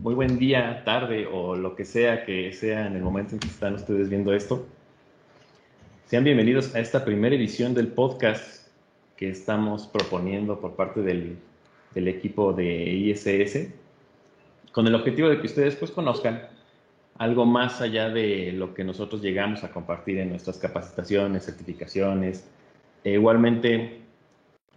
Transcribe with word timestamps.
muy 0.00 0.14
buen 0.14 0.38
día, 0.38 0.82
tarde 0.82 1.28
o 1.30 1.54
lo 1.56 1.76
que 1.76 1.84
sea 1.84 2.24
que 2.24 2.54
sea 2.54 2.86
en 2.86 2.96
el 2.96 3.02
momento 3.02 3.34
en 3.34 3.38
que 3.38 3.48
están 3.48 3.74
ustedes 3.74 4.08
viendo 4.08 4.32
esto. 4.32 4.66
Sean 6.06 6.24
bienvenidos 6.24 6.74
a 6.74 6.80
esta 6.80 7.04
primera 7.04 7.36
edición 7.36 7.74
del 7.74 7.88
podcast 7.88 8.66
que 9.18 9.28
estamos 9.28 9.86
proponiendo 9.86 10.58
por 10.58 10.74
parte 10.74 11.02
del, 11.02 11.36
del 11.94 12.08
equipo 12.08 12.54
de 12.54 12.66
ISS, 12.66 13.74
con 14.72 14.86
el 14.86 14.94
objetivo 14.94 15.28
de 15.28 15.38
que 15.38 15.46
ustedes 15.46 15.76
pues 15.76 15.90
conozcan 15.90 16.48
algo 17.18 17.44
más 17.44 17.82
allá 17.82 18.08
de 18.08 18.52
lo 18.52 18.72
que 18.72 18.84
nosotros 18.84 19.20
llegamos 19.20 19.64
a 19.64 19.70
compartir 19.70 20.18
en 20.18 20.30
nuestras 20.30 20.56
capacitaciones, 20.56 21.44
certificaciones. 21.44 22.48
E 23.04 23.12
igualmente, 23.12 24.00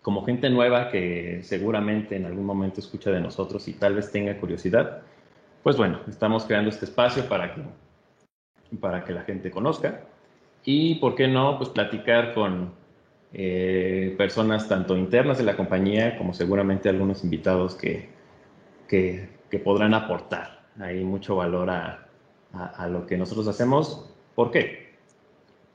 como 0.01 0.25
gente 0.25 0.49
nueva 0.49 0.91
que 0.91 1.39
seguramente 1.43 2.17
en 2.17 2.26
algún 2.26 2.45
momento 2.45 2.81
escucha 2.81 3.09
de 3.09 3.21
nosotros 3.21 3.70
y 3.70 3.73
tal 3.73 3.95
vez 3.95 4.12
tenga 4.12 4.38
curiosidad, 4.38 5.02
pues 5.63 5.77
bueno, 5.77 6.02
estamos 6.08 6.44
creando 6.44 6.70
este 6.70 6.85
espacio 6.85 7.27
para 7.27 7.55
que, 7.55 7.62
para 8.80 9.05
que 9.05 9.13
la 9.13 9.21
gente 9.21 9.49
conozca 9.49 10.02
y, 10.66 10.95
¿por 10.95 11.16
qué 11.16 11.27
no?, 11.27 11.58
pues 11.58 11.70
platicar 11.70 12.34
con 12.34 12.73
eh, 13.34 14.13
personas 14.18 14.68
tanto 14.68 14.95
internas 14.98 15.38
de 15.38 15.45
la 15.45 15.55
compañía 15.55 16.18
como 16.18 16.34
seguramente 16.34 16.90
algunos 16.90 17.23
invitados 17.23 17.76
que, 17.76 18.09
que, 18.88 19.30
podrán 19.63 19.94
aportar 19.94 20.63
ahí 20.80 21.04
mucho 21.04 21.35
valor 21.35 21.70
a, 21.70 22.07
a, 22.54 22.88
lo 22.88 23.05
que 23.05 23.18
nosotros 23.18 23.48
hacemos. 23.48 24.09
¿Por 24.34 24.49
qué? 24.49 24.95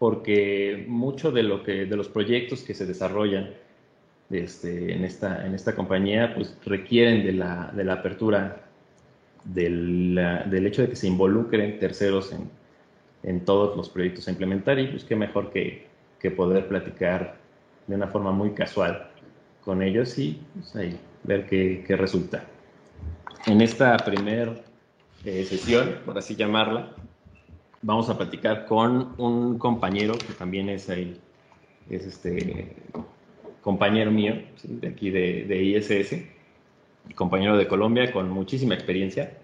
Porque 0.00 0.84
mucho 0.88 1.30
de, 1.30 1.44
lo 1.44 1.62
que, 1.62 1.86
de 1.86 1.96
los 1.96 2.08
proyectos 2.08 2.62
que 2.62 2.74
se 2.74 2.86
desarrollan 2.86 3.54
este, 4.30 4.92
en, 4.92 5.04
esta, 5.04 5.46
en 5.46 5.54
esta 5.54 5.76
compañía 5.76 6.34
pues 6.34 6.58
requieren 6.64 7.24
de 7.24 7.32
la, 7.32 7.70
de 7.72 7.84
la 7.84 7.94
apertura 7.94 8.67
del, 9.54 10.14
del, 10.46 10.66
hecho 10.66 10.82
de 10.82 10.90
que 10.90 10.96
se 10.96 11.06
involucren 11.06 11.78
terceros 11.78 12.32
en, 12.32 12.50
en, 13.22 13.44
todos 13.44 13.76
los 13.76 13.88
proyectos 13.88 14.28
a 14.28 14.30
implementar 14.30 14.78
y 14.78 14.88
pues 14.88 15.04
qué 15.04 15.16
mejor 15.16 15.50
que, 15.50 15.86
que, 16.20 16.30
poder 16.30 16.68
platicar 16.68 17.36
de 17.86 17.96
una 17.96 18.08
forma 18.08 18.30
muy 18.30 18.50
casual 18.50 19.08
con 19.64 19.82
ellos 19.82 20.18
y 20.18 20.40
pues, 20.54 20.94
ver 21.24 21.46
qué, 21.46 21.84
qué, 21.86 21.96
resulta. 21.96 22.44
En 23.46 23.60
esta 23.60 23.96
primera 23.98 24.54
eh, 25.24 25.44
sesión, 25.44 25.96
por 26.04 26.18
así 26.18 26.36
llamarla, 26.36 26.90
vamos 27.80 28.10
a 28.10 28.18
platicar 28.18 28.66
con 28.66 29.14
un 29.16 29.58
compañero 29.58 30.18
que 30.18 30.34
también 30.34 30.68
es, 30.68 30.90
ahí, 30.90 31.18
es 31.88 32.06
este 32.06 32.76
compañero 33.62 34.10
mío 34.10 34.34
de 34.62 34.88
aquí 34.88 35.10
de, 35.10 35.44
de 35.44 35.62
ISS 35.62 36.37
compañero 37.14 37.56
de 37.56 37.68
Colombia 37.68 38.12
con 38.12 38.30
muchísima 38.30 38.74
experiencia. 38.74 39.38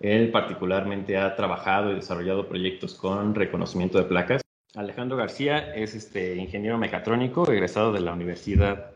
Él 0.00 0.30
particularmente 0.30 1.16
ha 1.16 1.36
trabajado 1.36 1.92
y 1.92 1.94
desarrollado 1.94 2.48
proyectos 2.48 2.94
con 2.94 3.34
reconocimiento 3.34 3.98
de 3.98 4.04
placas. 4.04 4.42
Alejandro 4.74 5.16
García 5.16 5.74
es 5.74 5.94
este, 5.94 6.36
ingeniero 6.36 6.78
mecatrónico, 6.78 7.50
egresado 7.50 7.92
de 7.92 8.00
la 8.00 8.12
Universidad 8.12 8.90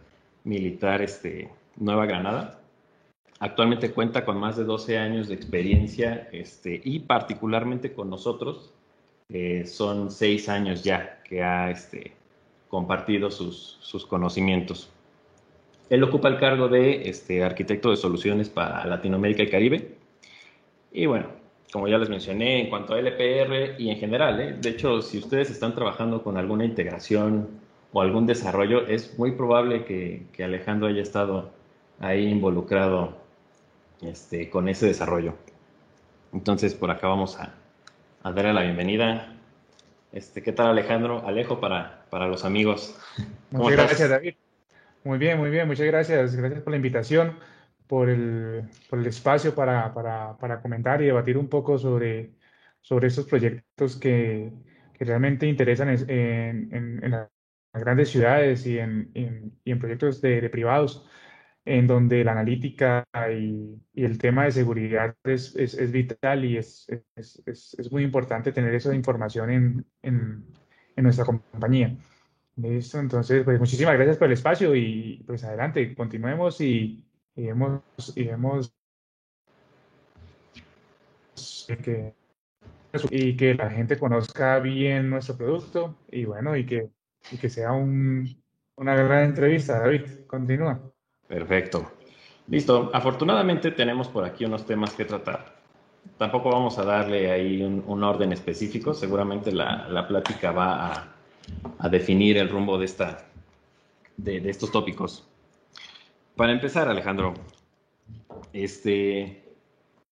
Militar 0.44 1.02
este, 1.02 1.50
Nueva 1.76 2.06
Granada. 2.06 2.60
Actualmente 3.38 3.92
cuenta 3.92 4.24
con 4.24 4.38
más 4.38 4.56
de 4.56 4.64
12 4.64 4.98
años 4.98 5.28
de 5.28 5.34
experiencia 5.34 6.28
este, 6.32 6.80
y 6.82 7.00
particularmente 7.00 7.92
con 7.92 8.08
nosotros 8.08 8.72
eh, 9.28 9.66
son 9.66 10.10
6 10.10 10.48
años 10.48 10.82
ya 10.82 11.22
que 11.22 11.42
ha 11.42 11.70
este, 11.70 12.12
compartido 12.68 13.30
sus, 13.30 13.76
sus 13.80 14.06
conocimientos. 14.06 14.90
Él 15.88 16.02
ocupa 16.02 16.28
el 16.28 16.38
cargo 16.38 16.68
de 16.68 17.08
este, 17.08 17.44
arquitecto 17.44 17.90
de 17.90 17.96
soluciones 17.96 18.48
para 18.48 18.84
Latinoamérica 18.86 19.42
y 19.42 19.48
Caribe. 19.48 19.96
Y 20.92 21.06
bueno, 21.06 21.28
como 21.72 21.88
ya 21.88 21.98
les 21.98 22.08
mencioné, 22.08 22.62
en 22.62 22.70
cuanto 22.70 22.94
a 22.94 22.98
LPR 22.98 23.76
y 23.78 23.90
en 23.90 23.98
general, 23.98 24.40
¿eh? 24.40 24.56
de 24.60 24.68
hecho, 24.70 25.02
si 25.02 25.18
ustedes 25.18 25.50
están 25.50 25.74
trabajando 25.74 26.22
con 26.22 26.36
alguna 26.36 26.64
integración 26.64 27.48
o 27.92 28.00
algún 28.00 28.26
desarrollo, 28.26 28.86
es 28.86 29.18
muy 29.18 29.32
probable 29.32 29.84
que, 29.84 30.22
que 30.32 30.44
Alejandro 30.44 30.88
haya 30.88 31.02
estado 31.02 31.50
ahí 32.00 32.26
involucrado 32.26 33.16
este, 34.02 34.50
con 34.50 34.68
ese 34.68 34.86
desarrollo. 34.86 35.34
Entonces, 36.32 36.74
por 36.74 36.90
acá 36.90 37.08
vamos 37.08 37.38
a, 37.38 37.54
a 38.22 38.32
darle 38.32 38.52
la 38.52 38.62
bienvenida. 38.62 39.34
Este, 40.12 40.42
¿Qué 40.42 40.52
tal, 40.52 40.68
Alejandro? 40.68 41.26
Alejo 41.26 41.60
para, 41.60 42.04
para 42.10 42.26
los 42.26 42.44
amigos. 42.44 42.98
Muchas 43.50 43.76
gracias, 43.76 44.10
David. 44.10 44.34
Muy 45.06 45.18
bien, 45.18 45.38
muy 45.38 45.50
bien. 45.50 45.68
Muchas 45.68 45.86
gracias. 45.86 46.34
Gracias 46.34 46.62
por 46.62 46.72
la 46.72 46.78
invitación, 46.78 47.38
por 47.86 48.08
el, 48.10 48.68
por 48.90 48.98
el 48.98 49.06
espacio 49.06 49.54
para, 49.54 49.94
para, 49.94 50.36
para, 50.36 50.60
comentar 50.60 51.00
y 51.00 51.06
debatir 51.06 51.38
un 51.38 51.48
poco 51.48 51.78
sobre, 51.78 52.32
sobre 52.80 53.06
estos 53.06 53.26
proyectos 53.26 53.96
que, 53.96 54.52
que 54.94 55.04
realmente 55.04 55.46
interesan 55.46 55.90
en, 55.90 56.10
en, 56.72 57.04
en, 57.04 57.10
las 57.12 57.30
grandes 57.72 58.10
ciudades 58.10 58.66
y 58.66 58.80
en, 58.80 59.12
y 59.14 59.70
en 59.70 59.78
proyectos 59.78 60.20
de, 60.20 60.50
privados, 60.50 61.08
en 61.64 61.86
donde 61.86 62.24
la 62.24 62.32
analítica 62.32 63.04
y, 63.32 63.80
y 63.94 64.04
el 64.04 64.18
tema 64.18 64.44
de 64.46 64.52
seguridad 64.52 65.14
es, 65.22 65.54
es, 65.54 65.74
es 65.74 65.92
vital 65.92 66.44
y 66.44 66.56
es, 66.56 66.88
es, 67.14 67.92
muy 67.92 68.02
importante 68.02 68.50
tener 68.50 68.74
esa 68.74 68.92
información 68.92 69.84
en 70.02 70.46
nuestra 70.96 71.24
compañía. 71.24 71.96
Listo, 72.56 72.98
entonces, 72.98 73.44
pues 73.44 73.60
muchísimas 73.60 73.94
gracias 73.96 74.16
por 74.16 74.28
el 74.28 74.32
espacio 74.32 74.74
y 74.74 75.22
pues 75.26 75.44
adelante, 75.44 75.94
continuemos 75.94 76.58
y, 76.62 77.04
y 77.34 77.46
vemos, 77.46 77.82
y 78.14 78.24
vemos 78.24 78.74
que, 81.66 82.14
y 83.10 83.36
que 83.36 83.54
la 83.54 83.68
gente 83.68 83.98
conozca 83.98 84.58
bien 84.58 85.10
nuestro 85.10 85.36
producto 85.36 85.98
y 86.10 86.24
bueno, 86.24 86.56
y 86.56 86.64
que, 86.64 86.88
y 87.30 87.36
que 87.36 87.50
sea 87.50 87.72
un, 87.72 88.42
una 88.76 88.94
gran 88.94 89.24
entrevista. 89.24 89.80
David, 89.80 90.24
continúa. 90.26 90.80
Perfecto. 91.28 91.92
Listo. 92.48 92.90
Afortunadamente 92.94 93.72
tenemos 93.72 94.08
por 94.08 94.24
aquí 94.24 94.46
unos 94.46 94.64
temas 94.64 94.94
que 94.94 95.04
tratar. 95.04 95.56
Tampoco 96.16 96.50
vamos 96.50 96.78
a 96.78 96.84
darle 96.84 97.30
ahí 97.30 97.62
un, 97.62 97.84
un 97.86 98.02
orden 98.02 98.32
específico. 98.32 98.94
Seguramente 98.94 99.52
la, 99.52 99.88
la 99.88 100.08
plática 100.08 100.52
va 100.52 100.92
a 100.92 101.15
a 101.78 101.88
definir 101.88 102.36
el 102.38 102.48
rumbo 102.48 102.78
de, 102.78 102.84
esta, 102.84 103.26
de, 104.16 104.48
estos 104.48 104.70
tópicos. 104.70 105.26
Para 106.36 106.52
empezar, 106.52 106.88
Alejandro, 106.88 107.34
este, 108.52 109.42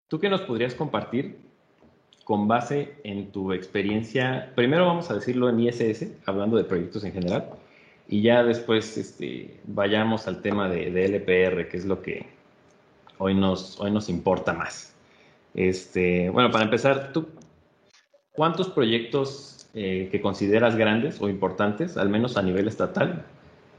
¿tú 0.08 0.18
qué 0.18 0.28
nos 0.28 0.42
podrías 0.42 0.74
compartir 0.74 1.38
con 2.24 2.48
base 2.48 2.96
en 3.04 3.30
tu 3.30 3.52
experiencia? 3.52 4.52
Primero 4.54 4.86
vamos 4.86 5.10
a 5.10 5.14
decirlo 5.14 5.48
en 5.48 5.60
ISS, 5.60 6.06
hablando 6.26 6.56
de 6.56 6.64
proyectos 6.64 7.04
en 7.04 7.12
general, 7.12 7.50
y 8.08 8.22
ya 8.22 8.42
después 8.42 8.96
este, 8.96 9.60
vayamos 9.64 10.26
al 10.26 10.40
tema 10.42 10.68
de, 10.68 10.90
de, 10.90 11.04
LPR, 11.04 11.68
que 11.68 11.76
es 11.76 11.84
lo 11.84 12.02
que 12.02 12.26
hoy 13.18 13.34
nos, 13.34 13.78
hoy 13.80 13.90
nos 13.90 14.08
importa 14.08 14.52
más. 14.52 14.94
Este, 15.54 16.30
bueno, 16.30 16.50
para 16.50 16.64
empezar, 16.64 17.12
¿tú 17.12 17.28
cuántos 18.32 18.68
proyectos 18.68 19.57
eh, 19.74 20.08
que 20.10 20.20
consideras 20.20 20.76
grandes 20.76 21.20
o 21.20 21.28
importantes, 21.28 21.96
al 21.96 22.08
menos 22.08 22.36
a 22.36 22.42
nivel 22.42 22.68
estatal, 22.68 23.24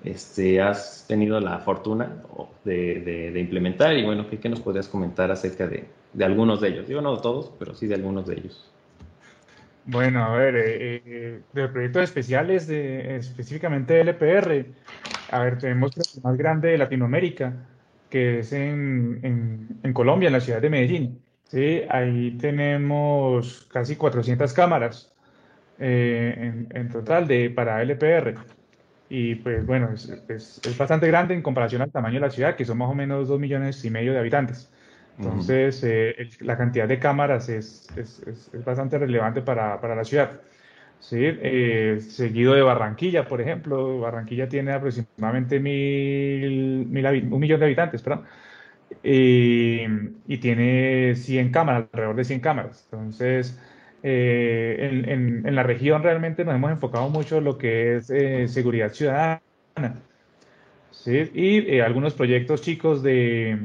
este, 0.03 0.61
has 0.61 1.05
tenido 1.07 1.39
la 1.39 1.59
fortuna 1.59 2.23
de, 2.63 3.01
de, 3.01 3.31
de 3.31 3.39
implementar 3.39 3.97
y 3.97 4.05
bueno, 4.05 4.29
¿qué, 4.29 4.39
¿qué, 4.39 4.49
nos 4.49 4.61
podrías 4.61 4.87
comentar 4.87 5.31
acerca 5.31 5.67
de, 5.67 5.85
de, 6.13 6.25
algunos 6.25 6.61
de 6.61 6.69
ellos? 6.69 6.87
Digo, 6.87 7.01
no 7.01 7.15
de 7.15 7.21
todos, 7.21 7.51
pero 7.59 7.73
sí 7.73 7.87
de 7.87 7.95
algunos 7.95 8.27
de 8.27 8.35
ellos. 8.35 8.71
Bueno, 9.85 10.23
a 10.23 10.35
ver, 10.35 10.55
eh, 10.55 11.01
eh, 11.05 11.41
de 11.51 11.67
proyectos 11.67 12.03
especiales, 12.03 12.67
de, 12.67 13.17
específicamente 13.17 13.99
LPR, 13.99 14.67
a 15.31 15.39
ver, 15.39 15.57
tenemos 15.57 15.97
el 15.97 16.21
más 16.21 16.37
grande 16.37 16.69
de 16.69 16.77
Latinoamérica, 16.77 17.53
que 18.09 18.39
es 18.39 18.53
en, 18.53 19.19
en, 19.23 19.67
en 19.83 19.93
Colombia, 19.93 20.27
en 20.27 20.33
la 20.33 20.39
ciudad 20.39 20.61
de 20.61 20.69
Medellín. 20.69 21.21
Sí, 21.45 21.81
ahí 21.89 22.37
tenemos 22.39 23.67
casi 23.71 23.95
400 23.95 24.53
cámaras 24.53 25.11
eh, 25.79 26.35
en, 26.37 26.67
en, 26.73 26.89
total 26.89 27.27
de, 27.27 27.49
para 27.49 27.81
LPR. 27.81 28.35
Y 29.09 29.35
pues 29.35 29.65
bueno, 29.65 29.91
es, 29.93 30.09
es, 30.27 30.61
es, 30.63 30.77
bastante 30.77 31.07
grande 31.07 31.33
en 31.33 31.41
comparación 31.41 31.81
al 31.81 31.91
tamaño 31.91 32.15
de 32.15 32.19
la 32.21 32.29
ciudad, 32.29 32.55
que 32.55 32.65
son 32.65 32.77
más 32.77 32.89
o 32.89 32.95
menos 32.95 33.27
dos 33.27 33.39
millones 33.39 33.83
y 33.85 33.89
medio 33.89 34.13
de 34.13 34.19
habitantes. 34.19 34.71
Entonces, 35.17 35.83
uh 35.83 35.87
-huh. 35.87 35.89
eh, 35.89 36.15
el, 36.17 36.47
la 36.47 36.57
cantidad 36.57 36.87
de 36.87 36.99
cámaras 36.99 37.49
es, 37.49 37.87
es 37.97 38.65
bastante 38.65 38.97
relevante 38.97 39.41
para, 39.41 39.79
para, 39.81 39.95
la 39.95 40.03
ciudad. 40.03 40.41
¿sí? 40.99 41.17
Eh, 41.21 41.99
seguido 42.01 42.53
de 42.53 42.61
Barranquilla, 42.61 43.25
por 43.27 43.41
ejemplo. 43.41 43.99
Barranquilla 43.99 44.47
tiene 44.47 44.71
aproximadamente 44.73 45.59
mil, 45.59 46.85
mil 46.87 47.05
un 47.31 47.39
millón 47.39 47.59
de 47.59 47.65
habitantes, 47.65 48.01
perdón. 48.01 48.25
Y, 49.03 49.81
y 50.27 50.37
tiene 50.39 51.15
100 51.15 51.51
cámaras, 51.51 51.85
alrededor 51.93 52.15
de 52.15 52.23
100 52.25 52.39
cámaras. 52.41 52.87
Entonces, 52.91 53.59
eh, 54.01 55.03
en, 55.07 55.45
en, 55.45 55.55
la 55.55 55.63
región 55.63 56.01
realmente 56.03 56.45
nos 56.45 56.55
hemos 56.55 56.71
enfocado 56.71 57.09
mucho 57.09 57.37
en 57.37 57.43
lo 57.43 57.57
que 57.57 57.97
es 57.97 58.09
eh, 58.09 58.47
seguridad 58.47 58.93
ciudadana. 58.93 59.41
¿sí? 60.91 61.29
Y 61.33 61.75
eh, 61.75 61.81
algunos 61.81 62.13
proyectos 62.13 62.61
chicos 62.61 63.03
de, 63.03 63.59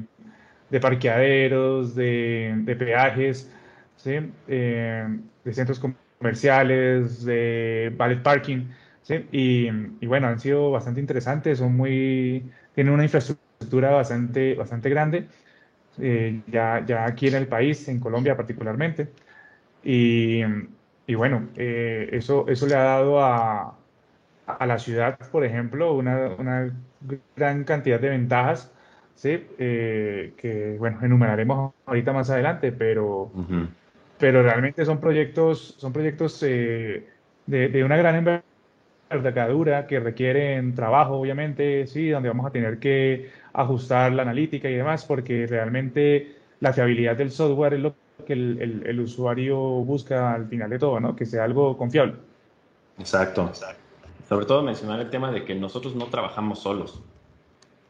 de 0.70 0.80
parqueaderos, 0.80 1.94
de, 1.94 2.76
peajes, 2.78 3.50
¿sí? 3.96 4.14
de 4.46 5.52
centros 5.52 5.80
comerciales, 6.18 7.24
de 7.24 7.92
ballet 7.96 8.22
parking. 8.22 8.66
¿sí? 9.02 9.26
Y, 9.30 9.68
y, 10.00 10.06
bueno, 10.06 10.26
han 10.28 10.40
sido 10.40 10.70
bastante 10.72 11.00
interesantes, 11.00 11.58
son 11.58 11.76
muy, 11.76 12.50
tienen 12.74 12.92
una 12.92 13.04
infraestructura 13.04 13.90
bastante, 13.90 14.54
bastante 14.54 14.90
grande, 14.90 15.28
ya, 15.96 16.84
ya 16.84 17.04
aquí 17.06 17.28
en 17.28 17.34
el 17.34 17.46
país, 17.46 17.88
en 17.88 18.00
Colombia 18.00 18.36
particularmente. 18.36 19.12
Y, 19.84 20.42
y 21.06 21.14
bueno, 21.14 21.48
eh, 21.56 22.08
eso, 22.12 22.46
eso 22.48 22.66
le 22.66 22.74
ha 22.74 22.82
dado 22.84 23.22
a, 23.22 23.76
a 24.46 24.66
la 24.66 24.78
ciudad, 24.78 25.18
por 25.30 25.44
ejemplo, 25.44 25.94
una, 25.94 26.34
una 26.38 26.72
gran 27.36 27.64
cantidad 27.64 28.00
de 28.00 28.10
ventajas, 28.10 28.72
¿sí? 29.14 29.46
Eh, 29.58 30.34
que, 30.36 30.76
bueno, 30.78 30.98
enumeraremos 31.02 31.74
ahorita 31.86 32.12
más 32.12 32.30
adelante, 32.30 32.72
pero, 32.72 33.30
pero 34.18 34.42
realmente 34.42 34.84
son 34.84 35.00
proyectos, 35.00 35.76
son 35.78 35.92
proyectos 35.92 36.42
eh, 36.42 37.06
de, 37.46 37.68
de, 37.68 37.84
una 37.84 37.96
gran 37.96 38.42
envergadura 39.10 39.86
que 39.86 40.00
requieren 40.00 40.74
trabajo, 40.74 41.14
obviamente, 41.14 41.86
sí, 41.86 42.08
donde 42.08 42.28
vamos 42.28 42.46
a 42.46 42.50
tener 42.50 42.78
que 42.78 43.30
ajustar 43.52 44.12
la 44.12 44.22
analítica 44.22 44.68
y 44.68 44.74
demás, 44.74 45.04
porque 45.04 45.46
realmente 45.46 46.36
la 46.60 46.72
fiabilidad 46.72 47.16
del 47.16 47.30
software 47.30 47.74
es 47.74 47.80
lo 47.80 47.94
que 48.26 48.32
el, 48.32 48.82
el, 48.86 49.00
usuario 49.00 49.58
busca 49.58 50.34
al 50.34 50.46
final 50.46 50.70
de 50.70 50.78
todo, 50.78 51.00
¿no? 51.00 51.16
Que 51.16 51.26
sea 51.26 51.44
algo 51.44 51.76
confiable. 51.76 52.14
Exacto. 52.98 53.50
Sobre 54.28 54.46
todo 54.46 54.62
mencionar 54.62 55.00
el 55.00 55.10
tema 55.10 55.30
de 55.30 55.44
que 55.44 55.54
nosotros 55.54 55.94
no 55.94 56.06
trabajamos 56.06 56.60
solos. 56.60 57.02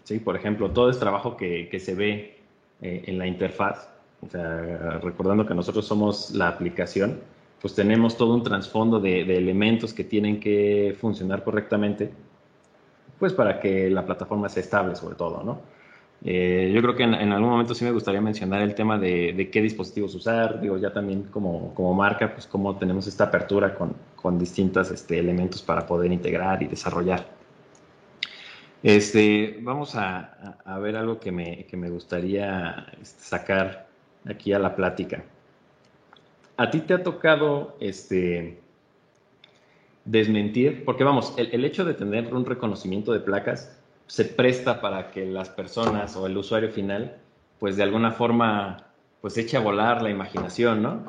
Sí, 0.04 0.18
por 0.18 0.36
ejemplo, 0.36 0.70
todo 0.70 0.90
es 0.90 0.98
trabajo 0.98 1.36
que, 1.36 1.68
que 1.68 1.78
se 1.78 1.94
ve 1.94 2.38
eh, 2.80 3.04
en 3.06 3.18
la 3.18 3.26
interfaz. 3.26 3.88
O 4.20 4.28
sea, 4.28 4.98
recordando 5.02 5.46
que 5.46 5.54
nosotros 5.54 5.86
somos 5.86 6.30
la 6.30 6.48
aplicación, 6.48 7.20
pues 7.60 7.74
tenemos 7.74 8.16
todo 8.16 8.34
un 8.34 8.42
trasfondo 8.42 9.00
de, 9.00 9.24
de 9.24 9.36
elementos 9.36 9.92
que 9.92 10.04
tienen 10.04 10.40
que 10.40 10.96
funcionar 10.98 11.44
correctamente, 11.44 12.10
pues 13.18 13.32
para 13.32 13.60
que 13.60 13.90
la 13.90 14.04
plataforma 14.04 14.48
sea 14.48 14.62
estable 14.62 14.96
sobre 14.96 15.16
todo, 15.16 15.42
¿no? 15.42 15.73
Eh, 16.26 16.72
yo 16.74 16.80
creo 16.80 16.96
que 16.96 17.02
en, 17.02 17.32
algún 17.32 17.50
momento 17.50 17.74
sí 17.74 17.84
me 17.84 17.90
gustaría 17.90 18.20
mencionar 18.22 18.62
el 18.62 18.74
tema 18.74 18.98
de, 18.98 19.50
qué 19.52 19.60
dispositivos 19.60 20.14
usar, 20.14 20.58
digo, 20.58 20.78
ya 20.78 20.90
también 20.90 21.24
como, 21.24 21.94
marca, 21.94 22.32
pues 22.32 22.46
cómo 22.46 22.76
tenemos 22.76 23.06
esta 23.06 23.24
apertura 23.24 23.74
con, 23.74 23.94
con 24.16 24.38
distintos 24.38 24.90
este, 24.90 25.18
elementos 25.18 25.60
para 25.60 25.84
poder 25.86 26.10
integrar 26.10 26.62
y 26.62 26.66
desarrollar. 26.66 27.26
Este, 28.82 29.58
vamos 29.60 29.94
a, 29.96 30.56
ver 30.80 30.96
algo 30.96 31.20
que 31.20 31.30
me, 31.30 31.66
que 31.66 31.76
me 31.76 31.90
gustaría 31.90 32.86
este, 33.02 33.22
sacar 33.22 33.86
aquí 34.24 34.54
a 34.54 34.58
la 34.58 34.74
plática. 34.74 35.24
¿A 36.56 36.70
ti 36.70 36.80
te 36.80 36.94
ha 36.94 37.02
tocado 37.02 37.76
este, 37.80 38.60
desmentir? 40.06 40.86
Porque 40.86 41.04
vamos, 41.04 41.34
el 41.36 41.64
hecho 41.66 41.84
de 41.84 41.92
tener 41.92 42.32
un 42.32 42.46
reconocimiento 42.46 43.12
de 43.12 43.20
placas 43.20 43.78
se 44.06 44.24
presta 44.24 44.80
para 44.80 45.10
que 45.10 45.26
las 45.26 45.48
personas 45.48 46.16
o 46.16 46.26
el 46.26 46.36
usuario 46.36 46.70
final, 46.70 47.16
pues 47.58 47.76
de 47.76 47.82
alguna 47.82 48.12
forma, 48.12 48.86
pues 49.20 49.36
eche 49.38 49.56
a 49.56 49.60
volar 49.60 50.02
la 50.02 50.10
imaginación, 50.10 50.82
¿no? 50.82 51.04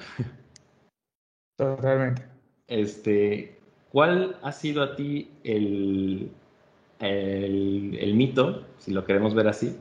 Totalmente. 1.58 2.24
Este, 2.68 3.60
¿cuál 3.92 4.38
ha 4.42 4.52
sido 4.52 4.84
a 4.84 4.96
ti 4.96 5.32
el, 5.44 6.32
el, 7.00 8.14
mito, 8.16 8.64
si 8.80 8.92
lo 8.92 9.06
queremos 9.06 9.34
ver 9.36 9.48
así? 9.48 9.78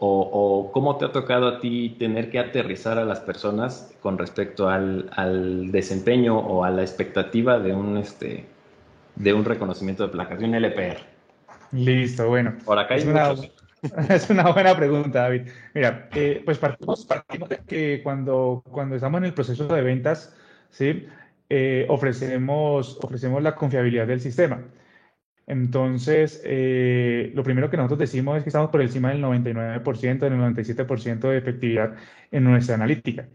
O, 0.00 0.70
cómo 0.72 0.96
te 0.96 1.06
ha 1.06 1.12
tocado 1.12 1.48
a 1.48 1.60
ti 1.60 1.96
tener 1.98 2.30
que 2.30 2.38
aterrizar 2.38 2.98
a 2.98 3.04
las 3.04 3.18
personas 3.20 3.92
con 4.00 4.16
respecto 4.16 4.68
al, 4.68 5.10
al 5.12 5.72
desempeño 5.72 6.38
o 6.38 6.62
a 6.62 6.70
la 6.70 6.82
expectativa 6.82 7.58
de 7.58 7.74
un, 7.74 7.96
este, 7.96 8.44
de 9.16 9.34
un 9.34 9.44
reconocimiento 9.44 10.04
de 10.04 10.10
placas, 10.10 10.38
de 10.38 10.44
un 10.44 10.54
LPR? 10.54 11.17
Listo, 11.72 12.28
bueno. 12.28 12.54
Por 12.64 12.78
acá 12.78 12.94
hay 12.94 13.00
es, 13.00 13.06
una, 13.06 13.34
es 14.08 14.30
una 14.30 14.50
buena 14.52 14.76
pregunta, 14.76 15.22
David. 15.22 15.48
Mira, 15.74 16.08
eh, 16.14 16.42
pues 16.44 16.58
partimos, 16.58 17.04
partimos, 17.04 17.48
de 17.48 17.58
que 17.58 18.00
cuando, 18.02 18.62
cuando 18.70 18.96
estamos 18.96 19.18
en 19.18 19.24
el 19.26 19.34
proceso 19.34 19.66
de 19.68 19.82
ventas, 19.82 20.34
¿sí? 20.70 21.06
Eh, 21.50 21.86
ofrecemos, 21.88 22.98
ofrecemos 23.02 23.42
la 23.42 23.54
confiabilidad 23.54 24.06
del 24.06 24.20
sistema. 24.20 24.60
Entonces, 25.46 26.42
eh, 26.44 27.32
lo 27.34 27.42
primero 27.42 27.70
que 27.70 27.78
nosotros 27.78 28.00
decimos 28.00 28.36
es 28.36 28.42
que 28.42 28.50
estamos 28.50 28.70
por 28.70 28.82
encima 28.82 29.08
del 29.08 29.22
99%, 29.22 30.18
del 30.18 30.34
97% 30.34 31.20
de 31.20 31.38
efectividad 31.38 31.94
en 32.30 32.44
nuestra 32.44 32.74
analítica. 32.74 33.28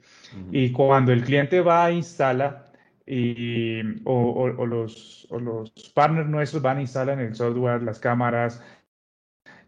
Y 0.51 0.71
cuando 0.71 1.11
el 1.11 1.23
cliente 1.23 1.61
va 1.61 1.85
a 1.85 1.91
instala 1.91 2.67
y, 3.05 3.81
o, 4.05 4.47
los, 4.65 5.27
los, 5.29 5.71
partners 5.93 6.29
nuestros 6.29 6.61
van 6.61 6.77
a 6.77 6.81
instalar 6.81 7.19
el 7.19 7.35
software, 7.35 7.83
las 7.83 7.99
cámaras, 7.99 8.63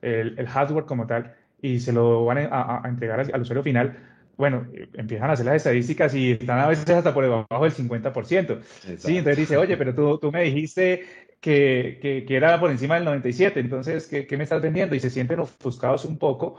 el, 0.02 0.48
hardware 0.48 0.86
como 0.86 1.06
tal, 1.06 1.36
y 1.62 1.80
se 1.80 1.92
lo 1.92 2.26
van 2.26 2.48
a, 2.52 2.82
entregar 2.86 3.20
al, 3.20 3.42
usuario 3.42 3.64
final, 3.64 3.98
bueno, 4.38 4.68
empiezan 4.94 5.30
a 5.30 5.34
hacer 5.34 5.46
las 5.46 5.56
estadísticas 5.56 6.14
y 6.14 6.32
están 6.32 6.60
a 6.60 6.68
veces 6.68 6.90
hasta 6.90 7.14
por 7.14 7.24
debajo 7.24 7.64
del 7.64 7.74
50%. 7.74 8.62
Sí, 8.98 9.18
entonces 9.18 9.38
dice, 9.38 9.58
oye, 9.58 9.78
pero 9.78 9.94
tú, 9.96 10.18
tú 10.18 10.32
me 10.32 10.44
dijiste 10.44 11.06
que, 11.40 12.00
que, 12.02 12.26
que, 12.26 12.36
era 12.36 12.60
por 12.60 12.72
encima 12.72 13.00
del 13.00 13.08
97%, 13.08 13.58
entonces, 13.58 14.08
¿qué, 14.08 14.28
¿qué, 14.28 14.38
me 14.38 14.44
estás 14.44 14.62
vendiendo? 14.62 14.96
Y 14.96 15.00
se 15.00 15.10
sienten 15.10 15.40
ofuscados 15.40 16.06
un 16.06 16.18
poco, 16.18 16.58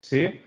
¿sí? 0.00 0.40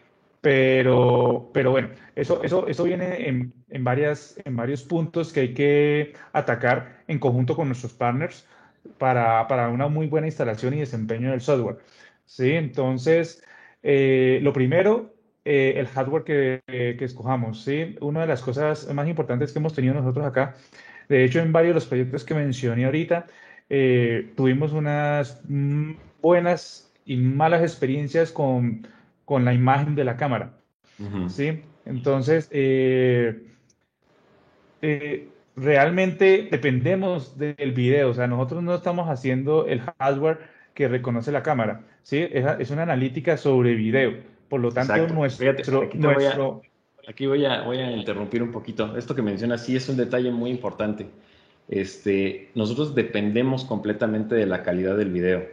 Pero, 0.46 1.50
pero 1.56 1.72
bueno, 1.72 1.90
eso, 2.16 2.44
eso, 2.44 2.68
eso 2.68 2.84
viene 2.84 3.28
en, 3.28 3.52
en, 3.68 3.84
varias, 3.84 4.40
en 4.46 4.56
varios 4.56 4.84
puntos 4.84 5.34
que 5.34 5.40
hay 5.40 5.54
que 5.56 6.14
atacar 6.34 7.04
en 7.08 7.18
conjunto 7.18 7.56
con 7.56 7.68
nuestros 7.68 7.94
partners 7.94 8.48
para, 9.00 9.48
para 9.48 9.70
una 9.70 9.88
muy 9.88 10.06
buena 10.06 10.28
instalación 10.28 10.76
y 10.76 10.82
desempeño 10.82 11.32
del 11.32 11.42
software. 11.42 11.78
¿sí? 12.26 12.52
Entonces, 12.52 13.44
eh, 13.82 14.40
lo 14.44 14.54
primero, 14.54 15.16
eh, 15.46 15.74
el 15.78 15.88
hardware 15.88 16.24
que, 16.24 16.62
que, 16.68 17.06
escojamos. 17.06 17.64
¿sí? 17.64 17.96
Una 18.00 18.22
de 18.22 18.28
las 18.28 18.44
cosas 18.44 18.94
más 18.94 19.08
importantes 19.08 19.52
que 19.52 19.58
hemos 19.58 19.74
tenido 19.74 19.96
nosotros 19.96 20.28
acá, 20.28 20.56
de 21.10 21.24
hecho, 21.24 21.40
en 21.40 21.54
varios 21.54 21.72
de 21.72 21.76
los 21.76 21.88
proyectos 21.88 22.24
que 22.24 22.36
mencioné 22.36 22.86
ahorita, 22.86 23.26
eh, 23.68 24.32
tuvimos 24.36 24.74
unas 24.74 25.42
buenas 26.22 26.94
y 27.04 27.18
malas 27.18 27.64
experiencias 27.64 28.32
con 28.32 28.88
con 29.26 29.44
la 29.44 29.54
imagen 29.54 29.96
de 29.96 30.06
la 30.06 30.18
cámara. 30.18 30.54
¿sí? 31.28 31.62
Entonces, 31.86 32.48
eh, 32.52 33.48
eh, 34.82 35.28
realmente 35.56 36.48
dependemos 36.50 37.38
del 37.38 37.72
video, 37.74 38.10
o 38.10 38.14
sea, 38.14 38.28
nosotros 38.28 38.64
no 38.64 38.76
estamos 38.76 39.10
haciendo 39.10 39.68
el 39.68 39.82
hardware 39.82 40.40
que 40.74 40.88
reconoce 40.88 41.32
la 41.32 41.44
cámara, 41.44 41.82
¿sí? 42.04 42.28
Es, 42.32 42.70
una 42.70 42.84
analítica 42.84 43.38
sobre 43.38 43.76
video, 43.76 44.14
por 44.50 44.60
lo 44.60 44.72
tanto, 44.72 45.08
nuestro... 45.08 45.52
aquí, 47.08 47.26
voy, 47.26 47.46
a, 47.46 47.62
voy, 47.62 47.78
a, 47.78 47.92
interrumpir 47.92 48.44
un 48.44 48.52
poquito. 48.52 48.98
Esto 48.98 49.16
que 49.16 49.22
mencionas 49.22 49.64
sí 49.66 49.76
es 49.76 49.88
un 49.88 49.98
detalle 49.98 50.32
muy 50.32 50.50
importante. 50.50 51.08
Este, 51.70 52.50
nosotros 52.56 52.94
dependemos 52.94 53.64
completamente 53.64 54.36
de 54.36 54.46
la 54.46 54.64
calidad 54.64 54.98
del 54.98 55.12
video. 55.12 55.46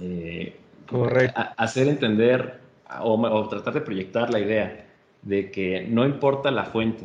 Eh, 0.00 0.56
Correcto. 0.88 1.40
hacer 1.56 1.88
entender 1.88 2.61
o, 3.00 3.48
tratar 3.48 3.74
de 3.74 3.80
proyectar 3.80 4.30
la 4.30 4.40
idea 4.40 4.86
de 5.22 5.50
que 5.50 5.86
no 5.88 6.04
importa 6.04 6.50
la 6.50 6.64
fuente, 6.64 7.04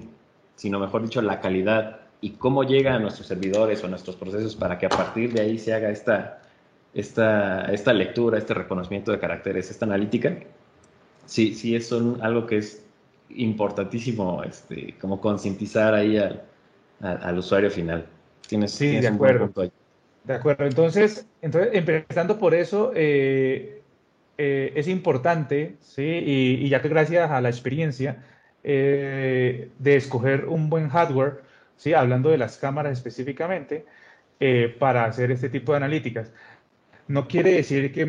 sino 0.55 0.79
mejor 0.79 1.03
dicho 1.03 1.21
la 1.21 1.39
calidad 1.39 2.01
y 2.19 2.31
cómo 2.31 2.63
llega 2.63 2.95
a 2.95 2.99
nuestros 2.99 3.27
servidores 3.27 3.83
o 3.83 3.87
a 3.87 3.89
nuestros 3.89 4.15
procesos 4.15 4.55
para 4.55 4.77
que 4.77 4.87
a 4.87 4.89
partir 4.89 5.33
de 5.33 5.41
ahí 5.41 5.59
se 5.59 5.73
haga 5.73 5.89
esta, 5.89 6.41
esta, 6.93 7.71
esta 7.71 7.93
lectura, 7.93 8.37
este 8.37 8.53
reconocimiento 8.53 9.11
de 9.11 9.19
caracteres, 9.19 9.69
esta 9.69 9.85
analítica, 9.85 10.35
sí, 11.25 11.53
sí 11.53 11.75
es 11.75 11.91
algo 11.91 12.47
que 12.47 12.57
es 12.57 12.83
importantísimo, 13.29 14.43
este, 14.43 14.95
como 14.99 15.21
concientizar 15.21 15.93
ahí 15.93 16.17
al, 16.17 16.41
al, 17.01 17.37
usuario 17.37 17.69
final. 17.69 18.05
Tienes, 18.47 18.71
sí, 18.71 18.99
de 18.99 19.07
acuerdo. 19.07 19.51
De 20.23 20.33
acuerdo, 20.33 20.65
entonces, 20.65 21.25
entonces 21.41 21.69
empezando 21.73 22.37
por 22.37 22.53
eso, 22.53 22.91
eh, 22.95 23.81
eh, 24.37 24.73
es 24.75 24.87
importante, 24.87 25.77
¿sí? 25.81 26.03
Y, 26.03 26.69
ya 26.69 26.81
que 26.81 26.89
gracias 26.89 27.31
a 27.31 27.41
la 27.41 27.49
experiencia 27.49 28.23
eh, 28.63 29.71
de 29.79 29.95
escoger 29.95 30.45
un 30.45 30.69
buen 30.69 30.89
hardware, 30.89 31.41
¿sí? 31.75 31.93
Hablando 31.93 32.29
de 32.29 32.37
las 32.37 32.57
cámaras 32.57 32.93
específicamente, 32.93 33.85
eh, 34.39 34.75
para 34.79 35.05
hacer 35.05 35.31
este 35.31 35.49
tipo 35.49 35.71
de 35.71 35.77
analíticas. 35.77 36.31
No 37.07 37.27
quiere 37.27 37.53
decir 37.53 37.93
que 37.93 38.05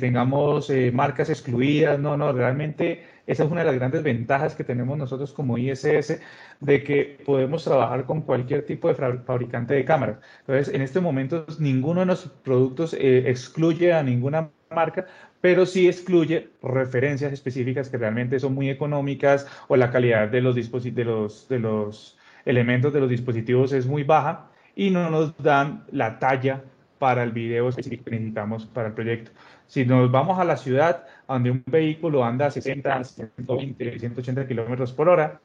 tengamos 0.00 0.70
marcas 0.92 1.30
excluidas, 1.30 2.00
no, 2.00 2.16
no, 2.16 2.32
realmente 2.32 3.04
esa 3.26 3.44
es 3.44 3.50
una 3.50 3.60
de 3.60 3.66
las 3.66 3.76
grandes 3.76 4.02
ventajas 4.02 4.56
que 4.56 4.64
tenemos 4.64 4.98
nosotros 4.98 5.32
como 5.32 5.56
ISS, 5.56 6.20
de 6.60 6.82
que 6.82 7.18
podemos 7.24 7.64
trabajar 7.64 8.06
con 8.06 8.22
cualquier 8.22 8.66
tipo 8.66 8.88
de 8.88 8.94
fabricante 8.96 9.74
de 9.74 9.84
cámaras. 9.84 10.18
Entonces, 10.40 10.74
en 10.74 10.82
este 10.82 11.00
momento, 11.00 11.46
ninguno 11.60 12.00
de 12.00 12.06
nuestros 12.06 12.32
productos 12.42 12.94
excluye 12.98 13.92
a 13.92 14.02
ninguna 14.02 14.50
marca, 14.70 15.06
pero 15.40 15.66
sí 15.66 15.86
excluye 15.86 16.50
referencias 16.62 17.32
específicas 17.32 17.88
que 17.88 17.96
realmente 17.96 18.38
son 18.40 18.54
muy 18.54 18.70
económicas 18.70 19.46
o 19.68 19.76
la 19.76 19.90
calidad 19.90 20.28
de 20.28 20.40
los, 20.40 20.54
de 20.54 21.04
los, 21.04 21.48
de 21.48 21.58
los 21.58 22.18
elementos 22.44 22.92
de 22.92 23.00
los 23.00 23.10
dispositivos 23.10 23.72
es 23.72 23.86
muy 23.86 24.04
baja 24.04 24.50
y 24.74 24.90
no 24.90 25.10
nos 25.10 25.36
dan 25.42 25.84
la 25.90 26.18
talla 26.18 26.62
para 26.98 27.22
el 27.22 27.32
video 27.32 27.68
específico 27.68 28.04
que 28.04 28.12
necesitamos 28.12 28.66
para 28.66 28.88
el 28.88 28.94
proyecto. 28.94 29.30
Si 29.66 29.84
nos 29.84 30.10
vamos 30.10 30.38
a 30.38 30.44
la 30.44 30.56
ciudad 30.56 31.04
donde 31.28 31.50
un 31.50 31.62
vehículo 31.66 32.24
anda 32.24 32.46
a 32.46 32.50
60, 32.50 33.04
120, 33.04 33.98
180 33.98 34.48
kilómetros 34.48 34.92
por 34.92 35.08
hora, 35.08 35.40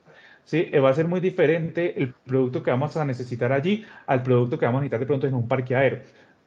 ¿sí? 0.45 0.69
Eh, 0.71 0.79
va 0.79 0.89
a 0.89 0.93
ser 0.93 1.07
muy 1.07 1.19
diferente 1.19 2.01
el 2.01 2.13
producto 2.13 2.63
que 2.63 2.71
vamos 2.71 2.95
a 2.97 3.05
necesitar 3.05 3.51
allí 3.51 3.85
al 4.07 4.23
producto 4.23 4.57
que 4.57 4.65
vamos 4.65 4.79
a 4.79 4.81
necesitar 4.81 4.99
de 4.99 5.05
pronto 5.05 5.27
en 5.27 5.33
un 5.33 5.47
parqueadero. 5.47 5.99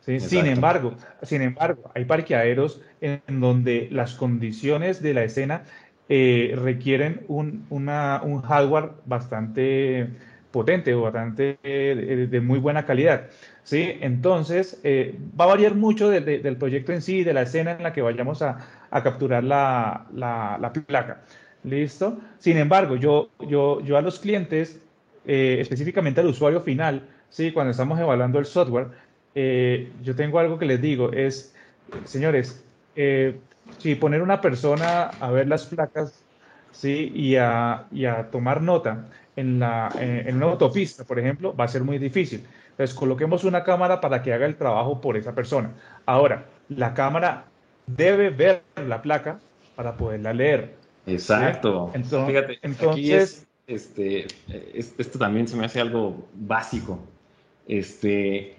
¿Sí? 0.07 0.21
Sin 0.21 0.47
embargo, 0.47 0.95
sin 1.23 1.43
embargo, 1.43 1.91
hay 1.95 2.05
parqueaderos 2.05 2.81
en 3.01 3.21
donde 3.29 3.89
las 3.91 4.15
condiciones 4.15 5.03
de 5.03 5.15
la 5.15 5.25
escena 5.25 5.65
eh, 6.09 6.55
requieren 6.57 7.23
un, 7.29 7.67
una, 7.69 8.23
un 8.25 8.41
hardware 8.41 8.93
bastante 9.05 10.09
potente 10.51 10.95
o 10.95 11.03
bastante 11.03 11.59
eh, 11.63 12.29
de, 12.31 12.41
muy 12.41 12.59
buena 12.59 12.87
calidad. 12.87 13.27
¿sí? 13.65 13.99
Entonces, 14.01 14.81
va 15.39 15.45
a 15.45 15.49
variar 15.49 15.75
mucho 15.75 16.09
del 16.09 16.57
proyecto 16.57 16.93
en 16.93 17.03
sí, 17.03 17.25
de 17.25 17.35
la 17.35 17.43
escena 17.43 17.73
en 17.73 17.83
la 17.83 17.93
que 17.93 18.01
vayamos 18.01 18.41
a, 18.41 18.59
a 18.91 19.03
capturar 19.03 19.45
la, 19.45 20.07
la, 20.15 20.59
la 20.61 20.73
placa. 20.73 21.23
¿Listo? 21.65 22.19
Sin 22.39 22.57
embargo, 22.59 22.97
yo, 22.97 23.29
yo, 23.49 23.81
yo 23.81 23.97
a 23.97 24.01
los 24.03 24.21
clientes, 24.21 24.81
eh, 25.27 25.59
específicamente 25.61 26.21
al 26.21 26.29
usuario 26.29 26.61
final, 26.61 27.09
¿sí? 27.29 27.51
cuando 27.51 27.73
estamos 27.73 27.99
evaluando 27.99 28.39
el 28.39 28.47
software, 28.47 28.89
eh, 29.39 29.93
yo 30.03 30.17
tengo 30.17 30.39
algo 30.39 30.59
que 30.59 30.65
les 30.65 30.81
digo, 30.81 31.13
es, 31.13 31.55
señores, 32.05 32.65
eh, 32.95 33.37
si 33.77 33.95
poner 33.95 34.23
una 34.23 34.41
persona 34.41 35.11
a 35.21 35.31
ver 35.31 35.47
las 35.47 35.67
placas 35.67 36.25
¿sí? 36.73 37.13
y, 37.15 37.37
a, 37.37 37.85
y 37.93 38.07
a 38.07 38.31
tomar 38.31 38.63
nota 38.63 39.07
en, 39.37 39.59
la, 39.59 39.93
en 40.01 40.37
una 40.37 40.47
autopista, 40.47 41.05
por 41.05 41.19
ejemplo, 41.19 41.55
va 41.55 41.65
a 41.65 41.69
ser 41.69 41.85
muy 41.85 41.99
difícil. 41.99 42.47
Entonces, 42.71 42.97
coloquemos 42.97 43.45
una 43.45 43.63
cámara 43.63 44.01
para 44.01 44.23
que 44.23 44.33
haga 44.33 44.47
el 44.47 44.57
trabajo 44.57 45.03
por 45.03 45.19
esa 45.19 45.35
persona. 45.35 45.71
Ahora, 46.07 46.47
la 46.71 46.95
cámara 46.95 47.45
debe 47.87 48.31
ver 48.31 48.63
la 48.87 49.03
placa 49.03 49.39
para 49.75 49.99
poderla 49.99 50.33
leer. 50.33 50.77
Exacto. 51.07 51.91
Entonces, 51.93 52.27
Fíjate, 52.27 52.59
entonces, 52.63 53.47
este, 53.67 54.27
esto 54.75 55.19
también 55.19 55.47
se 55.47 55.57
me 55.57 55.67
hace 55.67 55.79
algo 55.79 56.27
básico. 56.33 56.99
Este, 57.69 58.57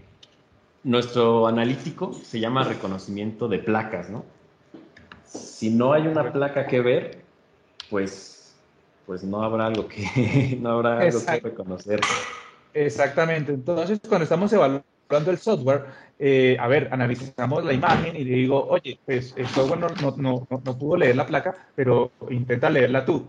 nuestro 0.84 1.48
analítico 1.48 2.14
se 2.14 2.40
llama 2.40 2.64
reconocimiento 2.64 3.48
de 3.48 3.60
placas, 3.60 4.10
¿no? 4.10 4.26
Si 5.26 5.70
no 5.70 5.94
hay 5.94 6.08
una 6.08 6.32
placa 6.32 6.66
que 6.68 6.82
ver, 6.82 7.26
pues, 7.90 8.56
pues 9.06 9.24
no 9.24 9.44
habrá 9.44 9.68
algo 9.68 9.88
que, 9.88 10.58
no 10.62 10.70
habrá 10.72 11.02
algo 11.02 11.20
que 11.26 11.40
reconocer. 11.40 12.02
Exactamente. 12.74 13.54
Entonces, 13.54 14.00
cuando 14.08 14.24
estamos 14.24 14.52
evaluando 14.54 14.84
el 15.32 15.38
software, 15.38 15.86
eh, 16.20 16.58
a 16.60 16.68
ver, 16.68 16.90
analizamos 16.92 17.64
la 17.66 17.74
imagen 17.74 18.16
y 18.16 18.24
digo, 18.24 18.68
oye, 18.68 19.00
pues 19.06 19.34
el 19.36 19.48
software 19.48 19.80
no, 19.80 20.16
no, 20.18 20.48
no, 20.50 20.78
pudo 20.78 20.98
leer 20.98 21.16
la 21.16 21.26
placa, 21.26 21.56
pero 21.76 22.12
intenta 22.30 22.70
leerla 22.70 23.04
tú. 23.04 23.26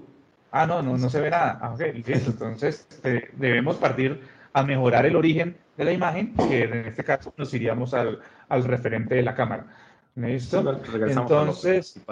Ah, 0.50 0.66
no, 0.66 0.82
no, 0.82 0.96
no 0.96 1.10
se 1.10 1.20
ve 1.20 1.30
nada. 1.30 1.58
Ah, 1.60 1.74
ok, 1.74 1.80
Entonces, 2.06 2.86
eh, 3.04 3.28
debemos 3.34 3.76
partir 3.76 4.20
a 4.52 4.62
mejorar 4.62 5.06
el 5.06 5.16
origen 5.16 5.56
de 5.76 5.84
la 5.84 5.92
imagen, 5.92 6.34
que 6.34 6.64
en 6.64 6.86
este 6.86 7.04
caso 7.04 7.32
nos 7.36 7.52
iríamos 7.54 7.94
al, 7.94 8.20
al 8.48 8.64
referente 8.64 9.14
de 9.14 9.22
la 9.22 9.34
cámara. 9.34 9.66
¿Listo? 10.14 10.80
Entonces, 11.06 12.02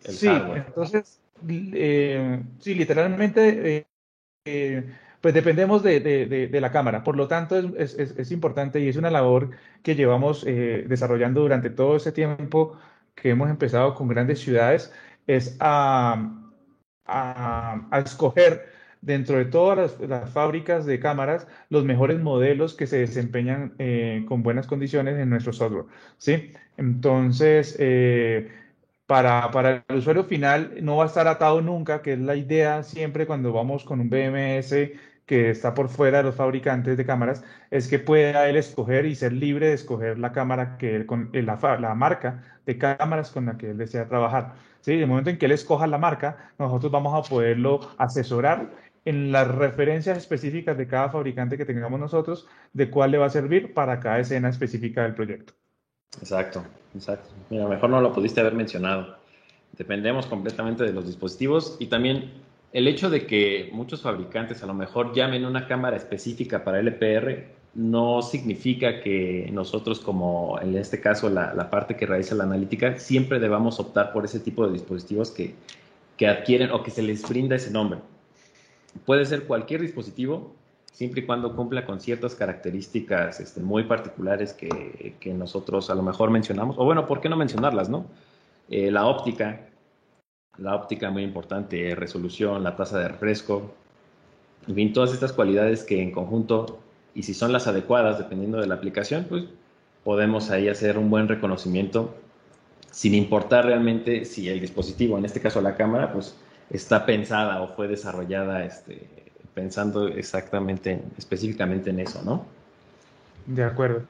sí, 0.00 0.28
entonces, 0.28 1.20
eh, 1.48 2.42
sí, 2.58 2.74
literalmente 2.74 3.86
pues 5.20 5.34
dependemos 5.34 5.82
de, 5.82 6.58
la 6.60 6.70
cámara. 6.70 7.02
Por 7.02 7.16
lo 7.16 7.28
tanto, 7.28 7.56
es, 7.76 8.30
importante 8.30 8.80
y 8.80 8.88
es 8.88 8.96
una 8.96 9.10
labor 9.10 9.50
que 9.82 9.94
llevamos 9.94 10.44
eh, 10.46 10.84
desarrollando 10.88 11.40
durante 11.40 11.70
todo 11.70 11.96
ese 11.96 12.12
tiempo 12.12 12.78
que 13.14 13.30
hemos 13.30 13.50
empezado 13.50 13.94
con 13.94 14.08
grandes 14.08 14.40
ciudades, 14.40 14.92
es 15.26 15.56
a, 15.60 16.32
escoger 18.04 18.75
dentro 19.00 19.38
de 19.38 19.46
todas 19.46 19.98
las, 20.00 20.30
fábricas 20.30 20.86
de 20.86 20.98
cámaras 21.00 21.46
los 21.70 21.84
mejores 21.84 22.20
modelos 22.20 22.74
que 22.74 22.86
se 22.86 22.98
desempeñan 22.98 23.74
eh, 23.78 24.24
con 24.28 24.42
buenas 24.42 24.66
condiciones 24.66 25.18
en 25.18 25.30
nuestro 25.30 25.52
software. 25.52 25.86
¿sí? 26.18 26.52
Entonces, 26.76 27.76
eh, 27.78 28.50
para, 29.06 29.50
para, 29.50 29.84
el 29.88 29.96
usuario 29.96 30.24
final 30.24 30.74
no 30.82 30.96
va 30.96 31.04
a 31.04 31.06
estar 31.06 31.28
atado 31.28 31.60
nunca, 31.60 32.02
que 32.02 32.14
es 32.14 32.18
la 32.18 32.36
idea 32.36 32.82
siempre 32.82 33.26
cuando 33.26 33.52
vamos 33.52 33.84
con 33.84 34.00
un 34.00 34.10
BMS 34.10 34.74
que 35.26 35.50
está 35.50 35.74
por 35.74 35.88
fuera 35.88 36.18
de 36.18 36.24
los 36.24 36.36
fabricantes 36.36 36.96
de 36.96 37.04
cámaras, 37.04 37.44
es 37.70 37.88
que 37.88 37.98
pueda 37.98 38.48
él 38.48 38.56
escoger 38.56 39.06
y 39.06 39.16
ser 39.16 39.32
libre 39.32 39.68
de 39.68 39.74
escoger 39.74 40.18
la 40.18 40.32
cámara 40.32 40.78
que 40.78 41.04
con 41.04 41.30
eh, 41.32 41.42
la, 41.42 41.58
la, 41.80 41.94
marca 41.94 42.42
de 42.64 42.78
cámaras 42.78 43.30
con 43.32 43.46
la 43.46 43.58
que 43.58 43.70
él 43.70 43.78
desea 43.78 44.08
trabajar. 44.08 44.54
¿sí? 44.80 44.92
En 44.92 45.00
el 45.00 45.06
momento 45.08 45.30
en 45.30 45.38
que 45.38 45.46
él 45.46 45.52
escoja 45.52 45.86
la 45.88 45.98
marca, 45.98 46.52
nosotros 46.58 46.92
vamos 46.92 47.12
a 47.14 47.28
poderlo 47.28 47.80
asesorar 47.98 48.70
en 49.06 49.32
las 49.32 49.48
referencias 49.48 50.18
específicas 50.18 50.76
de 50.76 50.86
cada 50.86 51.08
fabricante 51.08 51.56
que 51.56 51.64
tengamos 51.64 51.98
nosotros, 51.98 52.46
de 52.74 52.90
cuál 52.90 53.12
le 53.12 53.18
va 53.18 53.26
a 53.26 53.30
servir 53.30 53.72
para 53.72 54.00
cada 54.00 54.18
escena 54.18 54.50
específica 54.50 55.04
del 55.04 55.14
proyecto. 55.14 55.54
Exacto, 56.20 56.62
exacto. 56.94 57.30
Mira, 57.48 57.66
mejor 57.66 57.88
no 57.88 58.00
lo 58.02 58.12
pudiste 58.12 58.40
haber 58.40 58.54
mencionado. 58.54 59.16
Dependemos 59.78 60.26
completamente 60.26 60.84
de 60.84 60.92
los 60.92 61.06
dispositivos 61.06 61.76
y 61.80 61.86
también 61.86 62.32
el 62.72 62.88
hecho 62.88 63.08
de 63.08 63.26
que 63.26 63.70
muchos 63.72 64.02
fabricantes 64.02 64.62
a 64.62 64.66
lo 64.66 64.74
mejor 64.74 65.14
llamen 65.14 65.46
una 65.46 65.66
cámara 65.66 65.96
específica 65.96 66.64
para 66.64 66.80
LPR 66.80 67.46
no 67.74 68.22
significa 68.22 69.00
que 69.00 69.50
nosotros, 69.52 70.00
como 70.00 70.58
en 70.60 70.76
este 70.76 71.00
caso 71.00 71.28
la, 71.28 71.70
parte 71.70 71.94
que 71.94 72.06
realiza 72.06 72.34
la 72.34 72.44
analítica, 72.44 72.98
siempre 72.98 73.38
debamos 73.38 73.78
optar 73.78 74.12
por 74.12 74.24
ese 74.24 74.40
tipo 74.40 74.66
de 74.66 74.72
dispositivos 74.72 75.30
que, 75.30 75.54
adquieren 76.26 76.70
o 76.70 76.82
que 76.82 76.90
se 76.90 77.02
les 77.02 77.28
brinda 77.28 77.56
ese 77.56 77.70
nombre. 77.70 78.00
Puede 79.04 79.26
ser 79.26 79.44
cualquier 79.44 79.80
dispositivo, 79.80 80.54
siempre 80.92 81.20
y 81.20 81.26
cuando 81.26 81.54
cumpla 81.54 81.84
con 81.84 82.00
ciertas 82.00 82.34
características 82.34 83.40
este, 83.40 83.60
muy 83.60 83.84
particulares 83.84 84.54
que, 84.54 85.34
nosotros 85.34 85.90
a 85.90 85.94
lo 85.94 86.02
mejor 86.02 86.30
mencionamos, 86.30 86.76
o 86.78 86.84
bueno, 86.84 87.06
¿por 87.06 87.20
qué 87.20 87.28
no 87.28 87.36
mencionarlas, 87.36 87.88
no? 87.88 88.06
Eh, 88.70 88.90
la 88.90 89.06
óptica, 89.06 89.68
la 90.58 90.74
óptica 90.74 91.10
muy 91.10 91.22
importante, 91.22 91.94
resolución, 91.94 92.64
la 92.64 92.76
tasa 92.76 92.98
de 92.98 93.08
refresco, 93.08 93.74
en 94.66 94.74
fin, 94.74 94.92
todas 94.92 95.12
estas 95.12 95.32
cualidades 95.32 95.84
que 95.84 96.02
en 96.02 96.10
conjunto, 96.10 96.78
y 97.14 97.22
si 97.22 97.34
son 97.34 97.52
las 97.52 97.66
adecuadas 97.66 98.18
dependiendo 98.18 98.58
de 98.58 98.66
la 98.66 98.74
aplicación, 98.74 99.26
pues 99.28 99.44
podemos 100.02 100.50
ahí 100.50 100.68
hacer 100.68 100.98
un 100.98 101.10
buen 101.10 101.28
reconocimiento 101.28 102.14
sin 102.90 103.14
importar 103.14 103.66
realmente 103.66 104.24
si 104.24 104.48
el 104.48 104.60
dispositivo, 104.60 105.18
en 105.18 105.26
este 105.26 105.40
caso 105.40 105.60
la 105.60 105.76
cámara, 105.76 106.12
pues 106.12 106.34
está 106.70 107.06
pensada 107.06 107.62
o 107.62 107.74
fue 107.74 107.88
desarrollada 107.88 108.64
este, 108.64 109.06
pensando 109.54 110.08
exactamente, 110.08 111.00
específicamente 111.16 111.90
en 111.90 112.00
eso, 112.00 112.22
¿no? 112.22 112.46
De 113.46 113.64
acuerdo. 113.64 114.02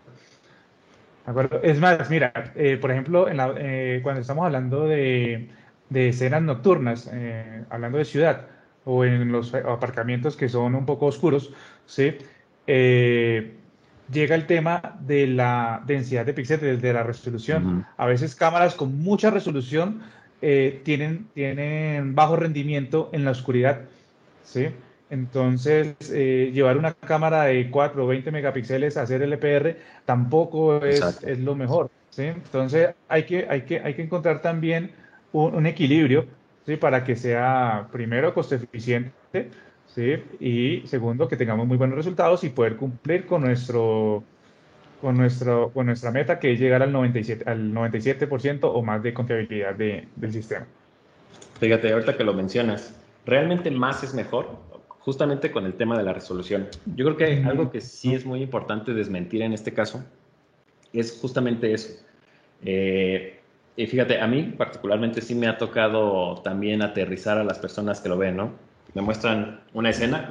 De 1.25 1.31
acuerdo. 1.31 1.61
Es 1.63 1.79
más, 1.79 2.11
mira, 2.11 2.33
eh, 2.55 2.79
por 2.81 2.91
ejemplo, 2.91 3.29
en 3.29 3.37
la, 3.37 3.55
eh, 3.57 4.01
cuando 4.03 4.21
estamos 4.21 4.45
hablando 4.45 4.87
de 4.87 5.49
de 5.89 6.09
escenas 6.09 6.43
nocturnas, 6.43 7.09
eh, 7.13 7.65
hablando 7.71 7.99
de 7.99 8.05
ciudad, 8.05 8.47
o 8.85 9.05
en 9.05 9.31
los 9.31 9.55
aparcamientos 9.55 10.37
que 10.37 10.49
son 10.49 10.75
un 10.75 10.85
poco 10.85 11.07
oscuros, 11.07 11.53
¿sí? 11.87 12.17
Llega 12.67 14.35
el 14.35 14.47
tema 14.47 14.97
de 15.01 15.29
la 15.29 15.83
densidad 15.87 16.27
de 16.27 16.33
píxeles, 16.33 16.83
de 16.83 16.93
la 16.93 17.05
resolución. 17.05 17.87
A 17.97 18.07
veces 18.07 18.35
cámaras 18.35 18.75
con 18.75 18.99
mucha 18.99 19.31
resolución 19.31 20.03
eh, 20.43 20.81
tienen, 20.85 21.29
tienen 21.35 22.15
bajo 22.15 22.37
rendimiento 22.37 23.11
en 23.13 23.25
la 23.25 23.31
oscuridad, 23.31 23.83
¿sí? 24.43 24.69
Entonces, 25.09 25.95
llevar 26.11 26.77
una 26.77 26.93
cámara 26.93 27.45
de 27.45 27.71
4 27.71 28.05
o 28.05 28.09
20 28.09 28.33
megapíxeles 28.33 28.97
a 28.97 29.03
hacer 29.03 29.23
LPR 29.23 29.77
tampoco 30.05 30.85
es, 30.85 31.01
es, 31.23 31.39
lo 31.39 31.55
mejor, 31.55 31.91
¿sí? 32.11 32.25
Entonces, 32.25 32.91
hay 33.07 33.23
que, 33.23 33.47
hay 33.49 33.63
que, 33.63 33.79
hay 33.79 33.95
que 33.95 34.03
encontrar 34.03 34.43
también 34.43 34.91
un, 35.33 35.67
equilibrio 35.67 36.27
¿sí? 36.65 36.77
para 36.77 37.05
que 37.05 37.17
sea, 37.17 37.89
primero, 37.93 38.33
coste 38.35 38.57
eficiente 38.57 39.51
¿sí? 39.95 40.23
y 40.41 40.87
segundo, 40.87 41.29
que 41.29 41.37
tengamos 41.37 41.67
muy 41.67 41.77
buenos 41.77 41.97
resultados 41.97 42.45
y 42.45 42.51
poder 42.51 42.77
cumplir 42.77 43.27
con 43.27 43.43
nuestro 43.43 44.25
con, 45.01 45.17
nuestro, 45.17 45.71
con 45.73 45.87
nuestra 45.87 46.11
meta 46.11 46.39
que 46.39 46.53
es 46.53 46.61
llegar 46.61 46.83
al 46.83 46.93
97%, 46.93 47.47
al 47.47 47.73
97 47.73 48.29
o 48.63 48.83
más 48.83 49.03
de 49.03 49.15
confiabilidad 49.15 49.75
de, 49.75 50.09
del 50.17 50.33
sistema. 50.33 50.67
Fíjate, 51.61 51.93
ahorita 51.93 52.17
que 52.17 52.25
lo 52.25 52.35
mencionas, 52.35 52.95
realmente 53.25 53.71
más 53.71 54.03
es 54.03 54.15
mejor, 54.15 54.59
justamente 55.01 55.51
con 55.51 55.65
el 55.65 55.75
tema 55.75 55.97
de 55.97 56.05
la 56.05 56.13
resolución. 56.13 56.69
Yo 56.97 57.05
creo 57.05 57.17
que 57.17 57.45
algo 57.49 57.71
que 57.71 57.81
sí 57.81 58.15
es 58.15 58.27
muy 58.27 58.43
importante 58.43 58.93
desmentir 58.93 59.43
en 59.43 59.53
este 59.53 59.73
caso 59.73 60.05
es 60.93 61.19
justamente 61.21 61.73
eso. 61.73 62.05
Eh, 62.65 63.39
y 63.77 63.87
fíjate, 63.87 64.21
a 64.21 64.27
mí 64.27 64.55
particularmente 64.57 65.21
sí 65.21 65.35
me 65.35 65.47
ha 65.47 65.59
tocado 65.59 66.41
también 66.43 66.83
aterrizar 66.83 67.39
a 67.39 67.45
las 67.45 67.59
personas 67.59 68.01
que 68.01 68.09
lo 68.09 68.17
ven, 68.17 68.37
¿no? 68.37 68.53
Me 68.95 69.03
muestran 69.03 69.61
una 69.75 69.91
escena, 69.91 70.29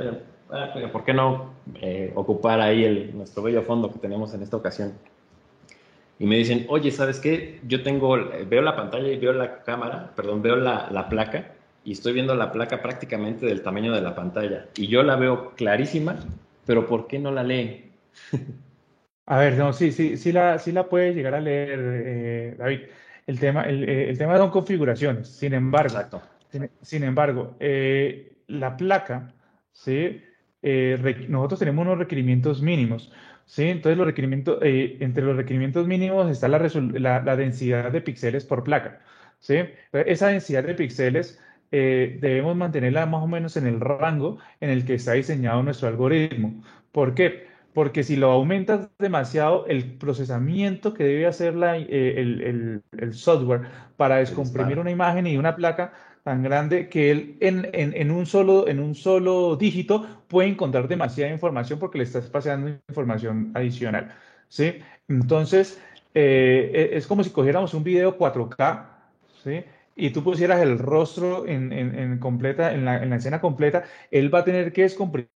pero, 0.50 0.88
ah, 0.88 0.92
¿por 0.92 1.04
qué 1.04 1.14
no 1.14 1.54
eh, 1.82 2.12
ocupar 2.16 2.62
ahí 2.62 2.84
el, 2.84 3.18
nuestro 3.18 3.44
bello 3.44 3.64
fondo 3.64 3.92
que 3.92 4.00
tenemos 4.00 4.34
en 4.34 4.44
esta 4.44 4.58
ocasión? 4.58 4.94
Y 6.18 6.26
me 6.26 6.38
dicen, 6.38 6.66
oye, 6.70 6.92
¿sabes 6.92 7.20
qué? 7.20 7.60
Yo 7.68 7.84
tengo, 7.84 8.18
veo 8.48 8.62
la 8.62 8.76
pantalla 8.76 9.10
y 9.10 9.18
veo 9.18 9.34
la 9.34 9.64
cámara, 9.64 10.12
perdón, 10.16 10.42
veo 10.42 10.56
la, 10.56 10.88
la 10.92 11.10
placa 11.10 11.52
y 11.84 11.92
estoy 11.92 12.14
viendo 12.14 12.34
la 12.36 12.52
placa 12.52 12.82
prácticamente 12.82 13.46
del 13.46 13.62
tamaño 13.62 13.94
de 13.94 14.02
la 14.02 14.16
pantalla. 14.16 14.66
Y 14.76 14.88
yo 14.88 15.04
la 15.04 15.16
veo 15.16 15.52
clarísima, 15.52 16.18
pero 16.66 16.88
¿por 16.88 17.08
qué 17.08 17.20
no 17.20 17.32
la 17.32 17.44
leen? 17.44 17.92
A 19.28 19.40
ver, 19.40 19.58
no, 19.58 19.74
sí, 19.74 19.92
sí, 19.92 20.18
sí 20.18 20.32
la, 20.32 20.60
sí 20.60 20.72
la 20.72 20.88
puede 20.88 21.14
llegar 21.16 21.34
a 21.34 21.42
leer, 21.42 21.80
eh, 21.82 22.56
David. 22.60 22.82
El 23.26 23.40
tema, 23.40 23.64
el, 23.64 23.90
eh, 23.90 24.10
el, 24.10 24.20
tema 24.20 24.38
son 24.38 24.52
configuraciones. 24.52 25.28
Sin 25.28 25.56
embargo, 25.56 25.96
Exacto. 25.96 26.22
Sin, 26.52 26.70
sin 26.84 27.04
embargo, 27.04 27.56
eh, 27.60 28.36
la 28.46 28.78
placa, 28.78 29.34
¿sí? 29.72 30.22
Eh, 30.62 31.26
nosotros 31.30 31.60
tenemos 31.60 31.86
unos 31.86 31.98
requerimientos 31.98 32.62
mínimos. 32.62 33.12
¿sí? 33.46 33.64
Entonces, 33.64 33.98
los 33.98 34.08
requerimientos, 34.08 34.60
eh, 34.62 34.98
entre 35.00 35.24
los 35.24 35.36
requerimientos 35.36 35.88
mínimos 35.88 36.30
está 36.30 36.48
la, 36.48 36.60
la, 36.60 37.22
la, 37.22 37.36
densidad 37.36 37.92
de 37.92 38.02
píxeles 38.02 38.46
por 38.46 38.64
placa. 38.64 39.02
¿sí? 39.40 39.56
Esa 39.94 40.28
densidad 40.28 40.64
de 40.64 40.76
píxeles 40.76 41.40
eh, 41.72 42.18
debemos 42.22 42.56
mantenerla 42.56 43.06
más 43.06 43.24
o 43.24 43.28
menos 43.28 43.58
en 43.58 43.68
el 43.68 43.80
rango 43.80 44.38
en 44.62 44.70
el 44.70 44.86
que 44.86 44.96
está 44.96 45.14
diseñado 45.14 45.62
nuestro 45.64 45.88
algoritmo. 45.88 46.64
¿Por 46.92 47.14
qué? 47.14 47.48
Porque 47.74 48.04
si 48.04 48.16
lo 48.16 48.32
aumentas 48.32 48.90
demasiado, 48.98 49.66
el 49.68 49.98
procesamiento 49.98 50.94
que 50.94 51.04
debe 51.04 51.26
hacer 51.26 51.56
la, 51.56 51.76
el, 51.76 52.42
el, 52.42 52.84
el, 52.98 53.14
software 53.14 53.64
para 53.98 54.18
descomprimir 54.18 54.80
una 54.80 54.92
imagen 54.92 55.28
y 55.28 55.38
una 55.38 55.58
placa 55.58 55.92
tan 56.26 56.42
grande 56.42 56.90
que 56.90 57.12
él 57.12 57.38
en, 57.40 58.10
un 58.10 58.26
solo, 58.26 58.68
en 58.68 58.80
un 58.80 58.96
solo 58.96 59.56
dígito 59.58 60.24
puede 60.28 60.50
encontrar 60.50 60.88
demasiada 60.88 61.32
información 61.32 61.78
porque 61.78 62.00
le 62.00 62.04
estás 62.04 62.26
pasando 62.32 62.68
información 62.90 63.52
adicional. 63.54 64.12
¿sí? 64.48 64.80
Entonces, 65.08 65.80
eh, 66.16 66.90
es 66.94 67.06
como 67.06 67.24
si 67.24 67.30
cogiéramos 67.30 67.76
un 67.76 67.84
video 67.84 68.18
4K 68.18 68.88
¿sí? 69.44 69.66
y 69.96 70.10
tú 70.10 70.24
pusieras 70.24 70.64
el 70.64 70.80
rostro 70.80 71.46
en, 71.46 72.18
completa, 72.18 72.74
en 72.74 72.86
la 72.86 73.16
escena 73.16 73.40
completa, 73.40 73.84
él 74.10 74.34
va 74.34 74.40
a 74.40 74.46
tener 74.46 74.74
que 74.74 74.82
descomprimir 74.82 75.30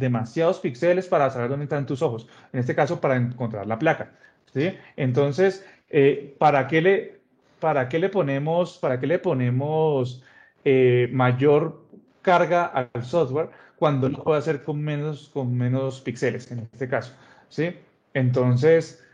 demasiados 0.00 0.58
píxeles 0.58 1.06
para 1.06 1.30
saber 1.30 1.50
dónde 1.50 1.66
están 1.66 1.86
tus 1.86 2.02
ojos. 2.02 2.26
En 2.52 2.58
este 2.58 2.74
caso, 2.74 3.00
para 3.00 3.14
encontrar 3.14 3.68
la 3.68 3.78
placa. 3.78 4.10
¿sí? 4.52 4.74
Entonces, 4.96 5.64
eh, 5.88 6.34
¿para, 6.36 6.66
qué 6.66 6.82
le, 6.82 7.19
¿para 7.60 7.88
qué 7.88 7.98
le 7.98 8.08
ponemos, 8.08 8.78
para 8.78 8.98
qué 8.98 9.06
le 9.06 9.18
ponemos 9.18 10.22
eh, 10.64 11.08
mayor 11.12 11.86
carga 12.22 12.66
al 12.66 13.04
software 13.04 13.50
cuando 13.76 14.08
lo 14.08 14.24
puede 14.24 14.38
hacer 14.38 14.62
con 14.62 14.82
menos, 14.82 15.30
con 15.32 15.56
menos 15.56 16.00
píxeles, 16.00 16.50
en 16.50 16.60
este 16.72 16.88
caso? 16.88 17.14
¿sí? 17.48 17.74
Entonces, 18.14 19.04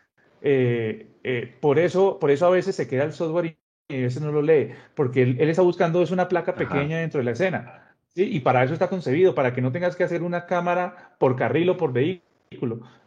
eh, 0.40 1.08
por, 1.60 1.78
eso, 1.78 2.18
por 2.18 2.30
eso 2.30 2.46
a 2.46 2.50
veces 2.50 2.74
se 2.76 2.88
queda 2.88 3.04
el 3.04 3.12
software 3.12 3.58
y 3.88 3.94
a 3.94 4.02
veces 4.02 4.22
no 4.22 4.32
lo 4.32 4.42
lee, 4.42 4.70
porque 4.94 5.22
él, 5.22 5.36
él 5.40 5.50
está 5.50 5.62
buscando 5.62 6.02
es 6.02 6.10
una 6.10 6.28
placa 6.28 6.54
pequeña 6.54 6.96
Ajá. 6.96 7.00
dentro 7.00 7.18
de 7.18 7.24
la 7.24 7.32
escena. 7.32 7.94
¿sí? 8.14 8.24
Y 8.24 8.40
para 8.40 8.64
eso 8.64 8.72
está 8.72 8.88
concebido, 8.88 9.34
para 9.34 9.52
que 9.52 9.60
no 9.60 9.72
tengas 9.72 9.94
que 9.94 10.04
hacer 10.04 10.22
una 10.22 10.46
cámara 10.46 11.16
por 11.18 11.36
carril 11.36 11.70
o 11.70 11.76
por 11.76 11.92
vehículo, 11.92 12.25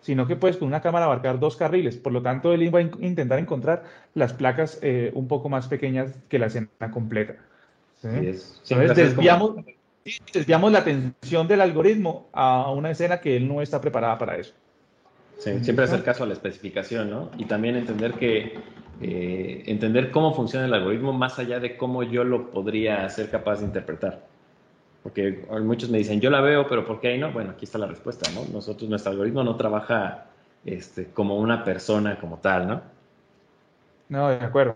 sino 0.02 0.28
que 0.28 0.36
puedes 0.36 0.58
con 0.58 0.68
una 0.68 0.82
cámara 0.82 1.06
abarcar 1.06 1.40
dos 1.40 1.56
carriles. 1.56 1.98
Por 1.98 2.14
lo 2.14 2.22
tanto, 2.22 2.54
él 2.54 2.74
va 2.74 2.80
a 2.80 2.82
intentar 2.82 3.40
encontrar 3.40 3.84
las 4.14 4.34
placas 4.34 4.80
eh, 4.82 5.12
un 5.14 5.28
poco 5.28 5.50
más 5.50 5.68
pequeñas 5.68 6.14
que 6.28 6.40
la 6.40 6.48
escena 6.48 6.70
completa. 6.92 7.36
Entonces, 8.04 8.62
desviamos, 8.96 9.52
como... 9.52 9.66
desviamos 10.34 10.72
la 10.72 10.80
atención 10.80 11.48
del 11.48 11.62
algoritmo 11.62 12.28
a 12.34 12.72
una 12.72 12.92
escena 12.92 13.20
que 13.20 13.38
él 13.38 13.48
no 13.48 13.62
está 13.62 13.82
preparada 13.82 14.18
para 14.18 14.38
eso. 14.38 14.54
Sí, 15.38 15.52
siempre 15.62 15.86
hacer 15.86 16.04
caso 16.04 16.24
a 16.24 16.28
la 16.28 16.34
especificación, 16.34 17.10
¿no? 17.10 17.32
Y 17.38 17.46
también 17.46 17.78
entender 17.78 18.14
que 18.14 18.60
eh, 19.02 19.64
entender 19.68 20.12
cómo 20.12 20.34
funciona 20.34 20.66
el 20.66 20.74
algoritmo 20.74 21.14
más 21.14 21.40
allá 21.40 21.62
de 21.62 21.78
cómo 21.78 22.04
yo 22.04 22.26
lo 22.26 22.52
podría 22.52 23.08
ser 23.10 23.30
capaz 23.30 23.60
de 23.60 23.66
interpretar. 23.66 24.28
Porque 25.04 25.46
muchos 25.62 25.90
me 25.90 25.98
dicen, 25.98 26.20
yo 26.20 26.30
la 26.30 26.42
veo, 26.42 26.68
pero 26.68 26.86
¿por 26.86 27.00
qué 27.00 27.10
ahí 27.10 27.18
no? 27.18 27.32
Bueno, 27.32 27.52
aquí 27.52 27.66
está 27.66 27.78
la 27.78 27.88
respuesta, 27.88 28.30
¿no? 28.32 28.42
Nosotros, 28.52 28.90
nuestro 28.90 29.12
algoritmo 29.12 29.44
no 29.44 29.56
trabaja 29.56 30.26
este, 30.66 31.06
como 31.08 31.38
una 31.38 31.64
persona 31.64 32.20
como 32.20 32.38
tal, 32.40 32.68
¿no? 32.68 32.82
No, 34.10 34.30
de 34.30 34.44
acuerdo. 34.44 34.76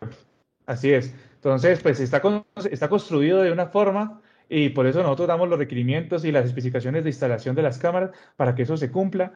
Así 0.66 0.94
es. 0.94 1.14
Entonces, 1.36 1.82
pues 1.82 2.00
está, 2.00 2.22
con, 2.22 2.46
está 2.72 2.88
construido 2.88 3.42
de 3.42 3.52
una 3.52 3.68
forma 3.68 4.22
y 4.48 4.70
por 4.70 4.88
eso 4.88 5.02
nosotros 5.04 5.28
damos 5.28 5.50
los 5.50 5.60
requerimientos 5.60 6.24
y 6.24 6.32
las 6.32 6.46
especificaciones 6.46 7.04
de 7.04 7.10
instalación 7.10 7.56
de 7.56 7.64
las 7.64 7.78
cámaras 7.78 8.12
para 8.38 8.56
que 8.56 8.64
eso 8.64 8.78
se 8.78 8.92
cumpla. 8.92 9.34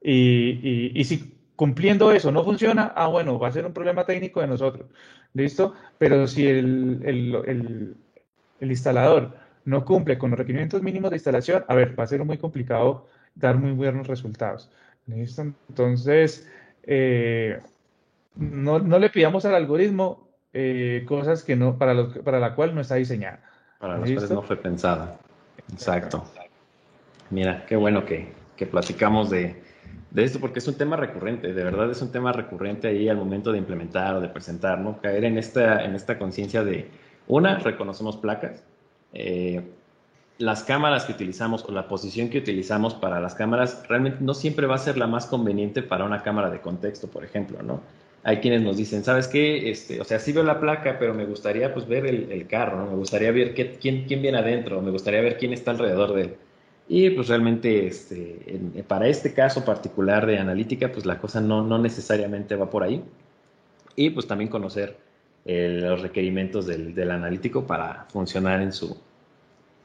Y, 0.00 0.12
y, 0.12 0.92
y 0.94 1.04
si 1.04 1.36
cumpliendo 1.56 2.12
eso 2.12 2.30
no 2.30 2.44
funciona, 2.44 2.92
ah, 2.94 3.08
bueno, 3.08 3.38
va 3.40 3.48
a 3.48 3.52
ser 3.52 3.66
un 3.66 3.72
problema 3.72 4.04
técnico 4.06 4.40
de 4.40 4.46
nosotros. 4.46 4.88
¿Listo? 5.34 5.74
Pero 5.98 6.26
si 6.28 6.46
el, 6.46 7.00
el, 7.04 7.34
el, 7.46 7.96
el 8.60 8.70
instalador 8.70 9.34
no 9.64 9.84
cumple 9.84 10.18
con 10.18 10.30
los 10.30 10.38
requerimientos 10.38 10.82
mínimos 10.82 11.10
de 11.10 11.16
instalación, 11.16 11.64
a 11.68 11.74
ver, 11.74 11.98
va 11.98 12.04
a 12.04 12.06
ser 12.06 12.24
muy 12.24 12.38
complicado 12.38 13.06
dar 13.34 13.56
muy 13.56 13.72
buenos 13.72 14.06
resultados. 14.06 14.70
¿Listo? 15.06 15.42
Entonces, 15.68 16.46
eh, 16.82 17.58
no, 18.36 18.78
no, 18.78 18.98
le 18.98 19.10
pidamos 19.10 19.44
al 19.44 19.54
algoritmo 19.54 20.28
eh, 20.52 21.04
cosas 21.06 21.42
que 21.44 21.56
no, 21.56 21.78
para, 21.78 21.94
los, 21.94 22.18
para 22.18 22.38
la 22.38 22.54
cual 22.54 22.74
no 22.74 22.80
está 22.80 22.96
diseñada. 22.96 23.40
Para 23.78 23.98
las 23.98 24.10
cuales 24.10 24.30
no 24.30 24.42
fue 24.42 24.56
pensada. 24.56 25.18
Exacto. 25.72 26.24
Mira, 27.30 27.64
qué 27.66 27.76
bueno 27.76 28.04
que, 28.04 28.32
que 28.56 28.66
platicamos 28.66 29.30
de, 29.30 29.62
de, 30.10 30.24
esto, 30.24 30.40
porque 30.40 30.58
es 30.58 30.68
un 30.68 30.76
tema 30.76 30.96
recurrente, 30.96 31.52
de 31.52 31.64
verdad 31.64 31.90
es 31.90 32.00
un 32.00 32.10
tema 32.10 32.32
recurrente 32.32 32.88
ahí 32.88 33.08
al 33.08 33.16
momento 33.16 33.52
de 33.52 33.58
implementar 33.58 34.14
o 34.16 34.20
de 34.20 34.28
presentar, 34.28 34.78
¿no? 34.78 35.00
Caer 35.00 35.24
en 35.24 35.38
esta, 35.38 35.84
en 35.84 35.94
esta 35.94 36.18
conciencia 36.18 36.64
de, 36.64 36.90
una, 37.26 37.58
reconocemos 37.58 38.16
placas, 38.16 38.64
eh, 39.12 39.62
las 40.38 40.62
cámaras 40.62 41.04
que 41.04 41.12
utilizamos 41.12 41.64
o 41.64 41.72
la 41.72 41.88
posición 41.88 42.28
que 42.28 42.38
utilizamos 42.38 42.94
para 42.94 43.20
las 43.20 43.34
cámaras 43.34 43.82
realmente 43.88 44.18
no 44.20 44.34
siempre 44.34 44.66
va 44.66 44.76
a 44.76 44.78
ser 44.78 44.96
la 44.96 45.06
más 45.06 45.26
conveniente 45.26 45.82
para 45.82 46.04
una 46.04 46.22
cámara 46.22 46.48
de 46.50 46.60
contexto, 46.60 47.08
por 47.08 47.24
ejemplo, 47.24 47.62
¿no? 47.62 47.80
Hay 48.24 48.38
quienes 48.38 48.62
nos 48.62 48.76
dicen, 48.76 49.04
¿sabes 49.04 49.26
qué? 49.26 49.70
Este, 49.70 50.00
o 50.00 50.04
sea, 50.04 50.18
sí 50.18 50.32
veo 50.32 50.44
la 50.44 50.60
placa, 50.60 50.98
pero 50.98 51.14
me 51.14 51.24
gustaría 51.24 51.72
pues 51.72 51.86
ver 51.88 52.06
el, 52.06 52.46
carro, 52.46 52.78
¿no? 52.78 52.90
Me 52.90 52.96
gustaría 52.96 53.30
ver 53.32 53.54
qué, 53.54 53.78
quién, 53.80 54.04
quién 54.06 54.22
viene 54.22 54.38
adentro, 54.38 54.80
me 54.82 54.90
gustaría 54.90 55.20
ver 55.20 55.38
quién 55.38 55.52
está 55.52 55.70
alrededor 55.72 56.14
de 56.14 56.22
él. 56.22 56.36
Y 56.88 57.10
pues 57.10 57.28
realmente 57.28 57.86
este, 57.86 58.60
para 58.86 59.08
este 59.08 59.34
caso 59.34 59.64
particular 59.64 60.26
de 60.26 60.38
analítica, 60.38 60.90
pues 60.90 61.04
la 61.04 61.18
cosa 61.18 61.40
no, 61.40 61.62
no 61.62 61.78
necesariamente 61.78 62.56
va 62.56 62.70
por 62.70 62.82
ahí. 62.82 63.02
Y 63.94 64.10
pues 64.10 64.26
también 64.26 64.48
conocer 64.48 64.96
los 65.48 66.02
requerimientos 66.02 66.66
del, 66.66 66.94
del, 66.94 67.10
analítico 67.10 67.66
para 67.66 68.04
funcionar 68.10 68.60
en 68.60 68.72
su, 68.72 68.96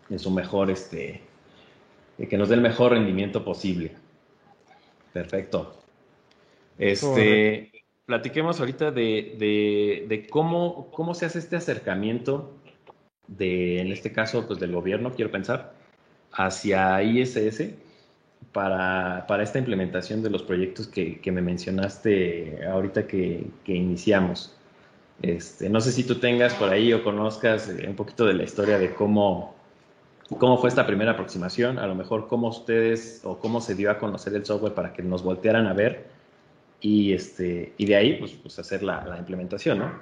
en 0.10 0.20
su 0.20 0.30
mejor, 0.30 0.70
este, 0.70 1.22
que 2.30 2.38
nos 2.38 2.50
dé 2.50 2.56
el 2.56 2.62
mejor 2.62 2.92
rendimiento 2.92 3.46
posible. 3.46 3.94
Perfecto. 5.14 5.78
Este, 6.78 7.72
platiquemos 8.06 8.60
ahorita 8.60 8.92
de, 8.92 9.36
de, 9.40 10.06
de, 10.10 10.28
cómo, 10.28 10.92
cómo 10.92 11.14
se 11.14 11.26
hace 11.26 11.40
este 11.40 11.56
acercamiento 11.56 12.58
de, 13.28 13.80
en 13.80 13.92
este 13.92 14.12
caso, 14.12 14.46
pues 14.46 14.60
del 14.60 14.74
gobierno, 14.74 15.14
quiero 15.14 15.32
pensar, 15.32 15.76
hacia 16.34 17.02
ISS 17.04 17.70
para, 18.52 19.26
para 19.28 19.44
esta 19.44 19.60
implementación 19.60 20.22
de 20.24 20.30
los 20.30 20.44
proyectos 20.44 20.88
que, 20.88 21.22
que 21.22 21.32
me 21.32 21.42
mencionaste 21.42 22.66
ahorita 22.68 23.08
que, 23.08 23.48
que 23.64 23.74
iniciamos. 23.74 24.58
Este, 25.24 25.70
no 25.70 25.80
sé 25.80 25.94
si 25.94 26.04
tú 26.04 26.16
tengas 26.16 26.54
por 26.54 26.70
ahí 26.70 26.92
o 26.92 27.02
conozcas 27.02 27.70
eh, 27.70 27.86
un 27.88 27.96
poquito 27.96 28.26
de 28.26 28.34
la 28.34 28.44
historia 28.44 28.78
de 28.78 28.94
cómo, 28.94 29.56
cómo 30.38 30.58
fue 30.58 30.68
esta 30.68 30.86
primera 30.86 31.12
aproximación, 31.12 31.80
a 31.80 31.88
lo 31.88 31.96
mejor 31.96 32.28
cómo 32.28 32.50
ustedes 32.50 33.22
o 33.24 33.40
cómo 33.40 33.62
se 33.62 33.74
dio 33.74 33.90
a 33.90 34.00
conocer 34.00 34.34
el 34.34 34.46
software 34.46 34.74
para 34.74 34.92
que 34.92 35.02
nos 35.02 35.24
voltearan 35.24 35.66
a 35.66 35.74
ver 35.74 36.08
y, 36.82 37.14
este, 37.14 37.72
y 37.78 37.86
de 37.86 37.96
ahí 37.96 38.16
pues, 38.16 38.34
pues 38.34 38.60
hacer 38.60 38.84
la, 38.84 39.16
implementación, 39.18 39.80
¿no? 39.80 39.94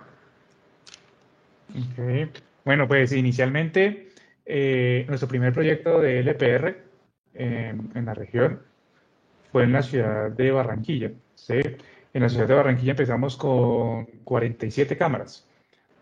Bueno, 2.66 2.88
pues 2.88 3.12
inicialmente 3.12 4.10
eh, 4.44 5.06
nuestro 5.08 5.30
primer 5.30 5.54
proyecto 5.54 6.00
de 6.00 6.22
LPR 6.22 6.78
eh, 7.36 7.76
en 7.94 8.06
la 8.06 8.16
región 8.16 8.64
fue 9.52 9.66
en 9.66 9.74
la 9.74 9.84
ciudad 9.84 10.32
de 10.32 10.50
Barranquilla. 10.50 11.12
¿sí? 11.36 11.62
En 12.14 12.22
la 12.22 12.30
ciudad 12.30 12.48
de 12.48 12.54
Barranquilla 12.56 12.92
empezamos 12.92 13.38
con 13.38 14.06
47 14.24 14.98
cámaras. 14.98 15.48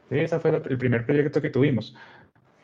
¿sí? 0.09 0.17
Ese 0.19 0.39
fue 0.39 0.51
el 0.51 0.77
primer 0.77 1.05
proyecto 1.05 1.41
que 1.41 1.49
tuvimos. 1.49 1.95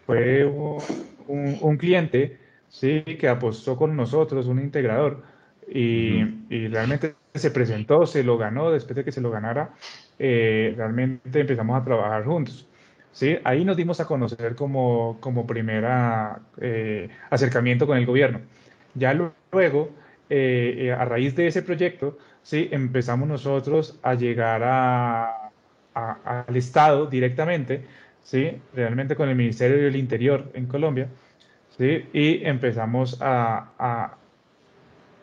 Fue 0.06 0.46
un, 0.46 0.82
un 1.28 1.78
cliente 1.78 2.40
¿sí? 2.70 3.04
que 3.04 3.28
apostó 3.28 3.76
con 3.78 3.96
nosotros, 3.96 4.48
un 4.48 4.60
integrador, 4.60 5.24
y, 5.68 6.68
realmente 6.68 7.16
se 7.34 7.52
presentó, 7.52 8.06
se 8.06 8.24
lo 8.24 8.38
ganó, 8.38 8.72
después 8.72 8.96
de 8.96 9.04
que 9.04 9.12
se 9.12 9.22
lo 9.22 9.32
ganara, 9.32 9.74
eh, 10.20 10.74
realmente 10.78 11.40
empezamos 11.42 11.80
a 11.80 11.84
trabajar 11.84 12.24
juntos. 12.24 12.68
¿sí? 13.12 13.38
Ahí 13.44 13.66
nos 13.66 13.78
dimos 13.78 14.00
a 14.00 14.06
conocer 14.06 14.56
como, 14.56 15.18
como 15.20 15.46
primera 15.46 16.40
eh, 16.62 17.10
acercamiento 17.30 17.88
con 17.88 17.98
el 17.98 18.06
gobierno. 18.06 18.42
Ya 18.94 19.14
luego, 19.14 19.90
eh, 20.30 20.96
a 20.98 21.04
raíz 21.06 21.36
de 21.36 21.48
ese 21.48 21.62
proyecto, 21.62 22.18
¿sí? 22.46 22.70
empezamos 22.72 23.28
nosotros 23.28 24.00
a 24.04 24.14
llegar 24.14 24.62
a, 24.64 25.50
al 25.94 26.56
Estado 26.56 27.08
directamente, 27.08 27.86
¿sí? 28.24 28.62
realmente 28.74 29.16
con 29.16 29.28
el 29.30 29.36
Ministerio 29.36 29.78
del 29.84 29.96
Interior 29.96 30.52
en 30.54 30.68
Colombia, 30.68 31.10
¿sí? 31.78 32.08
y 32.14 32.46
empezamos 32.46 33.18
a, 33.20 34.18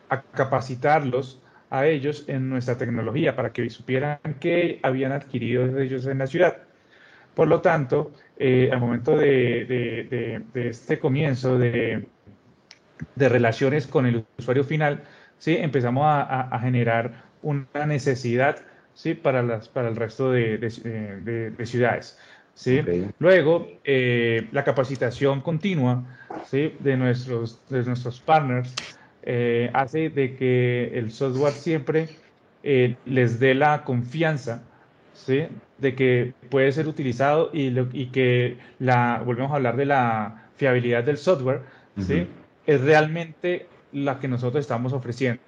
a 0.09 0.21
capacitarlos 0.33 1.39
a 1.69 1.87
ellos 1.87 2.25
en 2.27 2.49
nuestra 2.49 2.77
tecnología 2.77 3.35
para 3.35 3.51
que 3.53 3.69
supieran 3.69 4.19
qué 4.39 4.79
habían 4.83 5.11
adquirido 5.13 5.79
ellos 5.79 6.05
en 6.05 6.19
la 6.19 6.27
ciudad. 6.27 6.57
Por 7.33 7.47
lo 7.47 7.61
tanto, 7.61 8.11
eh, 8.37 8.69
al 8.71 8.79
momento 8.79 9.15
de, 9.17 10.43
este 10.53 10.99
comienzo 10.99 11.57
de, 11.57 12.07
relaciones 13.15 13.87
con 13.87 14.05
el 14.05 14.25
usuario 14.37 14.63
final, 14.63 15.03
¿sí? 15.43 15.57
empezamos 15.57 16.05
a, 16.05 16.57
generar 16.61 17.25
una 17.41 17.85
necesidad 17.85 18.61
¿sí? 18.93 19.13
para, 19.13 19.43
las, 19.43 19.67
para 19.67 19.89
el 19.89 19.97
resto 19.97 20.31
de, 20.31 21.53
ciudades. 21.65 22.17
¿sí? 22.53 22.81
Luego, 23.19 23.67
eh, 23.83 24.47
la 24.53 24.63
capacitación 24.63 25.41
continua 25.41 26.05
¿sí? 26.45 26.73
de, 26.79 26.95
nuestros, 26.95 27.59
de 27.69 27.83
nuestros 27.83 28.21
partners 28.21 28.73
eh, 29.23 29.69
hace 29.73 30.09
de 30.09 30.37
que 30.37 30.91
el 30.93 31.11
software 31.11 31.51
siempre 31.51 32.07
eh, 32.63 32.95
les 33.05 33.37
dé 33.37 33.53
la 33.53 33.83
confianza 33.83 34.63
¿sí? 35.13 35.47
de 35.77 35.93
que 35.93 36.31
puede 36.49 36.71
ser 36.71 36.87
utilizado 36.87 37.49
y, 37.51 37.77
y, 37.91 38.05
que 38.13 38.55
la, 38.79 39.21
volvemos 39.25 39.51
a 39.51 39.55
hablar 39.55 39.75
de 39.75 39.87
la 39.87 40.47
fiabilidad 40.55 41.03
del 41.03 41.17
software, 41.17 41.63
¿sí? 41.99 42.27
es 42.65 42.79
realmente 42.79 43.67
la 43.93 44.19
que 44.19 44.27
nosotros 44.27 44.61
estamos 44.61 44.93
ofreciendo. 44.93 45.41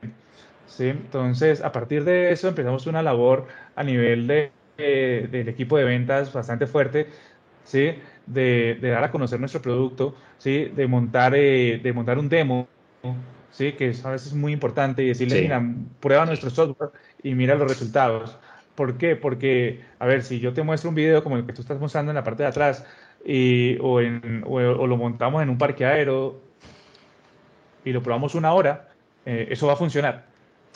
¿sí? 0.67 0.87
Entonces, 0.87 1.61
a 1.61 1.71
partir 1.71 2.03
de 2.03 2.31
eso 2.31 2.47
empezamos 2.47 2.87
una 2.87 3.01
labor 3.01 3.47
a 3.75 3.83
nivel 3.83 4.27
de, 4.27 4.51
del 4.77 5.49
equipo 5.49 5.77
de 5.77 5.83
ventas 5.83 6.31
bastante 6.31 6.67
fuerte, 6.67 7.07
¿sí? 7.63 7.95
de, 8.25 8.77
de, 8.79 8.89
dar 8.89 9.03
a 9.03 9.11
conocer 9.11 9.39
nuestro 9.39 9.61
producto, 9.61 10.15
¿sí? 10.37 10.71
de, 10.75 10.87
montar, 10.87 11.33
eh, 11.35 11.79
de 11.81 11.93
montar 11.93 12.17
un 12.17 12.29
demo 12.29 12.67
¿sí? 13.51 13.73
que 13.73 13.93
a 14.03 14.11
veces 14.11 14.27
es 14.27 14.33
muy 14.33 14.53
importante 14.53 15.03
y 15.03 15.07
decirle, 15.07 15.41
mira, 15.41 15.63
prueba 15.99 16.25
nuestro 16.25 16.49
software 16.49 16.91
y 17.23 17.33
mira 17.35 17.55
los 17.55 17.67
resultados. 17.69 18.37
¿Por 18.75 18.97
qué? 18.97 19.15
Porque, 19.15 19.81
a 19.99 20.05
ver, 20.05 20.23
si 20.23 20.39
yo 20.39 20.53
te 20.53 20.61
muestro 20.61 20.89
un 20.89 20.95
video 20.95 21.23
como 21.23 21.37
el 21.37 21.45
que 21.45 21.53
tú 21.53 21.61
estás 21.61 21.79
mostrando 21.79 22.11
en 22.11 22.15
la 22.15 22.23
parte 22.23 22.43
de 22.43 22.49
atrás 22.49 22.85
y, 23.25 23.77
o, 23.79 24.01
en, 24.01 24.43
o, 24.45 24.85
lo 24.85 24.97
montamos 24.97 25.41
en 25.41 25.49
un 25.49 25.57
parque 25.57 25.85
aéreo 25.85 26.41
y 27.85 27.93
lo 27.93 28.03
probamos 28.03 28.35
una 28.35 28.51
hora, 28.53 28.89
eh, 29.25 29.47
eso 29.51 29.67
va 29.67 29.73
a 29.73 29.77
funcionar. 29.77 30.25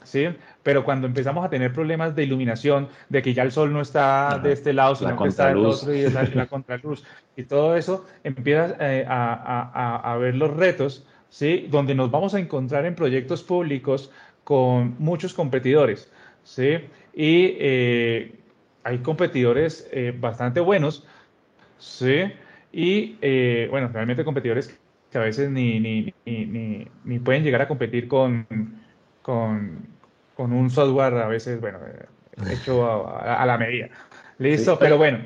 ¿sí? 0.04 0.28
Pero 0.63 0.84
cuando 0.84 1.08
empezamos 1.08 1.45
a 1.45 1.50
tener 1.50 1.74
problemas 1.74 2.15
de 2.15 2.24
iluminación, 2.24 2.88
de 3.10 3.22
que 3.22 3.34
ya 3.34 3.43
el 3.43 3.52
sol 3.52 3.74
no 3.74 3.82
está 3.82 4.39
de 4.41 4.54
este 4.54 4.72
lado, 4.72 4.95
sino 4.95 5.17
que 5.17 5.28
está 5.28 5.48
del 5.48 5.65
otro 5.65 5.93
y 5.93 6.10
la, 6.10 6.24
la 6.24 6.45
contraluz, 6.45 7.04
y 7.36 7.43
todo 7.43 7.76
eso, 7.76 8.06
empiezas 8.24 8.76
eh, 8.80 9.06
a, 9.08 9.34
a, 9.74 10.13
a, 10.13 10.17
ver 10.17 10.36
los 10.36 10.56
retos 10.56 11.06
¿sí? 11.30 11.67
donde 11.69 11.95
nos 11.95 12.12
vamos 12.12 12.34
a 12.34 12.39
encontrar 12.39 12.86
en 12.86 12.95
proyectos 12.95 13.43
públicos 13.43 14.12
con 14.43 14.95
muchos 15.00 15.34
competidores. 15.34 16.12
¿sí? 16.43 16.80
Y 17.13 17.56
eh, 17.60 18.36
hay 18.84 19.00
competidores 19.00 19.88
eh, 19.91 20.13
bastante 20.17 20.60
buenos. 20.60 21.06
¿sí? 21.78 22.32
Y 22.72 23.15
bueno, 23.69 23.89
realmente 23.91 24.24
competidores 24.24 24.79
que 25.12 25.17
a 25.17 25.22
veces 25.22 25.50
ni, 25.50 25.80
ni, 25.80 26.13
ni, 26.26 26.88
ni 27.04 27.19
pueden 27.19 27.43
llegar 27.43 27.62
a 27.62 27.67
competir 27.67 28.08
con, 28.08 28.45
con, 29.22 29.88
con, 30.36 30.54
un 30.54 30.69
software 30.69 31.13
a 31.15 31.28
veces, 31.28 31.60
bueno, 31.60 31.80
hecho 32.52 33.08
a, 33.08 33.45
la 33.45 33.58
medida. 33.58 33.89
Listo, 34.38 34.78
pero 34.78 34.98
bueno, 34.98 35.19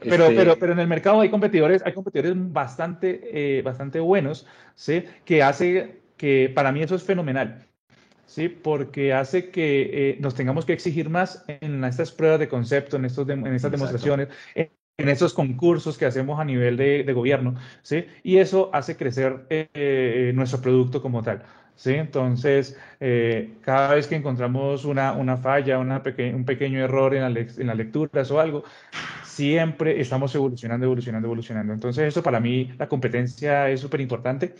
pero, 0.00 0.24
este 0.24 0.36
pero, 0.36 0.58
pero 0.58 0.72
en 0.72 0.78
el 0.80 0.88
mercado 0.88 1.20
hay 1.20 1.28
competidores, 1.30 1.82
hay 1.84 1.92
competidores 1.92 2.32
bastante, 2.36 3.58
eh, 3.58 3.62
bastante 3.62 4.00
buenos, 4.00 4.46
¿sí? 4.74 5.04
Que 5.24 5.42
hace 5.42 6.00
que 6.16 6.50
para 6.54 6.72
mí 6.72 6.82
eso 6.82 6.94
es 6.94 7.02
fenomenal, 7.02 7.66
¿sí? 8.26 8.48
Porque 8.48 9.12
hace 9.12 9.50
que 9.50 10.10
eh, 10.10 10.16
nos 10.20 10.34
tengamos 10.34 10.64
que 10.64 10.72
exigir 10.72 11.10
más 11.10 11.44
en 11.46 11.84
estas 11.84 12.10
pruebas 12.10 12.40
de 12.40 12.48
concepto, 12.48 12.96
en, 12.96 13.04
estos 13.04 13.28
en 13.28 13.46
estas 13.46 13.70
demostraciones, 13.70 14.28
en, 14.54 14.70
estos 14.96 15.34
concursos 15.34 15.98
que 15.98 16.06
hacemos 16.06 16.38
a 16.38 16.44
nivel 16.44 16.76
de, 16.76 17.02
de 17.04 17.12
gobierno, 17.12 17.56
¿sí? 17.82 18.06
Y 18.22 18.38
eso 18.38 18.70
hace 18.72 18.96
crecer 18.96 19.46
eh, 19.50 20.32
nuestro 20.34 20.60
producto 20.60 21.02
como 21.02 21.22
tal. 21.22 21.42
¿sí? 21.74 21.94
Entonces, 21.94 22.78
cada 23.62 23.94
vez 23.94 24.06
que 24.06 24.14
encontramos 24.16 24.84
una, 24.84 25.12
una 25.12 25.36
falla, 25.36 25.78
una 25.78 26.02
un 26.34 26.44
pequeño 26.44 26.78
error 26.78 27.14
en, 27.14 27.34
la 27.34 27.40
en 27.40 27.66
las 27.66 27.76
lecturas 27.76 28.30
o 28.30 28.40
algo, 28.40 28.64
siempre 29.24 30.00
estamos 30.00 30.34
evolucionando, 30.34 30.86
evolucionando, 30.86 31.26
evolucionando. 31.26 31.72
Entonces, 31.72 32.06
eso 32.06 32.22
para 32.22 32.40
mí, 32.40 32.72
la 32.78 32.88
competencia 32.88 33.68
es 33.70 33.80
súper 33.80 34.00
importante. 34.00 34.54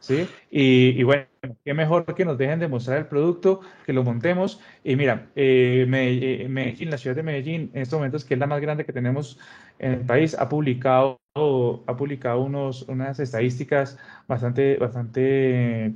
¿Sí? 0.00 0.26
Y, 0.50 1.02
bueno, 1.04 1.26
qué 1.64 1.74
mejor 1.74 2.04
que 2.14 2.24
nos 2.24 2.36
dejen 2.38 2.58
demostrar 2.58 2.98
el 2.98 3.06
producto, 3.06 3.60
que 3.86 3.92
lo 3.92 4.02
montemos. 4.02 4.60
Y 4.82 4.96
mira, 4.96 5.28
eh, 5.36 5.86
eh, 5.88 6.46
Medellín, 6.48 6.90
la 6.90 6.98
ciudad 6.98 7.14
de 7.14 7.22
Medellín, 7.22 7.70
en 7.74 7.82
estos 7.82 7.98
momentos, 7.98 8.24
que 8.24 8.34
es 8.34 8.40
la 8.40 8.46
más 8.46 8.60
grande 8.60 8.84
que 8.84 8.92
tenemos 8.92 9.38
en 9.78 9.92
el 9.92 10.00
país, 10.00 10.34
ha 10.34 10.48
publicado, 10.48 11.20
ha 11.34 11.96
publicado 11.96 12.40
unos, 12.40 12.82
unas 12.82 13.20
estadísticas 13.20 13.98
bastante, 14.26 14.76
bastante 14.76 15.92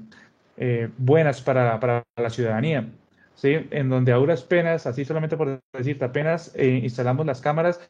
eh, 0.56 0.88
buenas 0.98 1.42
para, 1.42 1.80
para 1.80 2.04
la 2.16 2.30
ciudadanía. 2.30 2.88
¿sí? 3.34 3.66
en 3.72 3.88
donde 3.88 4.12
a 4.12 4.16
duras 4.16 4.44
penas, 4.44 4.86
así 4.86 5.04
solamente 5.04 5.36
por 5.36 5.60
decirte, 5.72 6.04
apenas 6.04 6.54
eh, 6.54 6.80
instalamos 6.84 7.26
las 7.26 7.40
cámaras, 7.40 7.80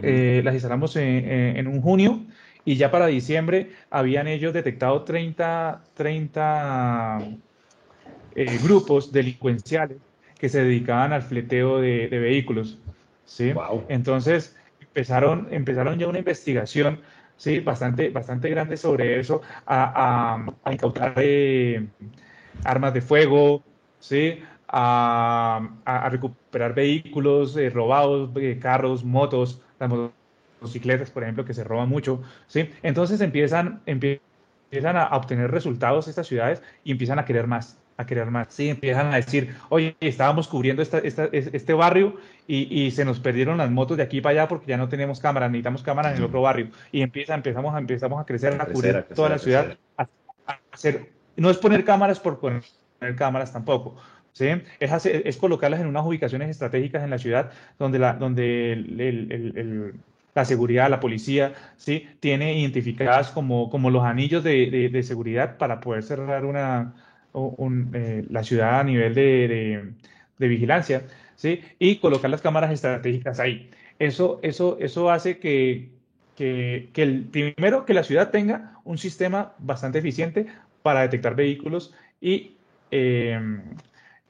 las 0.00 0.54
instalamos 0.54 0.96
en, 0.96 1.66
un 1.66 1.82
junio 1.82 2.24
y 2.68 2.76
ya 2.76 2.90
para 2.90 3.06
diciembre 3.06 3.70
habían 3.88 4.26
ellos 4.28 4.52
detectado 4.52 5.02
30, 5.02 5.84
30 5.94 7.18
eh, 8.34 8.58
grupos 8.62 9.10
delincuenciales 9.10 9.96
que 10.38 10.50
se 10.50 10.62
dedicaban 10.62 11.14
al 11.14 11.22
fleteo 11.22 11.80
de, 11.80 12.08
vehículos. 12.08 12.78
¿sí? 13.24 13.54
Entonces 13.88 14.54
empezaron, 14.82 15.48
empezaron 15.50 15.98
ya 15.98 16.08
una 16.08 16.18
investigación 16.18 17.00
¿sí? 17.38 17.60
bastante, 17.60 18.10
bastante 18.10 18.50
grande 18.50 18.76
sobre 18.76 19.18
eso, 19.18 19.40
a, 19.64 20.44
a, 20.62 20.70
incautar 20.70 21.14
armas 22.64 22.92
de 22.92 23.00
fuego, 23.00 23.64
¿sí? 23.98 24.42
a, 24.68 26.08
recuperar 26.10 26.74
vehículos 26.74 27.56
eh, 27.56 27.70
robados, 27.70 28.28
eh, 28.36 28.58
carros, 28.60 29.02
motos, 29.04 29.62
las 29.80 29.90
motocicletas, 30.60 31.10
por 31.10 31.22
ejemplo, 31.22 31.44
que 31.44 31.54
se 31.54 31.64
roban 31.64 31.88
mucho, 31.88 32.22
¿sí? 32.46 32.70
Entonces 32.82 33.20
empiezan, 33.20 33.80
empiezan 33.86 34.96
a 34.96 35.08
obtener 35.16 35.50
resultados 35.50 36.08
estas 36.08 36.26
ciudades 36.26 36.62
y 36.84 36.92
empiezan 36.92 37.18
a 37.18 37.24
querer 37.24 37.46
más, 37.46 37.78
a 37.96 38.06
querer 38.06 38.30
más, 38.30 38.48
¿sí? 38.50 38.68
Empiezan 38.68 39.12
a 39.12 39.16
decir, 39.16 39.54
oye, 39.70 39.96
estábamos 40.00 40.46
cubriendo 40.48 40.82
esta, 40.82 40.98
este 40.98 41.74
barrio 41.74 42.16
y, 42.46 42.84
y, 42.84 42.90
se 42.92 43.04
nos 43.04 43.18
perdieron 43.18 43.58
las 43.58 43.70
motos 43.70 43.96
de 43.96 44.04
aquí 44.04 44.20
para 44.20 44.42
allá 44.42 44.48
porque 44.48 44.66
ya 44.66 44.76
no 44.76 44.88
tenemos 44.88 45.20
cámaras, 45.20 45.50
necesitamos 45.50 45.82
cámaras 45.82 46.12
en 46.12 46.18
el 46.18 46.24
otro 46.24 46.42
barrio. 46.42 46.68
Y 46.92 47.02
empieza, 47.02 47.34
empezamos, 47.34 47.74
a, 47.74 47.78
empezamos 47.78 48.20
a 48.20 48.24
crecer, 48.24 48.60
a, 48.60 48.66
cubrir 48.66 49.04
toda 49.14 49.30
la 49.30 49.38
ciudad, 49.38 49.76
a, 49.96 50.06
hacer, 50.70 51.10
no 51.36 51.50
es 51.50 51.58
poner 51.58 51.84
cámaras 51.84 52.20
por 52.20 52.38
poner 52.38 52.62
cámaras 53.16 53.52
tampoco, 53.52 53.96
¿sí? 54.32 54.46
Es, 54.78 55.06
es, 55.06 55.36
colocarlas 55.36 55.80
en 55.80 55.86
unas 55.86 56.06
ubicaciones 56.06 56.50
estratégicas 56.50 57.02
en 57.02 57.10
la 57.10 57.18
ciudad 57.18 57.50
donde 57.78 57.98
la, 57.98 58.12
donde 58.12 59.94
la 60.38 60.44
seguridad, 60.44 60.88
la 60.88 61.00
policía, 61.00 61.52
¿sí? 61.76 62.08
tiene 62.20 62.58
identificadas 62.60 63.30
como, 63.30 63.68
como 63.70 63.90
los 63.90 64.04
anillos 64.04 64.44
de, 64.44 64.88
de, 64.92 65.02
seguridad 65.02 65.58
para 65.58 65.80
poder 65.80 66.04
cerrar 66.04 66.44
una, 66.44 66.94
eh, 67.92 68.24
la 68.30 68.44
ciudad 68.44 68.78
a 68.80 68.84
nivel 68.84 69.14
de, 69.14 69.92
de, 70.38 70.48
vigilancia 70.48 71.02
¿sí? 71.34 71.60
y 71.80 71.96
colocar 71.96 72.30
las 72.30 72.40
cámaras 72.40 72.70
estratégicas 72.70 73.40
ahí. 73.40 73.68
Eso, 73.98 74.38
eso, 74.42 74.78
eso 74.80 75.10
hace 75.10 75.38
que, 75.38 75.88
que, 76.36 76.88
que 76.92 77.02
el, 77.02 77.24
primero 77.24 77.84
que 77.84 77.94
la 77.94 78.04
ciudad 78.04 78.30
tenga 78.30 78.78
un 78.84 78.96
sistema 78.96 79.54
bastante 79.58 79.98
eficiente 79.98 80.46
para 80.82 81.00
detectar 81.00 81.34
vehículos 81.34 81.92
y 82.20 82.52
eh, 82.92 83.40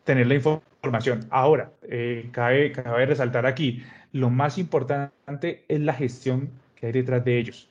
tener 0.09 0.27
la 0.27 0.37
información. 0.37 1.27
Ahora, 1.29 1.71
eh, 1.83 2.31
cabe, 2.33 2.73
cabe 2.73 3.05
resaltar 3.05 3.45
aquí, 3.45 3.85
lo 4.11 4.31
más 4.31 4.57
importante 4.57 5.67
es 5.69 5.81
la 5.81 5.93
gestión 5.93 6.49
que 6.77 6.87
hay 6.87 6.93
detrás 6.93 7.23
de 7.27 7.39
ellos. 7.39 7.69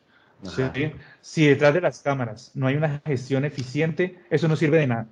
Si 1.19 1.47
detrás 1.47 1.73
de 1.73 1.82
las 1.82 2.00
cámaras 2.04 2.52
no 2.54 2.67
hay 2.67 2.76
una 2.76 3.02
gestión 3.04 3.43
eficiente, 3.43 4.19
eso 4.30 4.47
no 4.47 4.56
sirve 4.56 4.78
de 4.78 4.86
nada. 4.86 5.08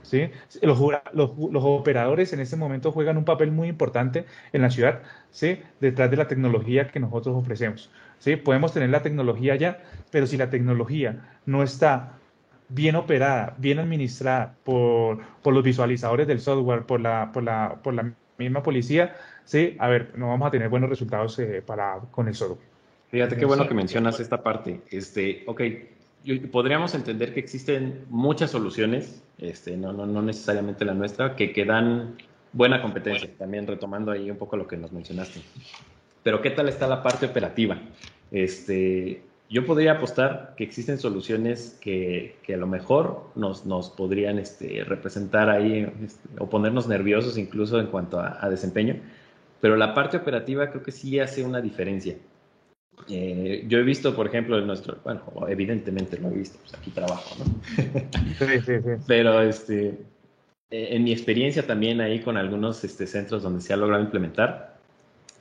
¿sí? 0.00 0.30
Los, 0.62 0.80
los, 1.12 1.36
los, 1.36 1.62
operadores 1.62 2.32
en 2.32 2.40
este 2.40 2.56
momento 2.56 2.90
juegan 2.90 3.18
un 3.18 3.26
papel 3.26 3.50
muy 3.52 3.68
importante 3.68 4.24
en 4.54 4.62
la 4.62 4.70
ciudad, 4.70 5.02
¿sí? 5.30 5.60
detrás 5.78 6.10
de 6.10 6.16
la 6.16 6.26
tecnología 6.26 6.88
que 6.88 7.00
nosotros 7.00 7.36
ofrecemos. 7.36 7.90
¿sí? 8.18 8.36
Podemos 8.36 8.72
tener 8.72 8.88
la 8.88 9.02
tecnología 9.02 9.56
ya, 9.56 9.82
pero 10.10 10.26
si 10.26 10.38
la 10.38 10.48
tecnología 10.48 11.20
no 11.44 11.62
está 11.62 12.14
bien 12.74 12.96
operada, 12.96 13.54
bien 13.58 13.78
administrada 13.78 14.54
por, 14.64 15.20
por 15.42 15.52
los 15.52 15.62
visualizadores 15.62 16.26
del 16.26 16.40
software, 16.40 16.84
por 16.84 17.00
la, 17.00 17.30
por 17.32 17.42
la, 17.42 17.78
por 17.82 17.94
la 17.94 18.12
misma 18.38 18.62
policía, 18.62 19.14
sí, 19.44 19.76
a 19.78 19.88
ver, 19.88 20.12
no 20.16 20.28
vamos 20.28 20.48
a 20.48 20.50
tener 20.50 20.68
buenos 20.68 20.88
resultados 20.88 21.38
eh, 21.38 21.62
para, 21.64 22.00
con 22.10 22.28
el 22.28 22.34
software. 22.34 22.66
Fíjate 23.10 23.36
qué 23.36 23.44
bueno 23.44 23.68
que 23.68 23.74
mencionas 23.74 24.20
esta 24.20 24.42
parte. 24.42 24.80
Este, 24.90 25.44
ok, 25.46 25.60
podríamos 26.50 26.94
entender 26.94 27.34
que 27.34 27.40
existen 27.40 28.06
muchas 28.08 28.50
soluciones, 28.50 29.22
este, 29.38 29.76
no, 29.76 29.92
no, 29.92 30.06
no 30.06 30.22
necesariamente 30.22 30.84
la 30.86 30.94
nuestra, 30.94 31.36
que, 31.36 31.52
que 31.52 31.66
dan 31.66 32.16
buena 32.54 32.80
competencia, 32.80 33.28
también 33.36 33.66
retomando 33.66 34.12
ahí 34.12 34.30
un 34.30 34.38
poco 34.38 34.56
lo 34.56 34.66
que 34.66 34.78
nos 34.78 34.92
mencionaste. 34.92 35.42
Pero 36.22 36.40
¿qué 36.40 36.50
tal 36.50 36.68
está 36.70 36.86
la 36.86 37.02
parte 37.02 37.26
operativa? 37.26 37.78
Este, 38.30 39.22
yo 39.52 39.66
podría 39.66 39.92
apostar 39.92 40.54
que 40.56 40.64
existen 40.64 40.98
soluciones 40.98 41.76
que, 41.78 42.36
que 42.42 42.54
a 42.54 42.56
lo 42.56 42.66
mejor 42.66 43.24
nos, 43.34 43.66
nos 43.66 43.90
podrían 43.90 44.38
este, 44.38 44.82
representar 44.82 45.50
ahí 45.50 45.86
este, 46.02 46.26
o 46.38 46.48
ponernos 46.48 46.88
nerviosos 46.88 47.36
incluso 47.36 47.78
en 47.78 47.88
cuanto 47.88 48.18
a, 48.18 48.48
desempeño, 48.48 48.96
pero 49.60 49.76
la 49.76 49.92
parte 49.92 50.16
operativa 50.16 50.70
creo 50.70 50.82
que 50.82 50.90
sí 50.90 51.20
hace 51.20 51.44
una 51.44 51.60
diferencia. 51.60 52.16
Eh, 53.10 53.66
yo 53.68 53.78
he 53.78 53.82
visto, 53.82 54.16
por 54.16 54.26
ejemplo, 54.26 54.58
en 54.58 54.66
nuestro, 54.66 54.96
bueno, 55.04 55.22
evidentemente 55.46 56.18
lo 56.18 56.28
he 56.28 56.34
visto, 56.34 56.58
pues 56.58 56.72
aquí 56.72 56.90
trabajo, 56.90 57.36
¿no? 57.38 57.44
Sí, 58.38 58.60
sí, 58.64 58.80
sí. 58.82 59.02
Pero 59.06 59.42
este, 59.42 59.88
eh, 60.70 60.88
en 60.92 61.04
mi 61.04 61.12
experiencia 61.12 61.66
también 61.66 62.00
ahí 62.00 62.20
con 62.20 62.38
algunos 62.38 62.84
este, 62.84 63.06
centros 63.06 63.42
donde 63.42 63.60
se 63.60 63.74
ha 63.74 63.76
logrado 63.76 64.02
implementar, 64.02 64.78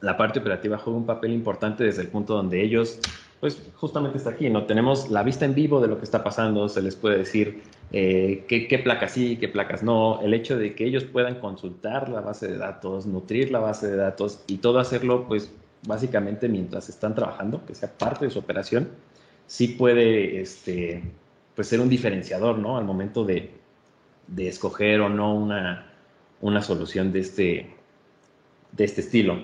la 0.02 0.17
parte 0.17 0.39
operativa 0.39 0.78
juega 0.78 1.00
un 1.00 1.06
papel 1.06 1.32
importante 1.32 1.86
desde 1.86 2.02
el 2.02 2.10
punto 2.10 2.36
donde 2.36 2.62
ellos 2.62 3.00
pues 3.41 3.60
justamente 3.75 4.19
está 4.19 4.30
aquí, 4.30 4.49
¿no? 4.51 4.65
Tenemos 4.65 5.10
la 5.10 5.23
vista 5.23 5.45
en 5.45 5.56
vivo 5.56 5.82
de 5.82 5.88
lo 5.88 5.97
que 5.97 6.06
está 6.06 6.23
pasando, 6.23 6.69
se 6.69 6.82
les 6.82 6.95
puede 6.95 7.17
decir 7.17 7.63
eh, 7.91 8.45
qué, 8.47 8.80
placas 8.80 9.13
sí, 9.13 9.38
qué 9.38 9.49
placas 9.49 9.82
no, 9.82 10.21
el 10.21 10.36
hecho 10.36 10.58
de 10.58 10.75
que 10.75 10.86
ellos 10.86 11.04
puedan 11.06 11.39
consultar 11.39 12.08
la 12.08 12.21
base 12.21 12.47
de 12.47 12.58
datos, 12.58 13.08
nutrir 13.08 13.51
la 13.51 13.58
base 13.58 13.89
de 13.89 13.97
datos 13.97 14.43
y 14.45 14.60
todo 14.60 14.80
hacerlo, 14.80 15.27
pues 15.27 15.51
básicamente 15.88 16.47
mientras 16.47 16.88
están 16.88 17.15
trabajando, 17.15 17.65
que 17.65 17.73
sea 17.73 17.91
parte 17.91 18.25
de 18.25 18.32
su 18.32 18.38
operación, 18.38 18.89
sí 19.47 19.69
puede 19.69 20.39
este, 20.39 21.04
pues 21.56 21.67
ser 21.67 21.80
un 21.80 21.89
diferenciador, 21.89 22.60
¿no? 22.60 22.77
Al 22.77 22.86
momento 22.86 23.25
de, 23.25 23.49
de 24.27 24.47
escoger 24.49 25.01
o 25.01 25.10
no 25.10 25.34
una, 25.34 25.91
una 26.41 26.62
solución 26.62 27.12
de 27.12 27.19
este, 27.21 27.75
de 28.71 28.84
este 28.84 29.01
estilo. 29.01 29.41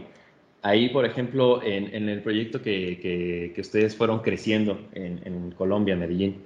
Ahí, 0.68 0.90
por 0.90 1.06
ejemplo, 1.06 1.64
en, 1.64 2.10
el 2.10 2.22
proyecto 2.22 2.62
que, 2.62 3.54
ustedes 3.58 3.96
fueron 3.96 4.20
creciendo 4.20 4.78
en, 4.92 5.52
Colombia, 5.52 5.96
Medellín, 5.96 6.44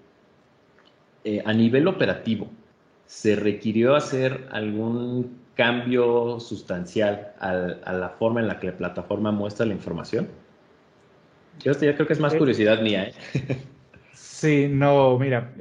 eh, 1.24 1.42
a 1.44 1.52
nivel 1.54 1.88
operativo, 1.88 2.48
¿se 3.08 3.36
requirió 3.36 3.96
hacer 3.96 4.48
algún 4.52 5.40
cambio 5.56 6.40
sustancial 6.40 7.34
a 7.40 7.94
la 7.94 8.10
forma 8.10 8.42
en 8.42 8.48
la 8.48 8.60
que 8.60 8.68
la 8.68 8.78
plataforma 8.78 9.32
muestra 9.32 9.66
la 9.66 9.74
información? 9.74 10.28
Yo 11.64 11.72
ya 11.72 11.96
creo 11.96 12.06
que 12.06 12.14
es 12.14 12.20
más 12.20 12.36
eh, 12.36 12.38
curiosidad 12.38 12.80
mía. 12.80 13.06
¿eh? 13.06 13.14
Sí, 14.14 14.68
no, 14.70 15.18
mira, 15.18 15.54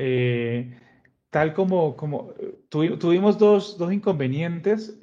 tal 1.31 1.55
como, 1.55 1.97
como 1.97 2.35
tuvimos 2.69 3.39
dos, 3.39 3.79
dos 3.79 3.93
inconvenientes 3.93 4.99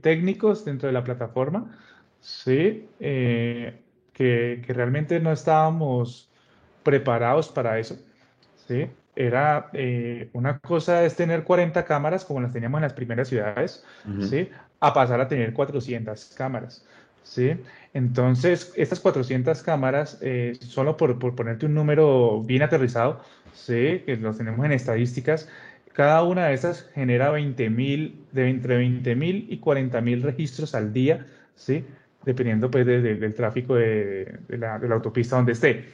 técnicos 0.00 0.64
dentro 0.64 0.88
de 0.88 0.92
la 0.92 1.04
plataforma. 1.04 1.78
Sí, 2.20 2.88
eh, 3.00 3.80
que, 4.12 4.62
realmente 4.68 5.20
no 5.20 5.32
estábamos 5.32 6.30
preparados 6.82 7.48
para 7.48 7.78
eso. 7.78 7.96
Sí, 8.66 8.86
era 9.16 9.70
eh, 9.72 10.28
una 10.32 10.58
cosa 10.58 11.04
es 11.04 11.16
tener 11.16 11.44
40 11.44 11.84
cámaras 11.84 12.24
como 12.24 12.40
las 12.40 12.52
teníamos 12.52 12.78
en 12.78 12.82
las 12.82 12.92
primeras 12.92 13.28
ciudades, 13.28 13.84
¿sí? 14.20 14.48
a 14.80 14.92
pasar 14.92 15.20
a 15.20 15.28
tener 15.28 15.52
400 15.52 16.26
cámaras. 16.36 16.84
¿sí? 17.22 17.56
Entonces, 17.94 18.72
estas 18.76 19.00
400 19.00 19.62
cámaras, 19.62 20.18
eh, 20.20 20.56
solo 20.60 20.96
por, 20.96 21.18
por, 21.18 21.34
ponerte 21.34 21.66
un 21.66 21.74
número 21.74 22.42
bien 22.42 22.62
aterrizado, 22.62 23.20
¿sí? 23.52 24.02
que 24.04 24.16
los 24.16 24.38
tenemos 24.38 24.64
en 24.64 24.72
estadísticas, 24.72 25.48
cada 25.92 26.22
una 26.22 26.46
de 26.46 26.54
esas 26.54 26.88
genera 26.94 27.32
20.000, 27.32 28.14
de 28.30 28.48
entre 28.48 28.78
20.000 28.78 29.46
y 29.48 29.60
40.000 29.60 30.22
registros 30.22 30.76
al 30.76 30.92
día, 30.92 31.26
¿sí? 31.56 31.84
Dependiendo 32.28 32.70
pues 32.70 32.84
del 32.84 33.34
tráfico 33.34 33.74
de, 33.76 34.38
la, 34.50 34.74
autopista 34.74 35.36
donde 35.36 35.52
esté. 35.52 35.86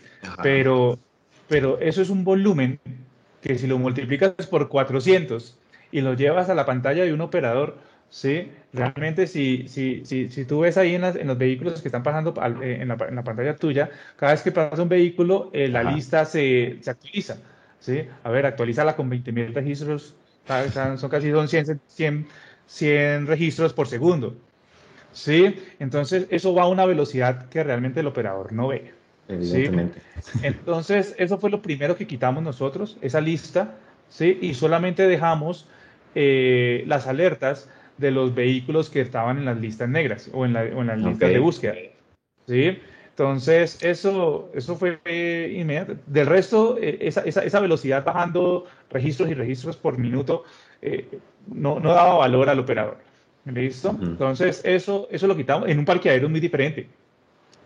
Pero, 0.43 0.99
pero 1.47 1.79
eso 1.79 2.03
es 2.03 2.11
un 2.11 2.25
volumen 2.25 2.81
que 3.41 3.57
si 3.57 3.69
lo 3.69 3.79
multiplicas 3.79 4.33
por 4.51 4.69
400 4.69 5.57
y 5.93 6.01
lo 6.01 6.15
llevas 6.15 6.51
a 6.51 6.55
la 6.57 6.67
pantalla 6.67 7.05
de 7.05 7.13
un 7.13 7.21
operador, 7.21 7.79
¿sí? 8.11 8.51
realmente 8.73 9.29
si, 9.29 9.69
si, 9.69 10.05
si, 10.05 10.29
si 10.29 10.45
tú 10.45 10.61
ves 10.61 10.77
ahí 10.77 10.97
en, 10.97 11.05
en, 11.05 11.29
los 11.29 11.39
vehículos 11.39 11.81
que 11.81 11.87
están 11.87 12.03
pasando 12.03 12.35
eh, 12.61 12.79
en 12.81 12.89
la, 12.89 12.97
en 13.09 13.15
la, 13.15 13.23
pantalla 13.23 13.55
tuya, 13.55 13.89
cada 14.17 14.33
vez 14.33 14.43
que 14.43 14.51
pasa 14.51 14.83
un 14.83 14.89
vehículo, 14.89 15.51
eh, 15.53 15.69
la 15.69 15.85
lista 15.85 16.25
se, 16.25 16.79
se, 16.81 16.91
actualiza. 16.91 17.37
¿sí? 17.79 18.09
A 18.25 18.31
ver, 18.33 18.45
actualízala 18.47 18.97
con 18.97 19.09
20.000 19.09 19.55
registros, 19.55 20.17
son 20.99 21.11
casi 21.11 21.31
son 21.31 21.47
100, 21.47 21.81
100, 21.87 22.27
100 22.67 23.27
registros 23.29 23.73
por 23.73 23.87
segundo. 23.87 24.35
¿Sí? 25.15 25.57
Entonces, 25.79 26.27
eso 26.29 26.55
va 26.55 26.65
a 26.65 26.69
una 26.69 26.85
velocidad 26.85 27.49
que 27.49 27.65
realmente 27.65 28.01
el 28.01 28.07
operador 28.07 28.53
no 28.53 28.69
ve. 28.69 28.93
Evidentemente. 29.29 30.01
Entonces, 30.43 31.15
eso 31.19 31.39
fue 31.39 31.49
lo 31.49 31.63
primero 31.63 31.97
que 31.97 32.07
quitamos 32.07 32.43
nosotros, 32.43 32.99
esa 33.01 33.23
lista, 33.23 33.77
¿sí? 34.11 34.39
Y 34.43 34.53
solamente 34.53 35.09
dejamos 35.09 35.67
eh, 36.15 36.85
las 36.87 37.07
alertas 37.07 37.71
de 37.97 38.11
los 38.11 38.35
vehículos 38.35 38.91
que 38.91 39.01
estaban 39.01 39.39
en 39.39 39.47
las 39.47 39.59
listas 39.59 39.89
negras 39.89 40.29
o 40.33 40.45
en, 40.45 40.53
la, 40.53 40.63
o 40.63 40.81
en 40.81 40.87
las 40.89 40.99
listas 40.99 41.31
de 41.31 41.39
búsqueda, 41.39 41.75
¿sí? 42.47 42.79
Entonces, 43.09 43.79
eso, 43.83 44.51
eso 44.55 44.77
fue 44.77 44.99
inmediato. 45.57 45.95
Del 46.07 46.27
resto, 46.27 46.77
eh, 46.79 46.99
esa, 47.01 47.21
esa, 47.21 47.45
esa, 47.45 47.61
velocidad 47.61 48.05
bajando 48.05 48.67
registros 48.91 49.31
y 49.31 49.35
registros 49.35 49.77
por 49.77 49.99
minuto 49.99 50.43
eh, 50.83 51.07
no, 51.47 51.79
no 51.79 51.95
daba 51.95 52.15
valor 52.15 52.51
al 52.51 52.59
operador. 52.59 52.99
¿Listo? 53.45 53.97
Entonces, 54.01 54.63
eso, 54.65 55.09
eso 55.11 55.27
lo 55.27 55.37
quitamos. 55.37 55.69
En 55.69 55.79
un 55.79 55.85
parqueadero 55.85 56.27
es 56.27 56.31
muy 56.31 56.41
diferente. 56.41 56.89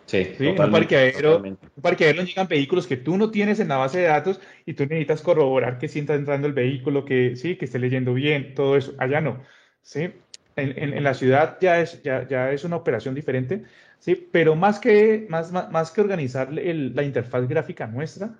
Sí, 0.05 0.27
en 0.39 0.59
un 0.59 0.71
parqueadero, 0.71 1.37
un 1.37 1.57
parqueadero 1.81 2.23
llegan 2.23 2.47
vehículos 2.47 2.87
que 2.87 2.97
tú 2.97 3.15
no 3.15 3.29
tienes 3.29 3.59
en 3.59 3.67
la 3.67 3.77
base 3.77 3.99
de 3.99 4.05
datos 4.05 4.41
y 4.65 4.73
tú 4.73 4.83
necesitas 4.83 5.21
corroborar 5.21 5.77
que 5.77 5.87
sí 5.87 5.99
está 5.99 6.15
entrando 6.15 6.47
el 6.47 6.53
vehículo, 6.53 7.05
que 7.05 7.35
sí, 7.35 7.55
que 7.57 7.65
esté 7.65 7.77
leyendo 7.77 8.15
bien, 8.15 8.55
todo 8.55 8.75
eso. 8.75 8.93
Allá 8.97 9.21
no. 9.21 9.43
¿sí? 9.83 10.11
En, 10.55 10.93
en, 10.93 11.03
la 11.03 11.13
ciudad 11.13 11.57
ya 11.61 11.79
es, 11.79 12.01
ya, 12.03 12.27
ya, 12.27 12.51
es 12.51 12.63
una 12.63 12.75
operación 12.75 13.15
diferente, 13.15 13.63
¿sí? 13.99 14.15
pero 14.15 14.55
más 14.55 14.79
que, 14.79 15.27
más, 15.29 15.51
más, 15.51 15.91
que 15.91 16.01
organizar 16.01 16.51
la 16.51 17.03
interfaz 17.03 17.47
gráfica 17.47 17.87
nuestra, 17.87 18.35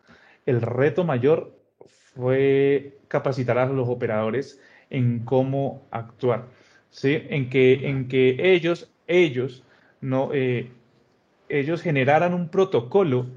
el 0.45 0.61
reto 0.61 1.03
mayor 1.03 1.55
fue 2.15 2.97
capacitar 3.07 3.57
a 3.57 3.67
los 3.67 3.87
operadores 3.87 4.59
en 4.89 5.19
cómo 5.19 5.87
actuar. 5.91 6.47
¿Sí? 6.89 7.23
En 7.29 7.49
que, 7.49 7.87
en 7.87 8.07
que 8.07 8.37
ellos, 8.53 8.91
ellos, 9.07 9.63
no, 10.01 10.31
eh, 10.33 10.69
ellos 11.49 11.81
generaran 11.81 12.33
un 12.33 12.49
protocolo, 12.49 13.27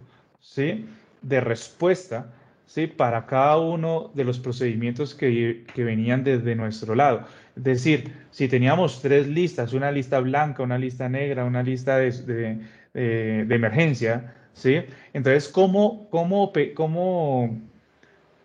¿sí? 0.40 0.86
De 1.22 1.40
respuesta, 1.40 2.32
¿sí? 2.66 2.86
Para 2.86 3.26
cada 3.26 3.58
uno 3.58 4.10
de 4.14 4.24
los 4.24 4.38
procedimientos 4.38 5.14
que, 5.14 5.64
que 5.74 5.84
venían 5.84 6.24
desde 6.24 6.54
nuestro 6.54 6.94
lado. 6.94 7.26
Es 7.56 7.64
decir, 7.64 8.12
si 8.30 8.48
teníamos 8.48 9.00
tres 9.02 9.28
listas, 9.28 9.72
una 9.72 9.90
lista 9.92 10.20
blanca, 10.20 10.62
una 10.62 10.78
lista 10.78 11.08
negra, 11.08 11.44
una 11.44 11.62
lista 11.62 11.96
de, 11.98 12.10
de, 12.12 13.44
de, 13.44 13.54
emergencia, 13.54 14.34
¿sí? 14.54 14.82
Entonces, 15.12 15.48
¿cómo, 15.48 16.08
cómo, 16.10 16.52
cómo, 16.74 17.58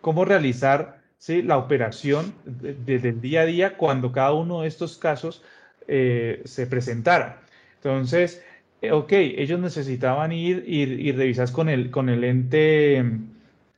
cómo 0.01 0.25
realizar 0.25 0.96
¿sí? 1.17 1.41
la 1.41 1.57
operación 1.57 2.33
desde 2.45 3.09
el 3.09 3.21
día 3.21 3.41
a 3.41 3.45
día 3.45 3.77
cuando 3.77 4.11
cada 4.11 4.33
uno 4.33 4.61
de 4.61 4.67
estos 4.67 4.97
casos 4.97 5.43
eh, 5.87 6.41
se 6.45 6.67
presentara. 6.67 7.41
Entonces, 7.75 8.43
eh, 8.81 8.91
ok, 8.91 9.11
ellos 9.11 9.59
necesitaban 9.59 10.31
ir 10.31 10.63
y, 10.67 11.11
revisar 11.11 11.51
con 11.51 11.69
el, 11.69 11.89
con 11.89 12.09
el 12.09 12.23
ente 12.23 13.03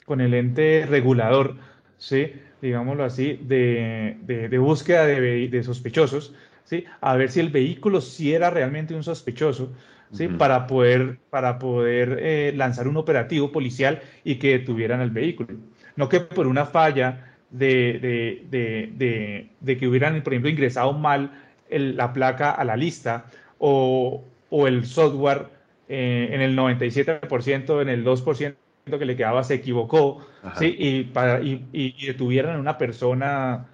con 0.06 0.22
el 0.22 0.34
ente 0.34 0.88
regulador, 0.90 1.56
¿sí? 2.00 2.34
digámoslo 2.64 3.06
así, 3.06 3.40
de, 3.44 4.18
de, 4.24 4.58
búsqueda 4.58 5.06
de, 5.06 5.48
de, 5.48 5.64
sospechosos, 5.64 6.34
¿sí? 6.64 6.84
a 7.00 7.16
ver 7.16 7.30
si 7.30 7.40
el 7.40 7.50
vehículo 7.50 8.02
sí 8.02 8.34
era 8.34 8.50
realmente 8.50 8.96
un 8.96 9.04
sospechoso, 9.04 9.72
¿sí? 10.12 10.28
para 10.28 10.66
poder, 10.66 11.20
para 11.30 11.60
poder 11.60 12.18
eh, 12.22 12.54
lanzar 12.56 12.88
un 12.88 12.98
operativo 12.98 13.52
policial 13.52 14.02
y 14.24 14.36
que 14.40 14.58
detuvieran 14.58 15.00
el 15.02 15.12
vehículo. 15.12 15.60
No 15.96 16.10
que 16.10 16.22
por 16.22 16.48
una 16.48 16.66
falla 16.66 17.29
de, 17.52 19.50
de, 19.60 19.78
que 19.78 19.88
hubieran, 19.88 20.22
por 20.22 20.34
ejemplo, 20.34 20.50
ingresado 20.50 20.94
mal 20.94 21.32
la 21.70 22.14
placa 22.14 22.52
a 22.52 22.64
la 22.64 22.76
lista 22.76 23.26
o, 23.60 24.24
el 24.52 24.86
software 24.86 25.48
eh, 25.88 26.30
en 26.32 26.42
el 26.42 26.58
97%, 26.58 27.82
en 27.82 27.90
el 27.90 28.06
2% 28.06 28.56
que 28.98 29.06
le 29.06 29.16
quedaba 29.16 29.44
se 29.44 29.56
equivocó, 29.56 30.26
¿sí? 30.58 30.76
y, 30.78 31.04
para, 31.04 31.42
y, 31.42 32.06
detuvieran 32.06 32.56
a 32.56 32.60
una 32.60 32.78
persona 32.78 33.68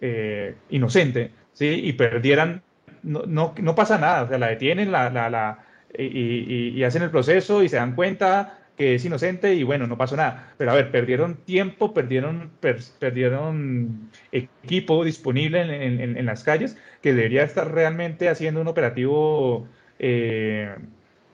eh, 0.00 0.54
inocente 0.70 1.32
¿sí? 1.52 1.66
y 1.84 1.92
perdieran, 1.92 2.62
no, 3.02 3.24
no, 3.26 3.74
pasa 3.74 3.98
nada, 3.98 4.22
o 4.22 4.28
sea, 4.28 4.38
la 4.38 4.48
detienen 4.48 4.90
la, 4.90 5.10
la, 5.10 5.28
la 5.28 5.58
y, 5.98 6.78
y, 6.78 6.84
hacen 6.84 7.02
el 7.02 7.10
proceso 7.10 7.62
y 7.62 7.68
se 7.68 7.76
dan 7.76 7.94
cuenta 7.94 8.63
que 8.76 8.96
es 8.96 9.04
inocente 9.04 9.54
y 9.54 9.62
bueno, 9.62 9.86
no 9.86 9.96
pasó 9.96 10.16
nada. 10.16 10.52
Pero 10.58 10.72
a 10.72 10.74
ver, 10.74 10.90
perdieron 10.90 11.36
tiempo, 11.36 11.94
perdieron, 11.94 12.50
perdieron 12.98 14.10
equipo 14.32 15.04
disponible 15.04 15.60
en, 15.60 16.26
las 16.26 16.42
calles 16.42 16.76
que 17.02 17.14
debería 17.14 17.44
estar 17.44 17.72
realmente 17.72 18.28
haciendo 18.28 18.60
un 18.60 18.68
operativo 18.68 19.68
eh, 19.98 20.74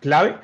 clave 0.01 0.37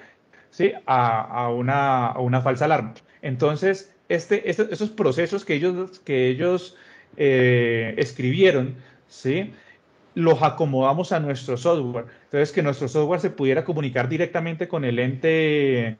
¿sí? 0.50 0.72
a, 0.86 1.50
una, 1.50 2.18
una, 2.18 2.40
falsa 2.40 2.64
alarma. 2.64 2.94
Entonces, 3.22 3.94
este, 4.08 4.48
este, 4.48 4.72
esos 4.72 4.90
procesos 4.90 5.44
que 5.44 5.54
ellos, 5.54 6.00
que 6.00 6.28
ellos 6.28 6.76
eh, 7.16 7.94
escribieron, 7.98 8.76
¿sí? 9.08 9.52
los 10.14 10.42
acomodamos 10.42 11.12
a 11.12 11.20
nuestro 11.20 11.58
software. 11.58 12.06
Entonces, 12.24 12.52
que 12.52 12.62
nuestro 12.62 12.88
software 12.88 13.20
se 13.20 13.30
pudiera 13.30 13.64
comunicar 13.64 14.08
directamente 14.08 14.66
con 14.66 14.84
el 14.84 14.98
ente 14.98 15.98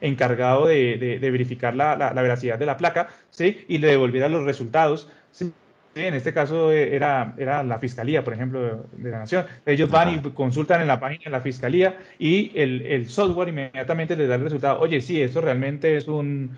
encargado 0.00 0.66
de, 0.66 1.18
verificar 1.20 1.74
la, 1.74 2.12
veracidad 2.14 2.58
de 2.58 2.66
la 2.66 2.76
placa, 2.76 3.08
¿sí? 3.30 3.64
Y 3.68 3.78
le 3.78 3.88
devolviera 3.88 4.28
los 4.28 4.44
resultados, 4.44 5.10
¿sí? 5.30 5.52
En 5.94 6.12
este 6.12 6.34
caso 6.34 6.72
eh, 6.72 6.94
era, 6.94 7.34
era 7.38 7.62
la 7.62 7.78
Fiscalía, 7.78 8.22
por 8.22 8.34
ejemplo, 8.34 8.86
de 8.92 9.10
la 9.10 9.20
Nación. 9.20 9.46
Ellos 9.64 9.90
van 9.90 10.14
y 10.14 10.20
consultan 10.32 10.82
en 10.82 10.88
la 10.88 11.00
página 11.00 11.24
de 11.24 11.30
la 11.30 11.40
Fiscalía 11.40 11.98
y 12.18 12.52
el, 12.54 13.08
software 13.08 13.48
inmediatamente 13.48 14.14
les 14.14 14.28
da 14.28 14.34
el 14.34 14.42
resultado. 14.42 14.78
Oye, 14.80 15.00
sí, 15.00 15.22
esto 15.22 15.40
realmente 15.40 15.96
es 15.96 16.06
un, 16.06 16.56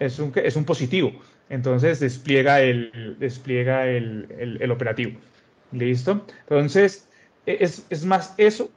es 0.00 0.18
un, 0.18 0.32
es 0.34 0.56
un 0.56 0.64
positivo. 0.64 1.12
Entonces 1.48 2.00
despliega 2.00 2.60
el, 2.60 3.16
despliega 3.20 3.86
el, 3.86 4.70
operativo. 4.72 5.20
¿Listo? 5.70 6.26
Entonces, 6.40 7.08
e, 7.46 7.58
es, 7.60 7.86
es 7.88 8.04
más 8.04 8.34
eso 8.36 8.68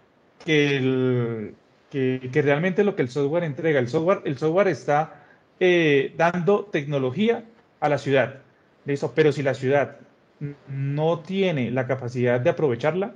que 0.45 0.77
el, 0.77 1.55
que, 1.89 2.19
realmente 2.33 2.83
lo 2.83 2.95
que 2.95 3.01
el 3.01 3.09
software 3.09 3.43
entrega. 3.43 3.79
El 3.79 3.87
software, 3.87 4.21
el 4.25 4.37
software 4.37 4.67
está 4.67 5.23
eh, 5.59 6.13
dando 6.17 6.65
tecnología 6.65 7.45
a 7.79 7.89
la 7.89 7.97
ciudad. 7.97 8.41
¿listo? 8.85 9.11
Pero 9.15 9.31
si 9.31 9.43
la 9.43 9.53
ciudad 9.53 9.97
no 10.67 11.19
tiene 11.19 11.71
la 11.71 11.87
capacidad 11.87 12.39
de 12.39 12.49
aprovecharla, 12.49 13.13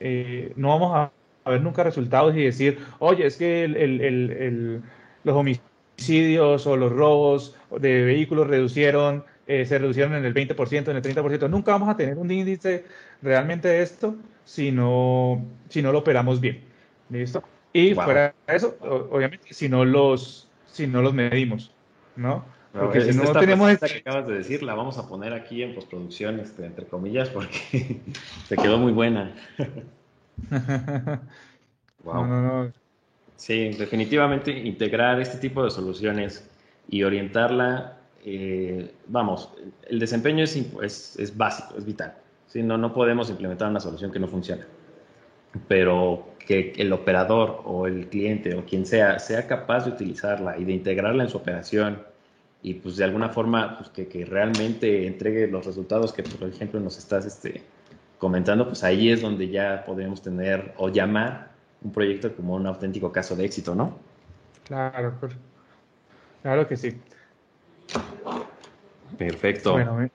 eh, 0.00 0.52
no 0.56 0.68
vamos 0.68 0.92
a, 0.96 1.12
ver 1.50 1.62
nunca 1.62 1.82
resultados 1.82 2.36
y 2.36 2.44
decir, 2.44 2.78
oye, 2.98 3.26
es 3.26 3.38
que 3.38 3.66
los 5.24 5.34
homicidios 5.34 6.66
o 6.66 6.76
los 6.76 6.92
robos 6.92 7.56
de 7.70 8.04
vehículos 8.04 8.48
reducieron, 8.48 9.24
eh, 9.46 9.64
se 9.64 9.78
reducieron 9.78 10.14
en 10.14 10.26
el 10.26 10.34
20%, 10.34 10.90
en 10.90 10.96
el 10.96 11.02
30%. 11.02 11.48
Nunca 11.48 11.72
vamos 11.72 11.88
a 11.88 11.96
tener 11.96 12.18
un 12.18 12.30
índice 12.30 12.84
realmente 13.22 13.68
de 13.68 13.80
esto 13.80 14.16
si 14.44 14.72
no, 14.72 15.42
si 15.70 15.80
no 15.80 15.90
lo 15.90 16.00
operamos 16.00 16.38
bien. 16.38 16.64
¿Listo? 17.08 17.42
Y 17.72 17.94
fuera 17.94 18.34
de 18.46 18.56
eso, 18.56 18.76
obviamente, 18.80 19.52
si 19.52 19.68
no 19.68 19.84
los, 19.84 20.48
si 20.66 20.86
no 20.86 21.02
los 21.02 21.12
medimos, 21.14 21.72
¿no? 22.16 22.44
Porque 22.72 23.00
si 23.00 23.16
no 23.16 23.32
tenemos 23.32 23.70
esta 23.70 23.88
que 23.88 23.98
acabas 23.98 24.26
de 24.26 24.34
decir, 24.34 24.62
la 24.62 24.74
vamos 24.74 24.98
a 24.98 25.08
poner 25.08 25.32
aquí 25.32 25.62
en 25.62 25.74
postproducción, 25.74 26.38
este, 26.40 26.66
entre 26.66 26.86
comillas, 26.86 27.28
porque 27.28 28.00
se 28.46 28.56
quedó 28.56 28.78
muy 28.78 28.92
buena. 28.92 29.34
wow. 32.04 32.72
Sí, 33.36 33.70
definitivamente 33.70 34.50
integrar 34.50 35.20
este 35.20 35.38
tipo 35.38 35.64
de 35.64 35.70
soluciones 35.70 36.48
y 36.88 37.02
orientarla, 37.04 37.98
eh, 38.24 38.92
vamos, 39.06 39.50
el 39.88 39.98
desempeño 39.98 40.44
es, 40.44 40.56
es, 40.82 41.18
es 41.18 41.36
básico, 41.36 41.74
es 41.78 41.84
vital. 41.84 42.14
¿sí? 42.48 42.62
No, 42.62 42.76
no 42.76 42.92
podemos 42.92 43.30
implementar 43.30 43.70
una 43.70 43.80
solución 43.80 44.10
que 44.10 44.18
no 44.18 44.28
funcione. 44.28 44.64
Pero 45.66 46.28
que 46.46 46.72
el 46.76 46.92
operador 46.92 47.62
o 47.64 47.86
el 47.86 48.08
cliente 48.08 48.54
o 48.54 48.64
quien 48.64 48.86
sea 48.86 49.18
sea 49.18 49.46
capaz 49.46 49.84
de 49.84 49.90
utilizarla 49.90 50.58
y 50.58 50.64
de 50.64 50.72
integrarla 50.72 51.24
en 51.24 51.28
su 51.28 51.36
operación 51.36 52.02
y 52.62 52.74
pues 52.74 52.96
de 52.96 53.04
alguna 53.04 53.28
forma 53.28 53.78
pues, 53.78 53.90
que, 53.90 54.24
realmente 54.24 55.06
entregue 55.06 55.46
los 55.46 55.64
resultados 55.64 56.12
que 56.12 56.22
por 56.22 56.48
ejemplo 56.48 56.80
nos 56.80 56.98
estás 56.98 57.26
este, 57.26 57.62
comentando, 58.18 58.66
pues 58.66 58.82
ahí 58.82 59.10
es 59.10 59.20
donde 59.20 59.48
ya 59.48 59.84
podemos 59.86 60.22
tener 60.22 60.74
o 60.78 60.88
llamar 60.88 61.50
un 61.82 61.92
proyecto 61.92 62.34
como 62.34 62.54
un 62.54 62.66
auténtico 62.66 63.12
caso 63.12 63.36
de 63.36 63.44
éxito, 63.44 63.74
¿no? 63.74 63.96
Claro, 64.64 65.14
claro 66.42 66.66
que 66.66 66.76
sí. 66.76 67.00
Perfecto. 69.16 69.72
Bueno, 69.72 70.10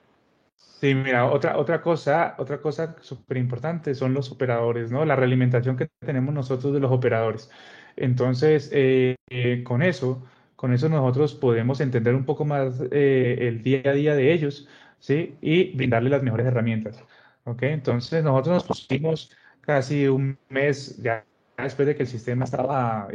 Sí, 0.84 0.94
mira, 0.94 1.24
otra, 1.30 1.56
otra 1.56 1.80
cosa, 1.80 2.34
otra 2.38 2.60
cosa 2.60 2.96
súper 3.00 3.38
importante 3.38 3.94
son 3.94 4.12
los 4.12 4.30
operadores, 4.30 4.90
¿no? 4.90 5.04
La 5.06 5.16
realimentación 5.16 5.76
que 5.78 5.88
tenemos 6.00 6.34
nosotros 6.34 6.74
de 6.74 6.80
los 6.80 6.92
operadores. 6.92 7.50
Entonces, 7.96 8.68
eh, 8.72 9.16
eh, 9.30 9.62
con 9.64 9.82
eso, 9.82 10.26
con 10.56 10.74
eso 10.74 10.88
nosotros 10.90 11.34
podemos 11.34 11.80
entender 11.80 12.14
un 12.14 12.26
poco 12.26 12.44
más 12.44 12.82
eh, 12.90 13.38
el 13.48 13.62
día 13.62 13.80
a 13.86 13.92
día 13.94 14.14
de 14.14 14.32
ellos, 14.34 14.68
¿sí? 14.98 15.38
Y 15.40 15.74
brindarles 15.74 16.10
las 16.10 16.22
mejores 16.22 16.46
herramientas, 16.46 17.02
¿ok? 17.44 17.62
Entonces, 17.62 18.22
nosotros 18.22 18.54
nos 18.56 18.64
pusimos 18.66 19.32
casi 19.62 20.06
un 20.08 20.38
mes 20.50 20.98
ya 21.02 21.24
después 21.56 21.86
de 21.88 21.96
que 21.96 22.02
el 22.02 22.08
sistema 22.08 22.44
estaba 22.44 23.08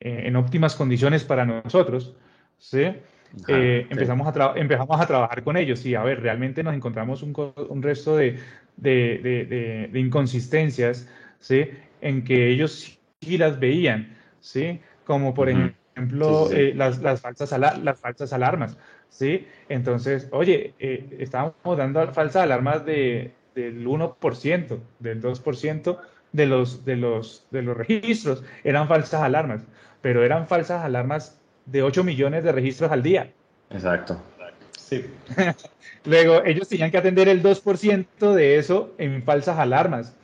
en 0.00 0.36
óptimas 0.36 0.74
condiciones 0.74 1.24
para 1.24 1.44
nosotros, 1.46 2.16
¿sí? 2.58 2.84
Eh, 3.48 3.86
empezamos, 3.90 4.36
a 4.36 4.52
empezamos 4.56 5.00
a 5.00 5.06
trabajar 5.06 5.42
con 5.42 5.56
ellos 5.56 5.84
y 5.86 5.94
a 5.94 6.02
ver, 6.02 6.20
realmente 6.20 6.62
nos 6.62 6.74
encontramos 6.74 7.22
un, 7.22 7.34
un 7.68 7.82
resto 7.82 8.16
de, 8.16 8.38
de, 8.76 9.88
de, 9.90 10.00
inconsistencias, 10.00 11.08
¿sí? 11.38 11.70
En 12.00 12.24
que 12.24 12.48
ellos 12.48 12.98
sí 13.20 13.38
las 13.38 13.58
veían, 13.58 14.16
¿sí? 14.40 14.80
Como 15.04 15.34
por 15.34 15.48
ejemplo 15.48 16.50
eh, 16.52 16.72
las, 16.74 17.02
las, 17.02 17.20
falsas 17.20 17.58
las 17.58 18.00
falsas 18.00 18.32
alarmas, 18.32 18.78
¿sí? 19.08 19.46
Entonces, 19.68 20.28
oye, 20.32 20.74
eh, 20.78 21.16
estábamos 21.18 21.76
dando 21.76 22.12
falsas 22.12 22.42
alarmas 22.42 22.84
de, 22.84 23.32
del 23.54 23.86
1%, 23.86 24.78
del 25.00 25.22
2% 25.22 25.98
de 26.32 26.46
los, 26.46 26.84
de, 26.84 26.96
los, 26.96 27.46
de 27.50 27.62
los 27.62 27.76
registros, 27.76 28.42
eran 28.64 28.88
falsas 28.88 29.22
alarmas, 29.22 29.62
pero 30.02 30.24
eran 30.24 30.46
falsas 30.46 30.84
alarmas 30.84 31.40
de 31.66 31.82
8 31.82 32.04
millones 32.04 32.44
de 32.44 32.52
registros 32.52 32.90
al 32.90 33.02
día. 33.02 33.32
Exacto. 33.70 34.20
Sí. 34.78 35.04
Luego, 36.04 36.44
ellos 36.44 36.68
tenían 36.68 36.90
que 36.90 36.98
atender 36.98 37.28
el 37.28 37.42
2% 37.42 38.32
de 38.34 38.58
eso 38.58 38.94
en 38.98 39.22
falsas 39.22 39.58
alarmas. 39.58 40.14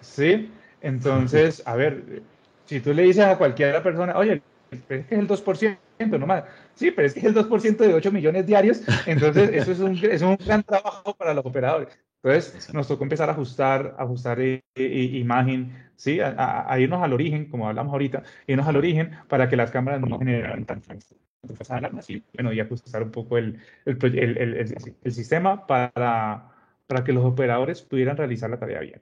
¿Sí? 0.00 0.50
Entonces, 0.80 1.62
a 1.66 1.76
ver, 1.76 2.22
si 2.64 2.80
tú 2.80 2.94
le 2.94 3.02
dices 3.02 3.24
a 3.24 3.36
cualquier 3.36 3.82
persona, 3.82 4.16
oye, 4.16 4.42
pero 4.86 5.00
es 5.00 5.06
que 5.06 5.14
es 5.14 5.20
el 5.20 5.28
2%, 5.28 5.78
nomás. 6.18 6.44
Sí, 6.74 6.90
pero 6.90 7.06
es 7.06 7.14
que 7.14 7.20
es 7.20 7.26
el 7.26 7.34
2% 7.34 7.76
de 7.76 7.94
8 7.94 8.12
millones 8.12 8.46
diarios. 8.46 8.80
Entonces, 9.06 9.50
eso 9.52 9.72
es 9.72 9.80
un, 9.80 9.98
es 10.02 10.22
un 10.22 10.36
gran 10.36 10.62
trabajo 10.62 11.14
para 11.14 11.34
los 11.34 11.44
operadores. 11.44 11.98
Entonces, 12.34 12.74
nos 12.74 12.88
tocó 12.88 13.04
empezar 13.04 13.28
a 13.28 13.32
ajustar, 13.32 13.94
ajustar 13.98 14.38
imagen, 14.76 15.90
¿sí? 15.96 16.20
A, 16.20 16.76
irnos 16.78 17.02
al 17.02 17.12
origen, 17.12 17.46
como 17.50 17.68
hablamos 17.68 17.92
ahorita, 17.92 18.22
irnos 18.46 18.66
al 18.66 18.76
origen 18.76 19.12
para 19.28 19.48
que 19.48 19.56
las 19.56 19.70
cámaras 19.70 20.00
no 20.00 20.18
generaran 20.18 20.64
tantas 20.64 21.14
alarmas 21.68 22.08
y, 22.10 22.22
bueno, 22.34 22.52
y 22.52 22.60
ajustar 22.60 23.02
un 23.02 23.10
poco 23.10 23.38
el, 23.38 23.60
el, 23.84 24.18
el, 24.18 24.94
el, 25.02 25.12
sistema 25.12 25.66
para, 25.66 26.50
para 26.86 27.04
que 27.04 27.12
los 27.12 27.24
operadores 27.24 27.82
pudieran 27.82 28.16
realizar 28.16 28.50
la 28.50 28.58
tarea 28.58 28.80
bien. 28.80 29.00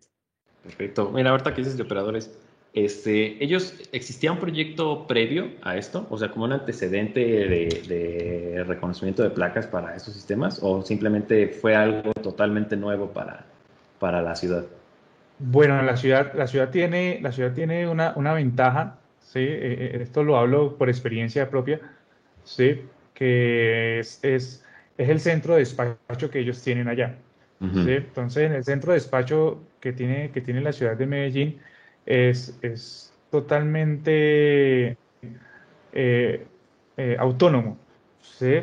Perfecto. 0.62 1.10
Mira, 1.12 1.30
ahorita 1.30 1.54
que 1.54 1.62
dices 1.62 1.76
de 1.76 1.84
operadores, 1.84 2.36
este, 2.76 3.42
¿ellos 3.42 3.74
existía 3.92 4.30
un 4.30 4.38
proyecto 4.38 5.06
previo 5.06 5.48
a 5.62 5.78
esto? 5.78 6.06
O 6.10 6.18
sea, 6.18 6.30
como 6.30 6.44
un 6.44 6.52
antecedente 6.52 7.20
de, 7.20 8.64
reconocimiento 8.66 9.22
de 9.22 9.30
placas 9.30 9.66
para 9.66 9.96
estos 9.96 10.12
sistemas 10.12 10.60
o 10.62 10.82
simplemente 10.82 11.48
fue 11.48 11.74
algo 11.74 12.12
totalmente 12.12 12.76
nuevo 12.76 13.10
para, 13.14 13.46
para 13.98 14.20
la 14.20 14.36
ciudad? 14.36 14.66
Bueno, 15.38 15.80
la 15.80 15.96
ciudad, 15.96 16.34
la 16.34 16.46
ciudad 16.46 16.68
tiene, 16.68 17.18
la 17.22 17.32
ciudad 17.32 17.54
tiene 17.54 17.88
una, 17.88 18.12
una 18.14 18.34
ventaja, 18.34 18.98
¿sí? 19.20 19.40
Eh, 19.40 19.92
eh, 19.94 19.98
esto 20.02 20.22
lo 20.22 20.36
hablo 20.36 20.76
por 20.76 20.90
experiencia 20.90 21.48
propia, 21.48 21.80
¿sí? 22.44 22.82
que 23.14 24.00
es, 24.00 24.22
es, 24.22 24.62
es 24.98 25.08
el 25.08 25.20
centro 25.20 25.54
de 25.54 25.60
despacho 25.60 26.30
que 26.30 26.40
ellos 26.40 26.62
tienen 26.62 26.88
allá. 26.88 27.14
¿sí? 27.58 27.90
Entonces, 27.90 28.42
en 28.42 28.52
el 28.52 28.64
centro 28.64 28.92
de 28.92 28.98
despacho 28.98 29.62
que 29.80 29.94
tiene, 29.94 30.30
que 30.30 30.42
tiene 30.42 30.60
la 30.60 30.74
ciudad 30.74 30.94
de 30.94 31.06
Medellín, 31.06 31.58
es, 32.06 32.56
es 32.62 33.12
totalmente 33.30 34.96
eh, 35.92 36.46
eh, 36.96 37.16
autónomo. 37.18 37.76
¿sí? 38.20 38.62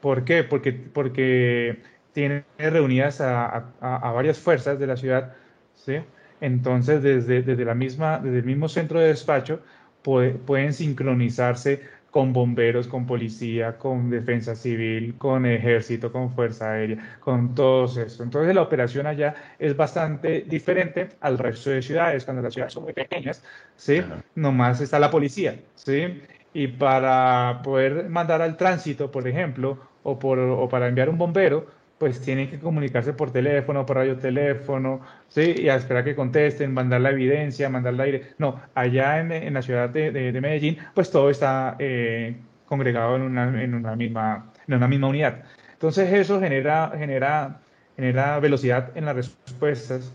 ¿Por 0.00 0.24
qué? 0.24 0.42
Porque, 0.44 0.72
porque 0.72 1.82
tiene 2.12 2.44
reunidas 2.58 3.20
a, 3.20 3.72
a, 3.80 4.12
varias 4.12 4.38
fuerzas 4.38 4.78
de 4.78 4.86
la 4.86 4.96
ciudad, 4.96 5.34
¿sí? 5.74 5.98
Entonces, 6.40 7.02
desde, 7.02 7.42
desde, 7.42 7.64
la 7.64 7.74
misma, 7.74 8.18
desde 8.18 8.38
el 8.38 8.44
mismo 8.44 8.68
centro 8.68 8.98
de 8.98 9.08
despacho 9.08 9.60
pueden 10.02 10.72
sincronizarse 10.72 11.82
con 12.12 12.34
bomberos, 12.34 12.88
con 12.88 13.06
policía, 13.06 13.78
con 13.78 14.10
defensa 14.10 14.54
civil, 14.54 15.16
con 15.16 15.46
ejército, 15.46 16.12
con 16.12 16.30
fuerza 16.30 16.72
aérea, 16.72 17.16
con 17.20 17.54
todo 17.54 17.86
eso. 17.86 18.22
Entonces 18.22 18.54
la 18.54 18.60
operación 18.60 19.06
allá 19.06 19.34
es 19.58 19.74
bastante 19.74 20.42
diferente 20.42 21.08
al 21.22 21.38
resto 21.38 21.70
de 21.70 21.80
ciudades, 21.80 22.26
cuando 22.26 22.42
las 22.42 22.52
ciudades 22.52 22.74
son 22.74 22.84
muy 22.84 22.92
pequeñas, 22.92 23.42
¿sí? 23.76 24.02
Nomás 24.34 24.82
está 24.82 24.98
la 24.98 25.10
policía, 25.10 25.58
¿sí? 25.74 26.22
Y 26.52 26.66
para 26.68 27.62
poder 27.64 28.10
mandar 28.10 28.42
al 28.42 28.58
tránsito, 28.58 29.10
por 29.10 29.26
ejemplo, 29.26 29.78
o, 30.02 30.18
por, 30.18 30.38
o 30.38 30.68
para 30.68 30.88
enviar 30.88 31.08
un 31.08 31.16
bombero, 31.16 31.66
pues 32.02 32.20
tienen 32.20 32.50
que 32.50 32.58
comunicarse 32.58 33.12
por 33.12 33.30
teléfono, 33.30 33.86
por 33.86 33.98
radioteléfono, 33.98 35.02
¿sí? 35.28 35.54
Y 35.56 35.68
a 35.68 35.76
esperar 35.76 36.02
que 36.02 36.16
contesten, 36.16 36.74
mandar 36.74 37.00
la 37.00 37.10
evidencia, 37.10 37.68
mandar 37.68 37.94
el 37.94 38.00
aire. 38.00 38.34
No, 38.38 38.60
allá 38.74 39.20
en, 39.20 39.54
la 39.54 39.62
ciudad 39.62 39.88
de, 39.88 40.10
Medellín, 40.40 40.78
pues 40.94 41.12
todo 41.12 41.30
está 41.30 41.76
eh, 41.78 42.34
congregado 42.66 43.14
en 43.14 43.22
una, 43.22 43.62
en, 43.62 43.74
una 43.74 43.94
misma, 43.94 44.50
en 44.66 44.74
una 44.74 44.88
misma 44.88 45.06
unidad. 45.06 45.44
Entonces 45.74 46.12
eso 46.12 46.40
genera, 46.40 46.90
genera, 46.98 47.60
genera 47.94 48.40
velocidad 48.40 48.90
en 48.96 49.04
las 49.04 49.14
respuestas, 49.14 50.12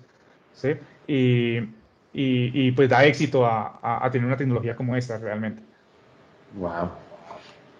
¿sí? 0.52 0.74
Y, 1.08 1.70
y, 2.12 2.70
pues 2.74 2.90
da 2.90 3.06
éxito 3.06 3.46
a, 3.46 3.80
a, 3.82 4.12
tener 4.12 4.28
una 4.28 4.36
tecnología 4.36 4.76
como 4.76 4.94
esta 4.98 5.18
realmente. 5.20 5.64
Wow. 6.56 6.90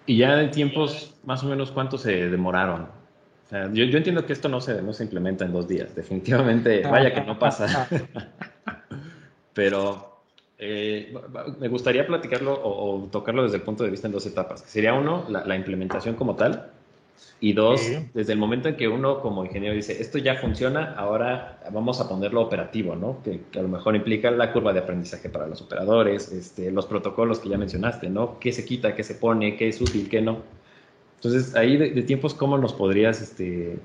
Y 0.06 0.16
ya 0.16 0.40
en 0.40 0.50
tiempos, 0.50 1.14
más 1.26 1.44
o 1.44 1.48
menos, 1.48 1.70
¿cuánto 1.70 1.98
se 1.98 2.30
demoraron? 2.30 2.96
Yo, 3.50 3.84
entiendo 3.84 4.26
que 4.26 4.32
esto 4.32 4.48
no 4.48 4.60
se, 4.60 4.82
no 4.82 4.92
se 4.92 5.04
implementa 5.04 5.44
en 5.44 5.52
dos 5.52 5.66
días, 5.66 5.94
definitivamente, 5.94 6.82
vaya 6.82 7.14
que 7.14 7.22
no 7.22 7.38
pasa. 7.38 7.88
Pero 9.54 10.22
eh, 10.58 11.14
me 11.58 11.68
gustaría 11.68 12.06
platicarlo 12.06 12.60
o, 12.62 13.08
tocarlo 13.10 13.44
desde 13.44 13.56
el 13.56 13.62
punto 13.62 13.84
de 13.84 13.90
vista 13.90 14.06
en 14.06 14.12
dos 14.12 14.26
etapas. 14.26 14.60
Sería 14.66 14.94
uno, 14.94 15.24
la, 15.28 15.56
implementación 15.56 16.14
como 16.14 16.36
tal, 16.36 16.70
y 17.40 17.52
dos, 17.52 17.80
desde 18.14 18.32
el 18.32 18.38
momento 18.38 18.68
en 18.68 18.76
que 18.76 18.88
uno 18.88 19.20
como 19.20 19.44
ingeniero 19.44 19.74
dice, 19.74 20.00
esto 20.00 20.18
ya 20.18 20.36
funciona, 20.36 20.94
ahora 20.96 21.60
vamos 21.72 22.00
a 22.00 22.08
ponerlo 22.08 22.42
operativo, 22.42 22.96
¿no? 22.96 23.22
Que, 23.22 23.40
a 23.58 23.62
lo 23.62 23.68
mejor 23.68 23.94
implica 23.94 24.30
la 24.30 24.52
curva 24.52 24.72
de 24.72 24.80
aprendizaje 24.80 25.28
para 25.28 25.46
los 25.46 25.62
operadores, 25.62 26.32
este, 26.32 26.70
los 26.72 26.86
protocolos 26.86 27.38
que 27.38 27.48
ya 27.48 27.56
mencionaste, 27.56 28.10
¿no? 28.10 28.38
¿Qué 28.40 28.52
se 28.52 28.64
quita, 28.64 28.94
qué 28.94 29.04
se 29.04 29.14
pone, 29.14 29.56
qué 29.56 29.68
es 29.68 29.80
útil, 29.80 30.08
qué 30.10 30.20
no? 30.20 30.42
Entonces, 31.18 31.56
ahí 31.56 31.76
de, 31.76 32.02
tiempos, 32.02 32.32
¿cómo 32.32 32.58
nos 32.58 32.72
podrías, 32.72 33.20
este, 33.20 33.80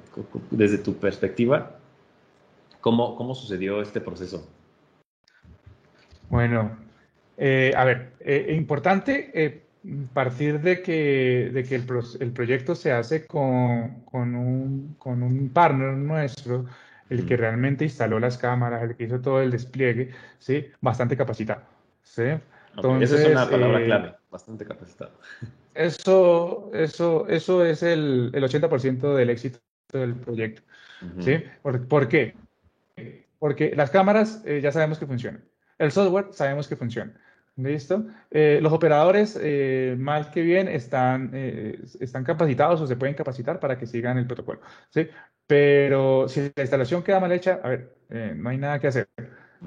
desde 0.51 0.77
tu 0.77 0.95
perspectiva, 0.97 1.79
cómo, 2.79 3.15
cómo 3.15 3.33
sucedió 3.33 3.81
este 3.81 3.99
proceso? 3.99 4.47
Bueno, 6.29 6.77
eh, 7.37 7.73
a 7.75 7.85
ver, 7.85 8.13
eh, 8.19 8.45
eh 8.49 8.55
importante 8.55 9.63
partir 10.13 10.61
de 10.61 10.83
que, 10.83 11.49
de 11.51 11.63
que 11.63 11.75
el, 11.75 11.85
el, 12.19 12.31
proyecto 12.31 12.75
se 12.75 12.91
hace 12.91 13.25
con, 13.25 14.01
con, 14.05 14.35
un, 14.35 14.95
con 14.99 15.23
un 15.23 15.49
partner 15.49 15.93
nuestro, 15.93 16.65
el 17.09 17.25
que 17.25 17.35
realmente 17.35 17.83
instaló 17.83 18.19
las 18.19 18.37
cámaras, 18.37 18.83
el 18.83 18.95
que 18.95 19.05
hizo 19.05 19.19
todo 19.19 19.41
el 19.41 19.51
despliegue, 19.51 20.11
¿sí? 20.39 20.67
Bastante 20.81 21.17
capacitado, 21.17 21.63
¿sí? 22.03 22.23
Entonces, 22.75 23.11
esa 23.11 23.27
es 23.27 23.31
una 23.31 23.49
palabra 23.49 23.81
eh, 23.81 23.85
clave, 23.85 24.15
bastante 24.29 24.65
capacitado. 24.65 25.11
Eso, 25.75 26.71
eso, 26.73 27.27
eso 27.27 27.65
es 27.65 27.83
el, 27.83 28.31
el 28.33 28.43
80% 28.43 29.15
del 29.15 29.29
éxito 29.29 29.59
del 29.91 30.15
proyecto. 30.15 30.61
¿sí? 31.19 31.43
¿Por, 31.61 32.07
qué? 32.07 32.35
Porque 33.39 33.73
las 33.75 33.89
cámaras 33.89 34.41
eh, 34.45 34.61
ya 34.61 34.71
sabemos 34.71 34.99
que 34.99 35.05
funcionan. 35.05 35.43
El 35.77 35.91
software 35.91 36.27
sabemos 36.31 36.67
que 36.67 36.75
funciona. 36.75 37.13
¿Listo? 37.55 38.07
Eh, 38.31 38.59
los 38.61 38.73
operadores, 38.73 39.39
mal 39.97 40.31
que 40.31 40.41
bien, 40.41 40.67
están, 40.67 41.31
están 41.99 42.23
capacitados 42.23 42.81
o 42.81 42.87
se 42.87 42.95
pueden 42.95 43.15
capacitar 43.15 43.59
para 43.59 43.77
que 43.77 43.85
sigan 43.85 44.17
el 44.17 44.25
protocolo. 44.25 44.61
¿sí? 44.89 45.07
Pero 45.45 46.27
si 46.27 46.51
la 46.55 46.63
instalación 46.63 47.03
queda 47.03 47.19
mal 47.19 47.31
hecha, 47.31 47.59
a 47.63 47.69
ver, 47.69 47.95
no 48.35 48.49
hay 48.49 48.57
nada 48.57 48.79
que 48.79 48.87
hacer. 48.87 49.07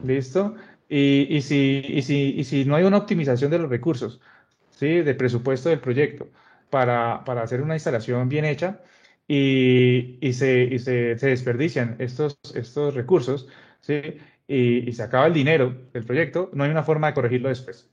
¿Listo? 0.02 0.56
Y, 0.88 1.26
y, 1.30 1.42
si, 1.42 1.82
y, 1.86 2.02
si, 2.02 2.34
y 2.36 2.44
si 2.44 2.64
no 2.64 2.76
hay 2.76 2.84
una 2.84 2.98
optimización 2.98 3.50
de 3.50 3.58
los 3.58 3.70
recursos, 3.70 4.20
¿sí? 4.76 5.02
del 5.02 5.16
presupuesto 5.16 5.68
del 5.70 5.80
proyecto 5.80 6.28
para, 6.70 7.24
para 7.24 7.42
hacer 7.42 7.60
una 7.62 7.74
instalación 7.74 8.28
bien 8.28 8.44
hecha 8.44 8.80
y, 9.26 10.18
y, 10.20 10.32
se, 10.34 10.62
y 10.64 10.78
se, 10.78 11.18
se, 11.18 11.26
desperdician 11.28 11.96
estos, 11.98 12.38
estos 12.54 12.94
recursos 12.94 13.48
¿sí? 13.80 14.18
y, 14.46 14.92
se 14.92 15.02
acaba 15.02 15.26
el 15.26 15.34
dinero 15.34 15.74
del 15.92 16.04
proyecto, 16.04 16.50
no 16.52 16.64
hay 16.64 16.70
una 16.70 16.84
forma 16.84 17.08
de 17.08 17.14
corregirlo 17.14 17.48
después. 17.48 17.88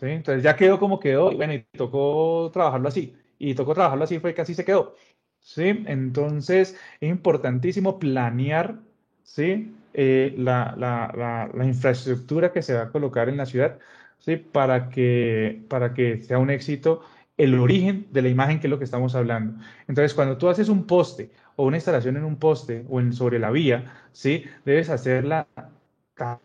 ¿sí? 0.00 0.06
Entonces 0.06 0.42
ya 0.42 0.56
quedó 0.56 0.78
como 0.78 0.98
quedó 1.00 1.32
y 1.32 1.36
bueno, 1.36 1.52
y 1.52 1.66
tocó 1.76 2.50
trabajarlo 2.52 2.88
así. 2.88 3.14
Y 3.38 3.54
tocó 3.54 3.74
trabajarlo 3.74 4.04
así, 4.04 4.18
fue 4.18 4.34
que 4.34 4.40
así 4.40 4.54
se 4.54 4.64
quedó. 4.64 4.96
¿sí? 5.40 5.84
Entonces 5.86 6.76
es 7.00 7.10
importantísimo 7.10 7.98
planear 7.98 8.80
¿sí? 9.22 9.74
Eh, 9.92 10.34
la, 10.38 10.74
la, 10.76 11.50
la, 11.54 11.64
infraestructura 11.64 12.52
que 12.52 12.62
se 12.62 12.74
va 12.74 12.82
a 12.82 12.90
colocar 12.90 13.28
en 13.28 13.36
la 13.38 13.46
ciudad 13.46 13.78
¿sí? 14.18 14.36
para, 14.36 14.88
que, 14.88 15.62
para 15.68 15.94
que 15.94 16.22
sea 16.22 16.38
un 16.38 16.50
éxito 16.50 17.02
el 17.36 17.58
origen 17.58 18.06
de 18.12 18.22
la 18.22 18.28
imagen 18.28 18.60
que 18.60 18.66
es 18.66 18.70
lo 18.70 18.78
que 18.78 18.84
estamos 18.84 19.14
hablando. 19.14 19.62
Entonces, 19.88 20.14
cuando 20.14 20.38
tú 20.38 20.48
haces 20.48 20.68
un 20.68 20.86
poste 20.86 21.30
o 21.56 21.66
una 21.66 21.76
instalación 21.76 22.16
en 22.16 22.24
un 22.24 22.36
poste 22.36 22.84
o 22.88 23.00
en, 23.00 23.12
sobre 23.12 23.38
la 23.38 23.50
vía, 23.50 23.92
¿sí? 24.12 24.44
debes 24.64 24.88
hacerla 24.90 25.46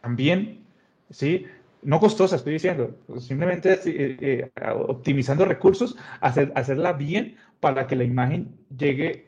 también, 0.01 0.65
¿sí? 1.09 1.45
no 1.83 1.99
costosa, 1.99 2.35
estoy 2.35 2.53
diciendo, 2.53 2.95
simplemente 3.19 3.79
eh, 3.85 4.17
eh, 4.21 4.51
optimizando 4.87 5.45
recursos, 5.45 5.97
hacer, 6.19 6.51
hacerla 6.55 6.93
bien 6.93 7.37
para 7.59 7.87
que 7.87 7.95
la 7.95 8.03
imagen 8.03 8.49
llegue 8.77 9.27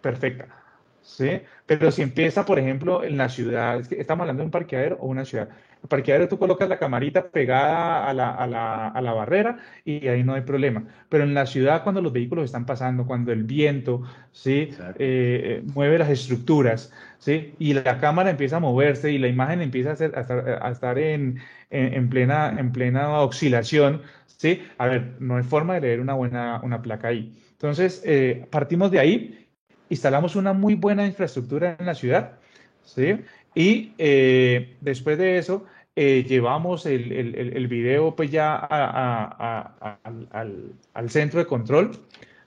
perfecta. 0.00 0.63
¿Sí? 1.04 1.42
Pero 1.66 1.90
si 1.92 2.02
empieza, 2.02 2.44
por 2.44 2.58
ejemplo, 2.58 3.04
en 3.04 3.16
la 3.16 3.28
ciudad, 3.28 3.80
estamos 3.92 4.22
hablando 4.22 4.42
de 4.42 4.46
un 4.46 4.50
parqueadero 4.50 4.96
o 5.00 5.06
una 5.06 5.24
ciudad. 5.24 5.48
El 5.82 5.88
parqueadero 5.88 6.28
tú 6.28 6.38
colocas 6.38 6.68
la 6.68 6.78
camarita 6.78 7.28
pegada 7.28 8.08
a 8.08 8.14
la, 8.14 8.30
a, 8.30 8.46
la, 8.46 8.88
a 8.88 9.00
la, 9.02 9.12
barrera 9.12 9.58
y 9.84 10.08
ahí 10.08 10.24
no 10.24 10.32
hay 10.32 10.40
problema. 10.40 10.84
Pero 11.10 11.24
en 11.24 11.34
la 11.34 11.44
ciudad, 11.44 11.82
cuando 11.82 12.00
los 12.00 12.12
vehículos 12.12 12.46
están 12.46 12.64
pasando, 12.64 13.06
cuando 13.06 13.32
el 13.32 13.44
viento 13.44 14.02
¿sí? 14.32 14.70
Eh, 14.98 15.62
mueve 15.74 15.98
las 15.98 16.08
estructuras 16.08 16.90
¿sí? 17.18 17.54
y 17.58 17.74
la 17.74 18.00
cámara 18.00 18.30
empieza 18.30 18.56
a 18.56 18.60
moverse 18.60 19.12
y 19.12 19.18
la 19.18 19.28
imagen 19.28 19.60
empieza 19.60 19.92
a, 19.92 19.96
ser, 19.96 20.16
a 20.16 20.22
estar, 20.22 20.58
a 20.62 20.70
estar 20.70 20.98
en, 20.98 21.38
en, 21.70 22.08
plena, 22.08 22.56
en 22.58 22.72
plena 22.72 23.20
oscilación, 23.20 24.00
¿sí? 24.26 24.62
a 24.78 24.86
ver, 24.86 25.16
no 25.20 25.36
hay 25.36 25.42
forma 25.42 25.74
de 25.74 25.82
leer 25.82 26.00
una 26.00 26.14
buena 26.14 26.60
una 26.62 26.80
placa 26.80 27.08
ahí. 27.08 27.30
Entonces, 27.52 28.02
eh, 28.04 28.46
partimos 28.50 28.90
de 28.90 28.98
ahí 29.00 29.43
instalamos 29.88 30.36
una 30.36 30.52
muy 30.52 30.74
buena 30.74 31.06
infraestructura 31.06 31.76
en 31.78 31.86
la 31.86 31.94
ciudad, 31.94 32.32
¿sí? 32.84 33.20
Y 33.54 33.92
eh, 33.98 34.76
después 34.80 35.18
de 35.18 35.38
eso, 35.38 35.64
eh, 35.96 36.24
llevamos 36.26 36.86
el, 36.86 37.12
el, 37.12 37.68
video 37.68 38.16
pues 38.16 38.28
ya 38.32 38.56
al, 40.92 41.10
centro 41.10 41.38
de 41.38 41.46
control, 41.46 41.92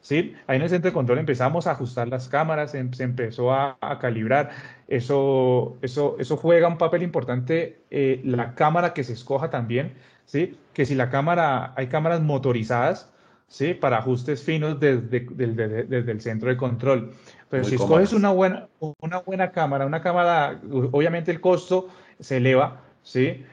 ¿sí? 0.01 0.35
Ahí 0.47 0.57
en 0.57 0.63
el 0.63 0.69
centro 0.69 0.89
de 0.89 0.93
control 0.93 1.19
empezamos 1.19 1.65
a 1.65 1.71
ajustar 1.71 2.09
las 2.09 2.27
cámaras, 2.27 2.75
em, 2.75 2.91
se 2.91 3.03
empezó 3.03 3.53
a, 3.53 3.77
calibrar. 4.01 4.51
Eso, 4.89 5.77
eso, 5.81 6.17
eso 6.19 6.35
juega 6.37 6.67
un 6.67 6.77
papel 6.77 7.03
importante, 7.03 7.79
eh, 7.89 8.21
la 8.25 8.53
cámara 8.53 8.93
que 8.93 9.05
se 9.05 9.13
escoja 9.13 9.49
también, 9.49 9.93
¿sí? 10.25 10.57
Que 10.73 10.85
si 10.85 10.95
la 10.95 11.09
cámara, 11.09 11.73
hay 11.77 11.87
cámaras 11.87 12.21
motorizadas, 12.21 13.09
¿sí? 13.47 13.73
Para 13.73 13.97
ajustes 13.97 14.43
finos 14.43 14.79
desde, 14.79 15.21
desde, 15.21 16.11
el 16.11 16.21
centro 16.21 16.49
de 16.49 16.57
control. 16.57 17.13
Pero 17.49 17.63
si 17.63 17.75
escoges 17.75 18.13
una 18.13 18.29
buena, 18.29 18.67
una 18.99 19.19
buena 19.19 19.51
cámara, 19.51 19.85
una 19.85 20.01
cámara, 20.01 20.59
obviamente 20.91 21.31
el 21.31 21.39
costo 21.39 21.87
se 22.19 22.37
eleva, 22.37 22.81
¿sí? 23.03 23.45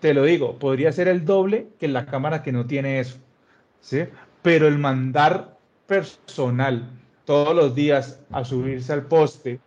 Te 0.00 0.14
lo 0.14 0.22
digo, 0.22 0.58
podría 0.58 0.92
ser 0.92 1.08
el 1.08 1.24
doble 1.24 1.68
que 1.80 1.88
la 1.88 2.06
cámara 2.06 2.42
que 2.42 2.52
no 2.52 2.66
tiene 2.66 3.00
eso, 3.00 3.18
¿sí? 3.80 4.04
Pero 4.42 4.68
el 4.68 4.78
mandar 4.78 5.58
personal 5.86 6.88
todos 7.24 7.54
los 7.54 7.74
días 7.74 8.20
a 8.30 8.44
subirse 8.44 8.92
al 8.92 9.06
poste, 9.06 9.60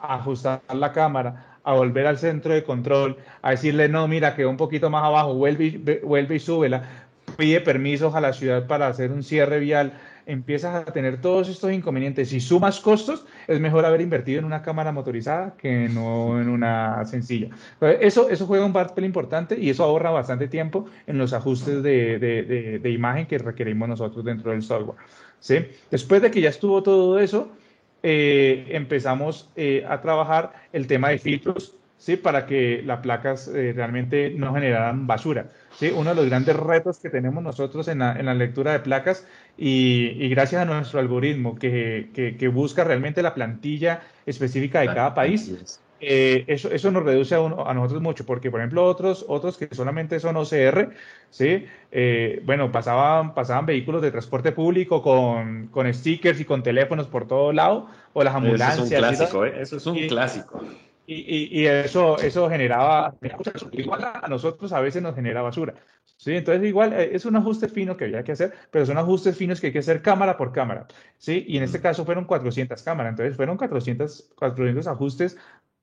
a 0.00 0.14
ajustar 0.14 0.62
la 0.72 0.92
cámara, 0.92 1.58
a 1.64 1.74
volver 1.74 2.06
al 2.06 2.18
centro 2.18 2.54
de 2.54 2.64
control, 2.64 3.16
a 3.42 3.50
decirle, 3.50 3.88
no, 3.88 4.08
mira, 4.08 4.34
quedó 4.34 4.50
un 4.50 4.56
poquito 4.56 4.90
más 4.90 5.04
abajo, 5.04 5.34
vuelve 5.34 5.64
y, 5.66 5.76
vuelve 6.02 6.36
y 6.36 6.40
súbela, 6.40 7.01
pide 7.36 7.60
permisos 7.60 8.14
a 8.14 8.20
la 8.20 8.32
ciudad 8.32 8.66
para 8.66 8.88
hacer 8.88 9.12
un 9.12 9.22
cierre 9.22 9.58
vial, 9.60 9.92
empiezas 10.26 10.74
a 10.74 10.92
tener 10.92 11.20
todos 11.20 11.48
estos 11.48 11.72
inconvenientes 11.72 12.32
y 12.32 12.40
sumas 12.40 12.80
costos, 12.80 13.26
es 13.48 13.60
mejor 13.60 13.84
haber 13.84 14.00
invertido 14.00 14.38
en 14.38 14.44
una 14.44 14.62
cámara 14.62 14.92
motorizada 14.92 15.54
que 15.56 15.88
no 15.88 16.40
en 16.40 16.48
una 16.48 17.04
sencilla. 17.04 17.48
Eso, 17.80 18.28
eso 18.28 18.46
juega 18.46 18.64
un 18.64 18.72
papel 18.72 19.04
importante 19.04 19.58
y 19.58 19.70
eso 19.70 19.84
ahorra 19.84 20.10
bastante 20.10 20.48
tiempo 20.48 20.86
en 21.06 21.18
los 21.18 21.32
ajustes 21.32 21.82
de, 21.82 22.18
de, 22.18 22.78
de, 22.78 22.90
imagen 22.90 23.26
que 23.26 23.38
requerimos 23.38 23.88
nosotros 23.88 24.24
dentro 24.24 24.52
del 24.52 24.62
software. 24.62 24.98
¿sí? 25.40 25.66
Después 25.90 26.22
de 26.22 26.30
que 26.30 26.40
ya 26.40 26.50
estuvo 26.50 26.82
todo 26.82 27.18
eso, 27.18 27.50
eh, 28.02 28.66
empezamos 28.70 29.48
eh, 29.56 29.84
a 29.88 30.00
trabajar 30.00 30.52
el 30.72 30.86
tema 30.86 31.10
de 31.10 31.18
filtros 31.18 31.74
¿sí? 32.02 32.16
para 32.16 32.46
que 32.46 32.82
las 32.84 32.98
placas 32.98 33.46
eh, 33.46 33.72
realmente 33.74 34.30
no 34.30 34.52
generaran 34.52 35.06
basura. 35.06 35.46
¿sí? 35.78 35.92
Uno 35.94 36.10
de 36.10 36.16
los 36.16 36.26
grandes 36.26 36.56
retos 36.56 36.98
que 36.98 37.10
tenemos 37.10 37.44
nosotros 37.44 37.86
en 37.86 38.00
la, 38.00 38.18
en 38.18 38.26
la 38.26 38.34
lectura 38.34 38.72
de 38.72 38.80
placas 38.80 39.24
y, 39.56 40.16
y, 40.18 40.28
gracias 40.28 40.62
a 40.62 40.64
nuestro 40.64 40.98
algoritmo 40.98 41.54
que, 41.54 42.10
que, 42.12 42.36
que, 42.36 42.48
busca 42.48 42.82
realmente 42.82 43.22
la 43.22 43.34
plantilla 43.34 44.00
específica 44.26 44.80
de 44.80 44.86
cada 44.86 45.14
país, 45.14 45.78
eh, 46.00 46.42
eso, 46.48 46.72
eso 46.72 46.90
nos 46.90 47.04
reduce 47.04 47.36
a, 47.36 47.40
uno, 47.40 47.64
a, 47.68 47.72
nosotros 47.72 48.02
mucho, 48.02 48.26
porque 48.26 48.50
por 48.50 48.58
ejemplo 48.58 48.84
otros, 48.84 49.24
otros 49.28 49.56
que 49.56 49.72
solamente 49.72 50.18
son 50.18 50.36
OCR, 50.36 50.90
¿sí? 51.30 51.66
Eh, 51.92 52.42
bueno, 52.44 52.72
pasaban, 52.72 53.32
pasaban 53.34 53.66
vehículos 53.66 54.02
de 54.02 54.10
transporte 54.10 54.50
público 54.50 55.02
con, 55.02 55.68
con 55.68 55.92
stickers 55.94 56.40
y 56.40 56.44
con 56.44 56.64
teléfonos 56.64 57.06
por 57.06 57.28
todo 57.28 57.52
lado, 57.52 57.86
o 58.12 58.24
las 58.24 58.34
ambulancias. 58.34 58.90
Eso 58.90 58.90
es 58.90 58.90
un 58.90 58.98
clásico, 58.98 59.44
¿eh? 59.44 59.54
Eso 59.60 59.76
es 59.76 59.86
un 59.86 60.08
clásico. 60.08 60.62
Y, 61.06 61.60
y, 61.60 61.66
eso, 61.66 62.16
eso 62.18 62.48
generaba, 62.48 63.14
igual 63.72 64.04
a 64.04 64.28
nosotros 64.28 64.72
a 64.72 64.80
veces 64.80 65.02
nos 65.02 65.14
genera 65.14 65.42
basura. 65.42 65.74
¿sí? 66.16 66.36
Entonces, 66.36 66.64
igual 66.68 66.92
eh, 66.92 67.10
es 67.12 67.24
un 67.24 67.34
ajuste 67.34 67.68
fino 67.68 67.96
que 67.96 68.04
había 68.04 68.22
que 68.22 68.32
hacer, 68.32 68.52
pero 68.70 68.86
son 68.86 68.98
ajustes 68.98 69.36
finos 69.36 69.60
que 69.60 69.68
hay 69.68 69.72
que 69.72 69.80
hacer 69.80 70.00
cámara 70.00 70.36
por 70.36 70.52
cámara. 70.52 70.86
¿sí? 71.18 71.44
Y 71.48 71.56
en 71.56 71.64
este 71.64 71.80
caso 71.80 72.04
fueron 72.04 72.24
400 72.24 72.80
cámaras, 72.82 73.10
entonces 73.10 73.36
fueron 73.36 73.56
400, 73.56 74.32
400 74.36 74.86
ajustes, 74.86 75.36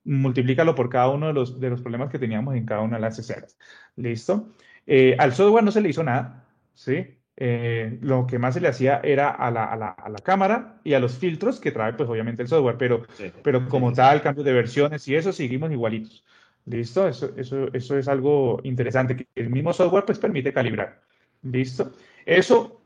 multiplícalo 0.05 0.73
por 0.73 0.89
cada 0.89 1.09
uno 1.09 1.27
de 1.27 1.33
los, 1.33 1.59
de 1.59 1.69
los 1.69 1.81
problemas 1.81 2.09
que 2.09 2.19
teníamos 2.19 2.55
en 2.55 2.65
cada 2.65 2.81
una 2.81 2.95
de 2.95 3.01
las 3.01 3.19
escenas. 3.19 3.57
¿Listo? 3.97 4.49
Eh, 4.87 5.15
al 5.19 5.33
software 5.33 5.63
no 5.63 5.71
se 5.71 5.81
le 5.81 5.89
hizo 5.89 6.03
nada, 6.03 6.45
¿sí? 6.73 7.18
Eh, 7.41 7.97
lo 8.01 8.27
que 8.27 8.37
más 8.37 8.55
se 8.55 8.59
le 8.59 8.67
hacía 8.67 8.99
era 9.01 9.29
a 9.29 9.49
la, 9.49 9.63
a, 9.63 9.77
la, 9.77 9.87
a 9.91 10.09
la, 10.09 10.17
cámara 10.17 10.81
y 10.83 10.93
a 10.93 10.99
los 10.99 11.17
filtros 11.17 11.61
que 11.61 11.71
trae, 11.71 11.93
pues 11.93 12.09
obviamente 12.09 12.41
el 12.41 12.49
software, 12.49 12.75
pero, 12.77 13.03
sí, 13.13 13.31
pero 13.41 13.65
como 13.69 13.93
tal, 13.93 14.21
cambio 14.21 14.43
de 14.43 14.51
versiones 14.51 15.07
y 15.07 15.15
eso, 15.15 15.31
seguimos 15.31 15.71
igualitos. 15.71 16.25
¿Listo? 16.65 17.07
Eso, 17.07 17.31
eso, 17.37 17.69
eso 17.71 17.97
es 17.97 18.09
algo 18.09 18.59
interesante, 18.63 19.15
que 19.15 19.27
el 19.35 19.49
mismo 19.49 19.71
software 19.71 20.03
pues 20.03 20.19
permite 20.19 20.51
calibrar. 20.51 20.99
¿Listo? 21.43 21.93
Eso, 22.25 22.81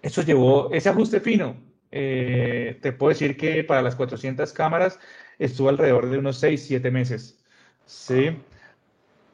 eso 0.00 0.22
llevó, 0.22 0.72
ese 0.72 0.90
ajuste 0.90 1.18
fino, 1.18 1.56
eh, 1.90 2.78
te 2.80 2.92
puedo 2.92 3.08
decir 3.08 3.36
que 3.36 3.64
para 3.64 3.82
las 3.82 3.96
400 3.96 4.52
cámaras 4.52 5.00
estuvo 5.40 5.68
alrededor 5.68 6.08
de 6.08 6.18
unos 6.18 6.38
6, 6.38 6.64
7 6.64 6.92
meses. 6.92 7.42
¿Sí? 7.86 8.36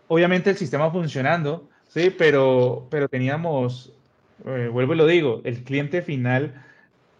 Obviamente 0.06 0.48
el 0.48 0.56
sistema 0.56 0.90
funcionando, 0.90 1.68
Sí, 1.88 2.10
pero, 2.16 2.86
pero 2.90 3.08
teníamos 3.08 3.94
eh, 4.46 4.68
vuelvo 4.68 4.94
y 4.94 4.96
lo 4.96 5.06
digo, 5.06 5.40
el 5.44 5.64
cliente 5.64 6.02
final 6.02 6.64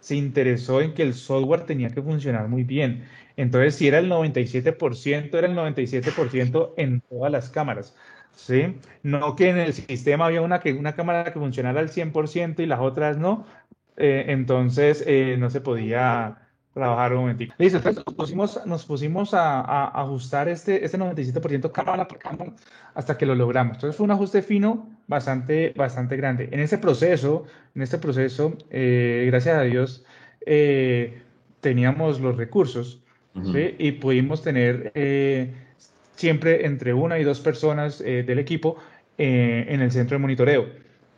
se 0.00 0.16
interesó 0.16 0.80
en 0.80 0.94
que 0.94 1.02
el 1.02 1.14
software 1.14 1.66
tenía 1.66 1.90
que 1.90 2.02
funcionar 2.02 2.48
muy 2.48 2.64
bien. 2.64 3.04
Entonces, 3.36 3.76
si 3.76 3.88
era 3.88 3.98
el 3.98 4.08
97%, 4.10 5.38
era 5.38 5.46
el 5.48 5.54
97% 5.54 6.74
en 6.76 7.00
todas 7.02 7.30
las 7.32 7.50
cámaras. 7.50 7.96
¿sí? 8.32 8.76
No 9.02 9.36
que 9.36 9.50
en 9.50 9.58
el 9.58 9.72
sistema 9.74 10.26
había 10.26 10.42
una, 10.42 10.60
que, 10.60 10.72
una 10.72 10.94
cámara 10.94 11.32
que 11.32 11.38
funcionara 11.38 11.80
al 11.80 11.90
100% 11.90 12.62
y 12.62 12.66
las 12.66 12.80
otras 12.80 13.18
no. 13.18 13.46
Eh, 13.96 14.26
entonces, 14.28 15.04
eh, 15.06 15.36
no 15.38 15.50
se 15.50 15.60
podía 15.60 16.47
trabajar 16.79 17.12
un 17.12 17.20
momentito. 17.20 17.55
Listo, 17.59 17.79
entonces 17.79 18.05
nos 18.07 18.14
pusimos, 18.14 18.66
nos 18.66 18.85
pusimos 18.85 19.35
a, 19.35 19.61
a, 19.61 20.03
ajustar 20.03 20.49
este, 20.49 20.85
este 20.85 20.99
97% 20.99 21.72
cámara 21.72 22.07
por 22.09 22.18
cámara 22.18 22.53
hasta 22.95 23.16
que 23.18 23.26
lo 23.26 23.35
logramos. 23.35 23.76
Entonces 23.76 23.97
fue 23.97 24.05
un 24.05 24.11
ajuste 24.12 24.43
fino 24.43 24.89
bastante, 25.07 25.72
bastante 25.76 26.16
grande. 26.16 26.49
En 26.53 26.61
ese 26.61 26.79
proceso, 26.79 27.45
en 27.74 27.83
este 27.83 27.99
proceso, 27.99 28.57
eh, 28.70 29.24
gracias 29.26 29.57
a 29.57 29.62
Dios, 29.62 30.05
eh, 30.47 31.22
teníamos 31.61 32.20
los 32.20 32.37
recursos 32.37 33.03
uh 33.35 33.41
-huh. 33.41 33.53
¿sí? 33.53 33.74
y 33.79 33.93
pudimos 33.93 34.43
tener 34.43 34.93
eh, 34.95 35.53
siempre 36.18 36.66
entre 36.66 36.93
una 36.95 37.18
y 37.18 37.24
dos 37.24 37.41
personas 37.41 38.01
eh, 38.01 38.24
del 38.24 38.41
equipo 38.41 38.76
eh, 39.18 39.66
en 39.68 39.81
el 39.81 39.93
centro 39.93 40.16
de 40.16 40.20
monitoreo. 40.20 40.66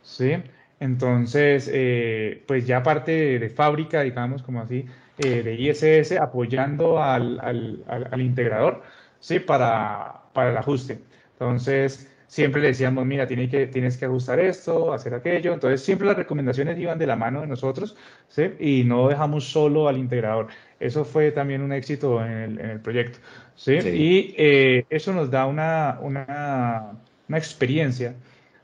¿sí? 0.03 0.33
Entonces, 0.79 1.69
eh, 1.71 2.43
pues 2.47 2.67
ya 2.67 2.83
parte 2.83 3.11
de, 3.11 3.39
de, 3.39 3.49
fábrica, 3.49 4.01
digamos, 4.01 4.43
como 4.43 4.61
así, 4.61 4.85
eh, 5.23 5.43
de 5.43 5.55
ISS 5.55 6.13
apoyando 6.13 7.01
al, 7.01 7.39
al, 7.41 7.83
al, 7.87 8.07
al 8.11 8.21
integrador, 8.21 8.81
¿sí? 9.19 9.39
Para, 9.39 10.23
para, 10.33 10.51
el 10.51 10.57
ajuste. 10.57 10.99
Entonces, 11.33 12.11
siempre 12.27 12.61
le 12.61 12.67
decíamos, 12.69 13.05
mira, 13.05 13.27
tienes 13.27 13.49
que, 13.49 13.67
tienes 13.67 13.97
que 13.97 14.05
ajustar 14.05 14.39
esto, 14.39 14.93
hacer 14.93 15.13
aquello. 15.13 15.53
Entonces, 15.53 15.83
siempre 15.83 16.07
las 16.07 16.17
recomendaciones 16.17 16.77
iban 16.79 16.97
de 16.97 17.07
la 17.07 17.15
mano 17.15 17.41
de 17.41 17.47
nosotros, 17.47 17.95
¿sí? 18.27 18.51
Y 18.59 18.83
no 18.83 19.07
dejamos 19.09 19.45
solo 19.49 19.87
al 19.87 19.97
integrador. 19.97 20.47
Eso 20.79 21.05
fue 21.05 21.31
también 21.31 21.61
un 21.61 21.73
éxito 21.73 22.23
en 22.25 22.31
el, 22.31 22.59
en 22.59 22.69
el 22.71 22.79
proyecto, 22.79 23.19
¿sí? 23.55 23.81
sí. 23.81 23.89
Y 23.89 24.35
eh, 24.37 24.85
eso 24.89 25.13
nos 25.13 25.29
da 25.29 25.45
una, 25.45 25.99
una, 26.01 26.93
una 27.27 27.37
experiencia, 27.37 28.15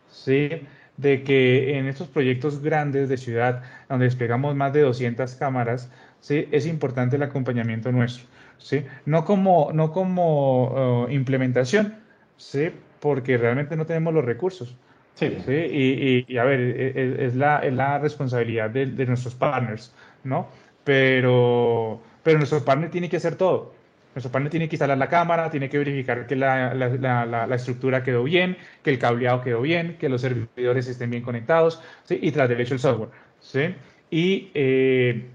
¿sí? 0.10 0.50
de 0.98 1.24
que 1.24 1.78
en 1.78 1.88
estos 1.88 2.08
proyectos 2.08 2.62
grandes 2.62 3.08
de 3.08 3.18
ciudad, 3.18 3.64
donde 3.88 4.06
desplegamos 4.06 4.56
más 4.56 4.74
de 4.74 4.82
200 4.82 5.36
cámaras, 5.36 5.92
¿sí? 6.20 6.48
es 6.52 6.66
importante 6.66 7.16
el 7.16 7.24
acompañamiento 7.24 7.92
nuestro. 7.92 8.26
¿sí? 8.58 8.84
No 9.06 9.26
como, 9.26 9.72
no 9.74 9.92
como 9.92 11.06
uh, 11.06 11.10
implementación, 11.10 11.96
¿sí? 12.38 12.72
porque 13.00 13.38
realmente 13.38 13.76
no 13.76 13.86
tenemos 13.86 14.14
los 14.14 14.26
recursos. 14.26 14.76
Sí. 15.16 15.38
¿sí? 15.46 15.52
Y, 15.52 16.26
y, 16.26 16.26
y, 16.28 16.38
a 16.38 16.44
ver, 16.44 16.60
es, 16.60 16.96
e, 16.96 17.26
es, 17.26 17.36
la, 17.36 17.60
es 17.60 17.74
la 17.74 17.98
responsabilidad 17.98 18.70
de, 18.70 18.86
de, 18.86 19.06
nuestros 19.06 19.34
partners, 19.34 19.94
¿no? 20.24 20.48
Pero, 20.84 22.02
pero 22.22 22.38
nuestro 22.38 22.64
partner 22.64 22.92
tiene 22.92 23.10
que 23.10 23.18
hacer 23.18 23.36
todo. 23.36 23.74
Nuestro 24.14 24.32
partner 24.32 24.52
tiene 24.52 24.70
que 24.70 24.76
instalar 24.76 24.98
la 24.98 25.10
cámara, 25.10 25.50
tiene 25.50 25.70
que 25.70 25.78
verificar 25.78 26.26
que 26.28 26.36
la, 26.36 26.74
la, 26.74 27.26
la, 27.26 27.56
estructura 27.56 28.04
quedó 28.04 28.24
bien, 28.24 28.58
que 28.84 28.90
el 28.90 29.00
cableado 29.00 29.42
quedó 29.42 29.62
bien, 29.62 29.98
que 30.00 30.10
los 30.10 30.22
servidores 30.22 30.88
estén 30.88 31.10
bien 31.12 31.24
conectados, 31.24 31.82
¿sí? 32.04 32.18
y 32.22 32.32
tras 32.32 32.50
derecho 32.50 32.74
el 32.74 32.80
software. 32.80 33.10
¿sí? 33.40 33.76
Y 34.10 34.50
eh, 34.54 35.28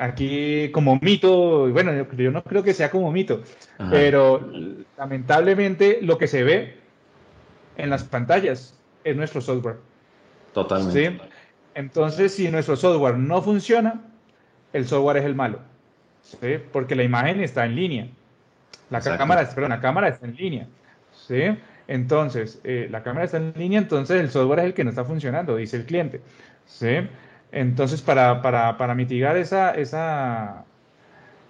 aquí 0.00 0.70
como 0.72 0.98
mito, 1.00 1.68
bueno, 1.70 1.94
yo, 1.94 2.10
yo, 2.16 2.30
no 2.30 2.42
creo 2.42 2.62
que 2.62 2.72
sea 2.72 2.90
como 2.90 3.12
mito, 3.12 3.42
Ajá. 3.78 3.90
pero 3.90 4.50
lamentablemente 4.96 5.98
lo 6.00 6.16
que 6.16 6.26
se 6.26 6.42
ve 6.42 6.78
en 7.76 7.90
las 7.90 8.04
pantallas 8.04 8.74
es 9.04 9.16
nuestro 9.16 9.40
software. 9.40 9.76
Totalmente. 10.54 11.10
¿sí? 11.10 11.18
Entonces, 11.74 12.34
si 12.34 12.50
nuestro 12.50 12.76
software 12.76 13.16
no 13.16 13.42
funciona, 13.42 14.00
el 14.72 14.86
software 14.86 15.18
es 15.18 15.24
el 15.24 15.34
malo. 15.34 15.60
¿sí? 16.22 16.58
Porque 16.72 16.94
la 16.94 17.02
imagen 17.02 17.40
está 17.40 17.66
en 17.66 17.76
línea. 17.76 18.08
La 18.88 18.98
Exacto. 18.98 19.18
cámara, 19.18 19.48
perdón, 19.54 19.70
la 19.70 19.80
cámara 19.80 20.08
está 20.08 20.26
en 20.26 20.34
línea. 20.34 20.66
¿sí? 21.12 21.42
Entonces, 21.86 22.60
eh, 22.64 22.88
la 22.90 23.02
cámara 23.02 23.26
está 23.26 23.36
en 23.36 23.52
línea, 23.54 23.78
entonces 23.78 24.20
el 24.20 24.30
software 24.30 24.60
es 24.60 24.64
el 24.66 24.74
que 24.74 24.84
no 24.84 24.90
está 24.90 25.04
funcionando, 25.04 25.56
dice 25.56 25.76
el 25.76 25.84
cliente. 25.84 26.20
¿sí? 26.66 27.06
Entonces, 27.52 28.02
para, 28.02 28.42
para, 28.42 28.76
para 28.76 28.94
mitigar 28.94 29.36
esa, 29.36 29.72
esa, 29.72 30.64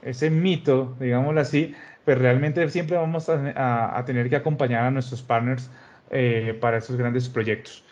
ese 0.02 0.30
mito, 0.30 0.96
digámoslo 0.98 1.40
así, 1.40 1.74
pues 2.04 2.18
realmente 2.18 2.68
siempre 2.70 2.96
vamos 2.96 3.28
a, 3.28 3.98
a, 3.98 4.04
tener 4.04 4.30
que 4.30 4.36
acompañar 4.36 4.84
a 4.84 4.90
nuestros 4.90 5.22
partners 5.22 5.70
eh, 6.10 6.56
para 6.60 6.78
esos 6.78 6.96
grandes 6.96 7.28
proyectos. 7.28 7.84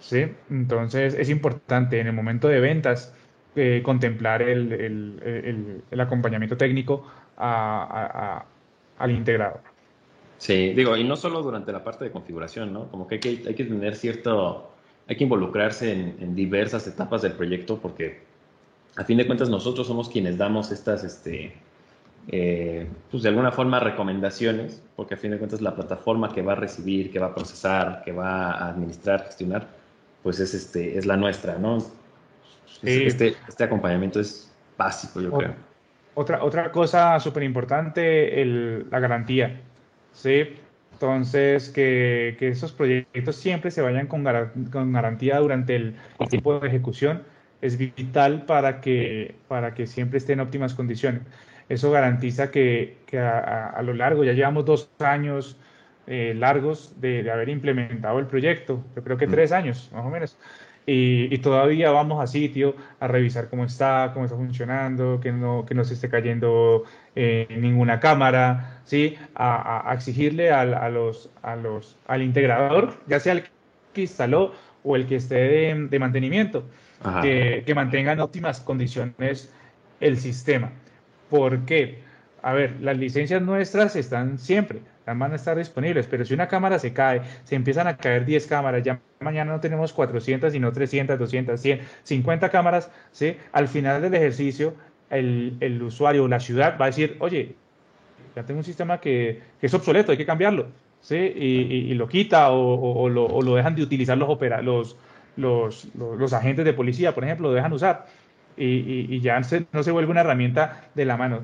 ¿sí? 0.00 0.26
Entonces, 0.50 1.14
es 1.14 1.28
importante 1.28 2.00
en 2.00 2.06
el 2.06 2.12
momento 2.12 2.48
de 2.48 2.60
ventas 2.60 3.12
eh, 3.56 3.80
contemplar 3.82 4.42
el, 4.42 4.72
el, 4.72 5.82
el, 5.90 6.00
acompañamiento 6.00 6.56
técnico 6.56 7.06
al 7.38 9.10
integrador. 9.10 9.60
Sí, 10.38 10.74
digo, 10.74 10.96
y 10.96 11.04
no 11.04 11.16
solo 11.16 11.42
durante 11.42 11.72
la 11.72 11.82
parte 11.82 12.04
de 12.04 12.10
configuración, 12.10 12.72
¿no? 12.72 12.90
Como 12.90 13.08
que, 13.08 13.14
hay 13.14 13.54
que 13.54 13.64
tener 13.64 13.96
cierto, 13.96 14.70
hay 15.08 15.16
que 15.16 15.24
involucrarse 15.24 15.92
en, 15.92 16.16
en, 16.20 16.34
diversas 16.34 16.86
etapas 16.86 17.22
del 17.22 17.32
proyecto 17.32 17.78
porque 17.78 18.20
a 18.96 19.04
fin 19.04 19.18
de 19.18 19.26
cuentas 19.26 19.48
nosotros 19.48 19.86
somos 19.86 20.08
quienes 20.08 20.36
damos 20.36 20.72
estas, 20.72 21.04
este, 21.04 21.52
eh, 22.28 22.88
pues 23.10 23.22
de 23.22 23.28
alguna 23.28 23.52
forma 23.52 23.78
recomendaciones, 23.78 24.82
porque 24.96 25.14
a 25.14 25.16
fin 25.16 25.30
de 25.30 25.38
cuentas 25.38 25.60
la 25.60 25.74
plataforma 25.74 26.32
que 26.32 26.42
va 26.42 26.52
a 26.52 26.56
recibir, 26.56 27.12
que 27.12 27.18
va 27.18 27.26
a 27.26 27.34
procesar, 27.34 28.02
que 28.04 28.12
va 28.12 28.52
a 28.52 28.70
administrar, 28.70 29.24
gestionar, 29.26 29.68
pues 30.22 30.40
es, 30.40 30.54
este, 30.54 30.98
es 30.98 31.06
la 31.06 31.16
nuestra, 31.16 31.58
¿no? 31.58 31.78
Este, 32.82 33.36
este 33.48 33.64
acompañamiento 33.64 34.18
es 34.18 34.52
básico, 34.76 35.20
yo 35.20 35.30
creo. 35.30 35.54
Otra, 36.14 36.42
otra 36.42 36.72
cosa 36.72 37.20
súper 37.20 37.42
importante, 37.42 38.44
la 38.44 38.98
garantía. 38.98 39.60
¿sí? 40.16 40.56
Entonces, 40.96 41.68
que, 41.68 42.36
que 42.38 42.48
esos 42.48 42.72
proyectos 42.72 43.36
siempre 43.36 43.70
se 43.70 43.82
vayan 43.82 44.06
con, 44.06 44.24
con 44.72 44.92
garantía 44.94 45.38
durante 45.40 45.76
el, 45.76 45.94
tiempo 46.30 46.58
de 46.58 46.68
ejecución 46.68 47.22
es 47.60 47.76
vital 47.76 48.46
para 48.46 48.80
que, 48.80 49.34
para 49.46 49.74
que 49.74 49.86
siempre 49.86 50.16
esté 50.16 50.32
en 50.32 50.40
óptimas 50.40 50.72
condiciones. 50.72 51.20
Eso 51.68 51.90
garantiza 51.90 52.50
que, 52.50 52.96
que 53.04 53.18
a, 53.18 53.78
lo 53.82 53.92
largo, 53.92 54.24
ya 54.24 54.32
llevamos 54.32 54.64
dos 54.64 54.90
años 55.00 55.58
eh, 56.06 56.32
largos 56.34 56.98
de, 56.98 57.22
de, 57.22 57.30
haber 57.30 57.50
implementado 57.50 58.18
el 58.18 58.26
proyecto, 58.26 58.82
yo 58.94 59.04
creo 59.04 59.18
que 59.18 59.26
mm. 59.26 59.30
tres 59.30 59.52
años 59.52 59.90
más 59.92 60.06
o 60.06 60.08
menos, 60.08 60.38
y, 60.86 61.36
todavía 61.38 61.90
vamos 61.90 62.22
a 62.22 62.28
sitio 62.28 62.76
a 63.00 63.08
revisar 63.08 63.48
cómo 63.48 63.64
está, 63.64 64.12
cómo 64.14 64.24
está 64.24 64.36
funcionando, 64.36 65.18
que 65.20 65.32
no, 65.32 65.66
que 65.66 65.74
no 65.74 65.84
se 65.84 65.94
esté 65.94 66.08
cayendo 66.08 66.84
eh, 67.16 67.48
ninguna 67.58 67.98
cámara, 67.98 68.80
¿sí? 68.84 69.16
A, 69.34 69.90
exigirle 69.92 70.52
al, 70.52 70.74
a 70.74 70.88
los, 70.88 71.28
a 71.42 71.56
los, 71.56 71.96
al 72.06 72.22
integrador, 72.22 72.94
ya 73.08 73.18
sea 73.18 73.32
el 73.32 73.44
que 73.92 74.02
instaló 74.02 74.52
o 74.84 74.94
el 74.94 75.06
que 75.06 75.16
esté 75.16 75.34
de, 75.90 75.98
mantenimiento, 75.98 76.64
que, 77.20 77.64
que 77.66 77.74
mantenga 77.74 78.12
en 78.12 78.20
óptimas 78.20 78.60
condiciones 78.60 79.52
el 79.98 80.18
sistema. 80.18 80.70
¿Por 81.28 81.64
qué? 81.64 82.05
A 82.46 82.52
ver, 82.52 82.76
las 82.80 82.96
licencias 82.96 83.42
nuestras 83.42 83.96
están 83.96 84.38
siempre 84.38 84.80
van 85.04 85.32
a 85.32 85.34
estar 85.34 85.58
disponibles, 85.58 86.06
pero 86.06 86.24
si 86.24 86.32
una 86.32 86.46
cámara 86.46 86.78
se 86.78 86.92
cae, 86.92 87.22
se 87.42 87.56
empiezan 87.56 87.88
a 87.88 87.96
caer 87.96 88.24
10 88.24 88.46
cámaras, 88.46 88.84
ya 88.84 89.00
mañana 89.18 89.50
no 89.50 89.58
tenemos 89.58 89.92
400, 89.92 90.52
sino 90.52 90.72
300, 90.72 91.18
200, 91.18 91.60
100, 91.60 91.80
50 92.04 92.48
cámaras, 92.48 92.88
¿sí? 93.10 93.36
Al 93.50 93.66
final 93.66 94.00
del 94.00 94.14
ejercicio, 94.14 94.74
el, 95.10 95.56
el 95.58 95.82
usuario 95.82 96.22
o 96.22 96.28
la 96.28 96.38
ciudad 96.38 96.78
va 96.80 96.84
a 96.84 96.88
decir, 96.90 97.16
oye, 97.18 97.56
ya 98.36 98.44
tengo 98.44 98.58
un 98.58 98.64
sistema 98.64 99.00
que, 99.00 99.42
que 99.60 99.66
es 99.66 99.74
obsoleto, 99.74 100.12
hay 100.12 100.18
que 100.18 100.26
cambiarlo, 100.26 100.68
¿sí? 101.00 101.16
Y, 101.16 101.94
lo 101.94 102.06
quita 102.06 102.52
o, 102.52 103.02
o, 103.02 103.08
lo, 103.08 103.26
o, 103.26 103.42
lo, 103.42 103.56
dejan 103.56 103.74
de 103.74 103.82
utilizar 103.82 104.16
los, 104.16 104.28
opera, 104.28 104.62
los, 104.62 104.96
los, 105.36 105.88
los, 105.96 106.32
agentes 106.32 106.64
de 106.64 106.72
policía, 106.74 107.12
por 107.12 107.24
ejemplo, 107.24 107.48
lo 107.48 107.54
dejan 107.56 107.72
usar 107.72 108.06
y, 108.56 109.12
y 109.12 109.20
ya 109.20 109.40
no 109.72 109.82
se 109.82 109.90
vuelve 109.90 110.12
una 110.12 110.20
herramienta 110.20 110.84
de 110.94 111.04
la 111.06 111.16
mano. 111.16 111.42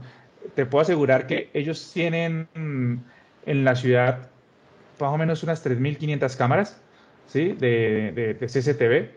Te 0.55 0.67
puedo 0.67 0.83
asegurar 0.83 1.27
que 1.27 1.51
ellos 1.55 1.91
tienen 1.93 2.49
en 2.55 3.65
la 3.65 3.75
ciudad 3.75 4.31
más 5.01 5.13
o 5.13 5.19
menos 5.19 5.43
unas 5.43 5.65
3.500 5.65 6.37
cámaras 6.37 6.81
¿sí? 7.27 7.53
de, 7.53 8.37
de, 8.39 8.47
CCTV. 8.47 9.11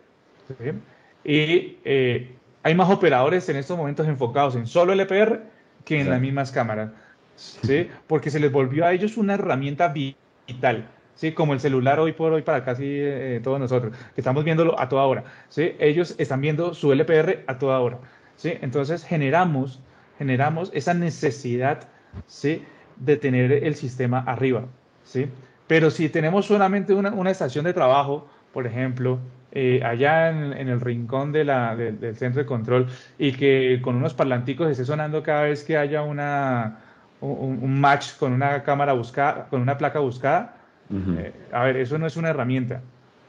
Y 1.23 1.77
eh, 1.85 2.35
hay 2.63 2.75
más 2.75 2.89
operadores 2.89 3.47
en 3.49 3.55
estos 3.55 3.77
momentos 3.77 4.07
enfocados 4.07 4.55
en 4.55 4.67
solo 4.67 4.93
LPR 4.93 5.41
que 5.85 6.01
en 6.01 6.09
las 6.09 6.19
mismas 6.19 6.51
cámaras. 6.51 6.91
¿sí? 7.35 7.89
Porque 8.07 8.31
se 8.31 8.39
les 8.39 8.51
volvió 8.51 8.85
a 8.85 8.93
ellos 8.93 9.17
una 9.17 9.35
herramienta 9.35 9.89
vital. 9.89 10.87
¿sí? 11.15 11.31
Como 11.31 11.53
el 11.53 11.59
celular 11.59 11.99
hoy 11.99 12.13
por 12.13 12.33
hoy 12.33 12.41
para 12.41 12.63
casi 12.63 12.85
eh, 12.87 13.39
todos 13.43 13.59
nosotros, 13.59 13.95
que 14.13 14.21
estamos 14.21 14.43
viéndolo 14.43 14.79
a 14.79 14.89
toda 14.89 15.03
hora. 15.03 15.23
¿sí? 15.49 15.75
Ellos 15.79 16.15
están 16.17 16.41
viendo 16.41 16.73
su 16.73 16.91
LPR 16.91 17.43
a 17.47 17.59
toda 17.59 17.79
hora. 17.79 17.99
¿sí? 18.35 18.53
Entonces 18.61 19.05
generamos, 19.05 19.79
generamos 20.17 20.71
esa 20.73 20.93
necesidad 20.93 21.87
¿sí? 22.27 22.63
de 22.97 23.17
tener 23.17 23.51
el 23.51 23.75
sistema 23.75 24.19
arriba, 24.19 24.65
¿sí? 25.03 25.27
Pero 25.67 25.89
si 25.89 26.09
tenemos 26.09 26.45
solamente 26.45 26.93
una, 26.93 27.31
estación 27.31 27.65
de 27.65 27.73
trabajo, 27.73 28.27
por 28.53 28.67
ejemplo, 28.67 29.19
eh, 29.51 29.81
allá 29.83 30.29
en, 30.29 30.53
el 30.69 30.79
rincón 30.79 31.31
de 31.31 31.43
la, 31.43 31.75
del 31.75 32.15
centro 32.15 32.41
de 32.41 32.45
control 32.45 32.87
y 33.17 33.31
que 33.31 33.79
con 33.81 33.95
unos 33.95 34.13
parlanticos 34.13 34.69
esté 34.69 34.85
sonando 34.85 35.23
cada 35.23 35.43
vez 35.43 35.63
que 35.63 35.77
haya 35.77 36.03
una, 36.03 36.81
un, 37.21 37.79
match 37.79 38.15
con 38.17 38.33
una 38.33 38.61
cámara 38.63 38.93
buscada, 38.93 39.47
con 39.49 39.61
una 39.61 39.77
placa 39.77 39.99
buscada, 39.99 40.57
eh, 40.91 41.33
a 41.51 41.63
ver, 41.63 41.77
eso 41.77 41.97
no 41.97 42.05
es 42.05 42.15
una 42.15 42.29
herramienta. 42.29 42.81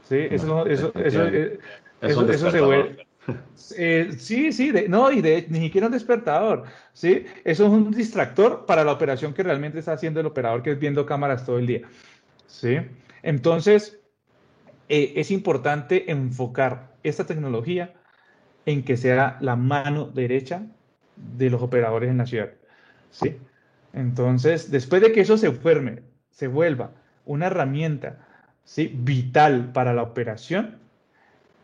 ¿sí? 0.09 0.27
Eso, 0.31 0.67
eso, 0.67 0.93
eso, 0.95 1.27
eh, 1.27 1.59
eso, 2.03 2.31
eso 2.31 2.51
se 2.51 2.61
vuelve, 2.61 3.06
eh, 3.77 4.15
sí, 4.19 4.53
sí, 4.53 4.73
no, 4.89 5.11
y 5.11 5.21
de, 5.21 5.47
ni 5.49 5.61
siquiera 5.61 5.87
un 5.87 5.93
despertador, 5.93 6.65
¿sí? 6.93 7.25
Eso 7.45 7.67
es 7.67 7.71
un 7.71 7.91
distractor 7.91 8.67
para 8.67 8.85
la 8.85 8.93
operación 8.93 9.35
que 9.35 9.43
realmente 9.43 9.79
está 9.79 9.93
haciendo 9.93 10.21
el 10.21 10.27
operador, 10.27 10.63
que 10.63 10.73
es 10.73 10.79
viendo 10.79 11.07
cámaras 11.07 11.45
todo 11.45 11.59
el 11.59 11.67
día, 11.67 11.83
¿sí? 12.47 12.79
Entonces, 13.23 14.01
eh, 14.89 15.15
es 15.17 15.31
importante 15.31 16.11
enfocar 16.11 16.95
esta 17.03 17.27
tecnología 17.27 17.95
en 18.67 18.85
que 18.85 18.97
sea 18.97 19.39
la 19.41 19.57
mano 19.57 20.07
derecha 20.07 20.67
de 21.17 21.51
los 21.51 21.63
operadores 21.63 22.11
en 22.11 22.19
la 22.19 22.27
ciudad, 22.27 22.51
¿sí? 23.11 23.37
Entonces, 23.93 24.71
después 24.71 25.03
de 25.03 25.13
que 25.13 25.23
eso 25.23 25.39
se 25.39 25.51
forme, 25.53 26.03
se 26.31 26.47
vuelva 26.47 26.93
una 27.25 27.47
herramienta, 27.47 28.27
¿sí? 28.65 28.93
Vital 28.95 29.73
para 29.73 29.95
la 29.95 30.03
operación, 30.03 30.79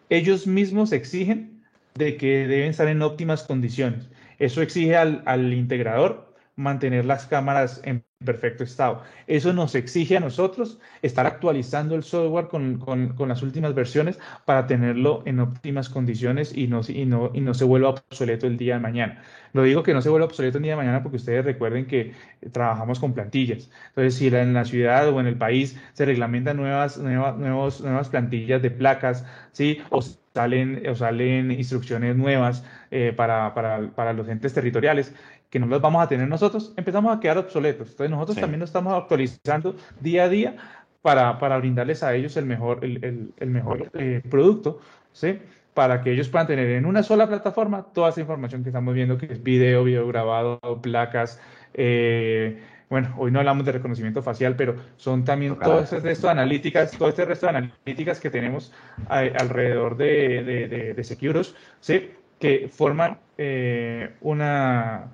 ellos 0.08 0.46
mismos 0.46 0.92
exigen 0.92 1.51
de 1.94 2.16
que 2.16 2.46
deben 2.46 2.70
estar 2.70 2.88
en 2.88 3.02
óptimas 3.02 3.42
condiciones. 3.44 4.08
Eso 4.38 4.62
exige 4.62 4.96
al, 4.96 5.22
al 5.26 5.52
integrador 5.52 6.31
mantener 6.56 7.04
las 7.04 7.26
cámaras 7.26 7.80
en 7.84 8.04
perfecto 8.24 8.64
estado. 8.64 9.02
Eso 9.26 9.52
nos 9.52 9.74
exige 9.74 10.16
a 10.16 10.20
nosotros 10.20 10.78
estar 11.02 11.26
actualizando 11.26 11.94
el 11.94 12.02
software 12.02 12.48
con, 12.48 12.78
con, 12.78 13.28
las 13.28 13.42
últimas 13.42 13.74
versiones 13.74 14.18
para 14.44 14.66
tenerlo 14.66 15.22
en 15.26 15.40
óptimas 15.40 15.88
condiciones 15.88 16.56
y 16.56 16.66
no, 16.68 16.80
y, 16.86 17.04
no, 17.04 17.30
y 17.34 17.40
no 17.40 17.54
se 17.54 17.64
vuelva 17.64 17.90
obsoleto 17.90 18.46
el 18.46 18.56
día 18.56 18.74
de 18.74 18.80
mañana. 18.80 19.22
Lo 19.52 19.62
digo 19.62 19.82
que 19.82 19.92
no 19.92 20.02
se 20.02 20.08
vuelva 20.08 20.26
obsoleto 20.26 20.58
el 20.58 20.64
día 20.64 20.72
de 20.72 20.76
mañana 20.76 21.02
porque 21.02 21.16
ustedes 21.16 21.44
recuerden 21.44 21.86
que 21.86 22.14
trabajamos 22.52 22.98
con 23.00 23.12
plantillas. 23.12 23.70
Entonces, 23.88 24.14
si 24.14 24.28
en 24.28 24.54
la 24.54 24.64
ciudad 24.64 25.08
o 25.08 25.20
en 25.20 25.26
el 25.26 25.36
país 25.36 25.78
se 25.92 26.04
reglamentan 26.04 26.56
nuevas, 26.56 26.98
nuevas, 26.98 27.36
nuevos, 27.36 27.80
nuevas 27.80 28.08
plantillas 28.08 28.62
de 28.62 28.70
placas, 28.70 29.26
¿sí? 29.52 29.78
o 29.90 30.00
salen, 30.34 30.82
o 30.88 30.94
salen 30.94 31.50
instrucciones 31.50 32.16
nuevas 32.16 32.64
eh, 32.90 33.12
para, 33.14 33.54
para, 33.54 33.90
para 33.90 34.12
los 34.12 34.28
entes 34.28 34.54
territoriales, 34.54 35.14
que 35.52 35.58
no 35.58 35.66
las 35.66 35.82
vamos 35.82 36.02
a 36.02 36.08
tener 36.08 36.26
nosotros, 36.26 36.72
empezamos 36.78 37.14
a 37.14 37.20
quedar 37.20 37.36
obsoletos. 37.36 37.90
Entonces 37.90 38.10
nosotros 38.10 38.38
también 38.38 38.60
nos 38.60 38.70
estamos 38.70 38.94
actualizando 38.94 39.76
día 40.00 40.24
a 40.24 40.28
día 40.30 40.56
para, 41.02 41.38
para 41.38 41.58
brindarles 41.58 42.02
a 42.02 42.14
ellos 42.14 42.38
el 42.38 42.46
mejor, 42.46 42.82
el, 42.82 43.34
el, 43.36 43.50
mejor 43.50 43.90
eh, 43.92 44.22
producto, 44.30 44.80
¿sí? 45.12 45.40
Para 45.74 46.00
que 46.00 46.10
ellos 46.10 46.30
puedan 46.30 46.46
tener 46.46 46.70
en 46.70 46.86
una 46.86 47.02
sola 47.02 47.28
plataforma 47.28 47.82
toda 47.92 48.08
esa 48.08 48.22
información 48.22 48.62
que 48.62 48.70
estamos 48.70 48.94
viendo, 48.94 49.18
que 49.18 49.26
es 49.26 49.42
video, 49.42 49.84
video 49.84 50.06
grabado, 50.08 50.58
placas, 50.80 51.38
eh, 51.74 52.62
bueno, 52.88 53.14
hoy 53.18 53.30
no 53.30 53.38
hablamos 53.38 53.66
de 53.66 53.72
reconocimiento 53.72 54.22
facial, 54.22 54.56
pero 54.56 54.76
son 54.96 55.22
también 55.22 55.58
todo 55.58 55.80
este 55.80 56.00
resto 56.00 56.28
de 56.28 56.32
analíticas, 56.32 56.92
todo 56.96 57.10
este 57.10 57.26
resto 57.26 57.44
de 57.44 57.50
analíticas 57.50 58.20
que 58.20 58.30
tenemos 58.30 58.72
alrededor 59.06 59.98
de, 59.98 60.44
de, 60.44 60.94
de, 60.94 61.04
Securos, 61.04 61.54
¿sí? 61.80 62.10
que 62.38 62.70
forman 62.72 63.18
eh, 63.36 64.14
una, 64.22 65.10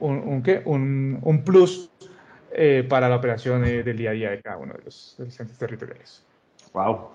un, 0.00 0.42
un, 0.64 1.18
un, 1.22 1.44
plus 1.44 1.90
eh, 2.52 2.86
para 2.88 3.08
la 3.08 3.16
operación 3.16 3.62
del 3.62 3.96
día 3.96 4.10
a 4.10 4.12
día 4.12 4.30
de 4.30 4.40
cada 4.40 4.56
uno 4.56 4.74
de 4.74 4.84
los, 4.84 5.16
centros 5.28 5.58
territoriales. 5.58 6.24
Wow. 6.72 7.08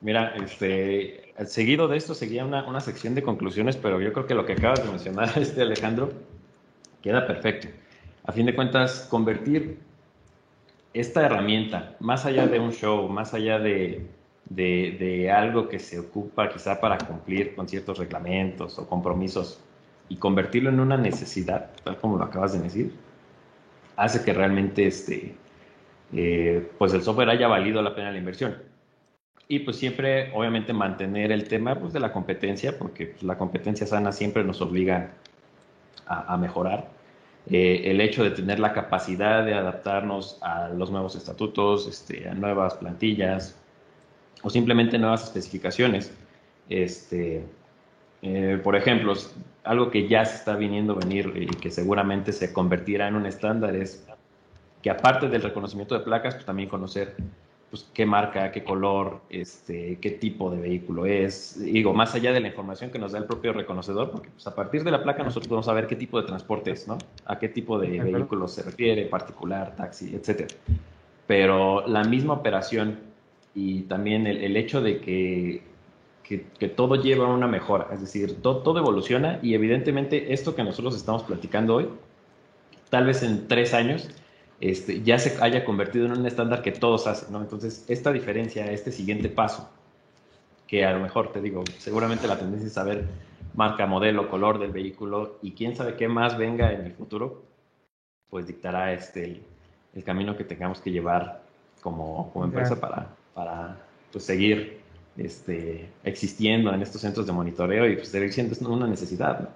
Mira, 0.00 0.34
este, 0.36 1.32
seguido 1.46 1.88
de 1.88 1.96
esto 1.96 2.14
seguía 2.14 2.44
una, 2.44 2.66
una, 2.66 2.80
sección 2.80 3.14
de 3.14 3.22
conclusiones, 3.22 3.76
pero 3.76 4.00
yo 4.00 4.12
creo 4.12 4.26
que 4.26 4.34
lo 4.34 4.44
que 4.44 4.52
acabas 4.52 4.84
de 4.84 4.90
mencionar, 4.90 5.30
este 5.38 5.62
Alejandro, 5.62 6.12
queda 7.02 7.26
perfecto. 7.26 7.68
A 8.24 8.32
fin 8.32 8.46
de 8.46 8.54
cuentas, 8.54 9.06
convertir 9.10 9.78
esta 10.92 11.26
herramienta, 11.26 11.96
más 12.00 12.24
allá 12.24 12.46
de 12.46 12.60
un 12.60 12.72
show, 12.72 13.08
más 13.08 13.34
allá 13.34 13.58
de, 13.58 14.06
de, 14.48 14.96
de 14.98 15.30
algo 15.30 15.68
que 15.68 15.78
se 15.78 15.98
ocupa 15.98 16.48
quizá 16.48 16.80
para 16.80 16.98
cumplir 16.98 17.54
con 17.54 17.68
ciertos 17.68 17.98
reglamentos 17.98 18.78
o 18.78 18.88
compromisos 18.88 19.60
y 20.08 20.16
convertirlo 20.16 20.70
en 20.70 20.80
una 20.80 20.96
necesidad, 20.96 21.70
tal 21.82 21.96
como 21.98 22.18
lo 22.18 22.24
acabas 22.24 22.52
de 22.52 22.60
decir, 22.60 22.92
hace 23.96 24.22
que 24.24 24.32
realmente 24.32 24.86
este, 24.86 25.34
eh, 26.12 26.70
pues 26.78 26.92
el 26.92 27.02
software 27.02 27.30
haya 27.30 27.48
valido 27.48 27.82
la 27.82 27.94
pena 27.94 28.12
la 28.12 28.18
inversión. 28.18 28.56
Y 29.46 29.60
pues 29.60 29.76
siempre, 29.76 30.32
obviamente, 30.32 30.72
mantener 30.72 31.30
el 31.32 31.48
tema 31.48 31.78
pues, 31.78 31.92
de 31.92 32.00
la 32.00 32.12
competencia, 32.12 32.78
porque 32.78 33.06
pues, 33.06 33.22
la 33.22 33.36
competencia 33.36 33.86
sana 33.86 34.12
siempre 34.12 34.42
nos 34.42 34.60
obliga 34.62 35.12
a, 36.06 36.36
mejorar. 36.36 36.88
Eh, 37.50 37.82
el 37.90 38.00
hecho 38.00 38.24
de 38.24 38.30
tener 38.30 38.58
la 38.58 38.72
capacidad 38.72 39.44
de 39.44 39.54
adaptarnos 39.54 40.38
a 40.42 40.68
los 40.68 40.90
nuevos 40.90 41.14
estatutos, 41.14 41.86
este, 41.86 42.28
a 42.28 42.34
nuevas 42.34 42.74
plantillas 42.74 43.56
o 44.42 44.50
simplemente 44.50 44.98
nuevas 44.98 45.24
especificaciones. 45.24 46.12
Este, 46.68 47.44
eh, 48.26 48.58
por 48.62 48.74
ejemplo, 48.74 49.12
algo 49.64 49.90
que 49.90 50.08
ya 50.08 50.24
se 50.24 50.36
está 50.36 50.56
viniendo 50.56 50.94
a 50.94 50.96
venir 50.96 51.30
y 51.36 51.46
que 51.46 51.70
seguramente 51.70 52.32
se 52.32 52.54
convertirá 52.54 53.06
en 53.06 53.16
un 53.16 53.26
estándar 53.26 53.76
es 53.76 54.06
que 54.80 54.88
aparte 54.88 55.28
del 55.28 55.42
reconocimiento 55.42 55.94
de 55.94 56.00
placas, 56.00 56.34
pues 56.34 56.46
también 56.46 56.70
conocer 56.70 57.16
pues, 57.68 57.86
qué 57.92 58.06
marca, 58.06 58.50
qué 58.50 58.64
color, 58.64 59.20
este, 59.28 59.98
qué 60.00 60.12
tipo 60.12 60.50
de 60.50 60.58
vehículo 60.58 61.04
es. 61.04 61.62
Digo, 61.62 61.92
más 61.92 62.14
allá 62.14 62.32
de 62.32 62.40
la 62.40 62.48
información 62.48 62.90
que 62.90 62.98
nos 62.98 63.12
da 63.12 63.18
el 63.18 63.24
propio 63.26 63.52
reconocedor, 63.52 64.10
porque 64.10 64.30
pues, 64.30 64.46
a 64.46 64.54
partir 64.54 64.84
de 64.84 64.90
la 64.90 65.02
placa 65.02 65.22
nosotros 65.22 65.48
podemos 65.48 65.66
saber 65.66 65.86
qué 65.86 65.96
tipo 65.96 66.18
de 66.18 66.26
transporte 66.26 66.70
es, 66.70 66.88
¿no? 66.88 66.96
A 67.26 67.38
qué 67.38 67.50
tipo 67.50 67.78
de 67.78 68.00
vehículo 68.00 68.48
se 68.48 68.62
refiere, 68.62 69.04
particular, 69.04 69.76
taxi, 69.76 70.14
etc. 70.14 70.50
pero 71.26 71.86
la 71.86 72.04
misma 72.04 72.32
operación 72.32 73.00
y 73.54 73.82
también 73.82 74.26
el, 74.26 74.56
hecho 74.56 74.80
de 74.80 75.00
que, 75.00 75.73
que, 76.24 76.68
todo 76.68 76.96
lleva 76.96 77.26
a 77.26 77.28
una 77.28 77.46
mejora, 77.46 77.88
es 77.92 78.00
decir, 78.00 78.40
todo, 78.40 78.62
todo 78.62 78.78
evoluciona 78.78 79.38
y 79.42 79.54
evidentemente 79.54 80.32
esto 80.32 80.54
que 80.54 80.64
nosotros 80.64 80.96
estamos 80.96 81.22
platicando 81.22 81.76
hoy, 81.76 81.88
tal 82.88 83.06
vez 83.06 83.22
en 83.22 83.46
tres 83.46 83.74
años, 83.74 84.08
este, 84.60 85.02
ya 85.02 85.18
se 85.18 85.42
haya 85.42 85.64
convertido 85.64 86.06
en 86.06 86.12
un 86.12 86.26
estándar 86.26 86.62
que 86.62 86.72
todos 86.72 87.06
hacen, 87.06 87.32
¿no? 87.32 87.40
Entonces, 87.40 87.84
esta 87.88 88.10
diferencia, 88.12 88.70
este 88.72 88.90
siguiente 88.90 89.28
paso, 89.28 89.68
que 90.66 90.86
a 90.86 90.92
lo 90.92 91.00
mejor 91.00 91.30
te 91.32 91.42
digo, 91.42 91.62
seguramente 91.78 92.26
la 92.26 92.38
tendencia 92.38 92.68
es 92.68 92.72
saber 92.72 93.04
marca, 93.52 93.86
modelo, 93.86 94.30
color 94.30 94.58
del 94.58 94.72
vehículo 94.72 95.38
y 95.42 95.52
quién 95.52 95.76
sabe 95.76 95.96
qué 95.96 96.08
más 96.08 96.38
venga 96.38 96.72
en 96.72 96.86
el 96.86 96.92
futuro, 96.92 97.42
pues 98.30 98.46
dictará 98.46 98.92
este, 98.94 99.42
el, 99.94 100.04
camino 100.04 100.36
que 100.36 100.44
tengamos 100.44 100.80
que 100.80 100.90
llevar 100.90 101.42
como, 101.82 102.32
como 102.32 102.46
empresa 102.46 102.80
para, 102.80 103.14
para 103.34 103.76
pues, 104.10 104.24
seguir 104.24 104.83
este, 105.16 105.88
existiendo 106.02 106.72
en 106.72 106.82
estos 106.82 107.00
centros 107.00 107.26
de 107.26 107.32
monitoreo 107.32 107.88
y 107.88 107.96
pues, 107.96 108.08
seguir 108.08 108.32
siendo 108.32 108.68
una 108.70 108.86
necesidad. 108.86 109.48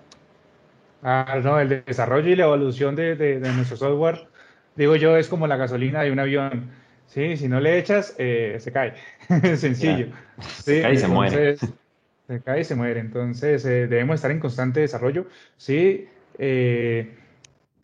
Ah, 1.03 1.41
no, 1.43 1.61
el 1.61 1.85
desarrollo 1.85 2.29
y 2.29 2.37
la 2.37 2.45
evolución 2.45 2.97
de, 2.97 3.15
de, 3.15 3.53
nuestro 3.53 3.77
software, 3.77 4.27
digo 4.75 4.97
yo, 4.97 5.17
es 5.17 5.29
como 5.29 5.47
la 5.47 5.57
gasolina 5.57 6.03
de 6.03 6.11
un 6.11 6.19
avión. 6.19 6.71
Sí, 7.07 7.37
si 7.37 7.49
no 7.49 7.61
le 7.61 7.79
echas, 7.79 8.15
eh, 8.19 8.57
se 8.61 8.73
cae. 8.73 8.95
Sencillo. 9.57 10.09
se 10.41 10.83
cae 10.83 10.95
y 10.95 10.99
se 10.99 11.09
muere. 11.09 11.57
Se 11.57 12.43
cae 12.45 12.61
y 12.61 12.65
se 12.65 12.75
muere. 12.75 13.01
Entonces, 13.01 13.65
eh, 13.65 13.87
debemos 13.87 14.17
estar 14.17 14.31
en 14.31 14.41
constante 14.41 14.81
desarrollo. 14.81 15.27
Sí, 15.57 16.07
eh, 16.39 17.15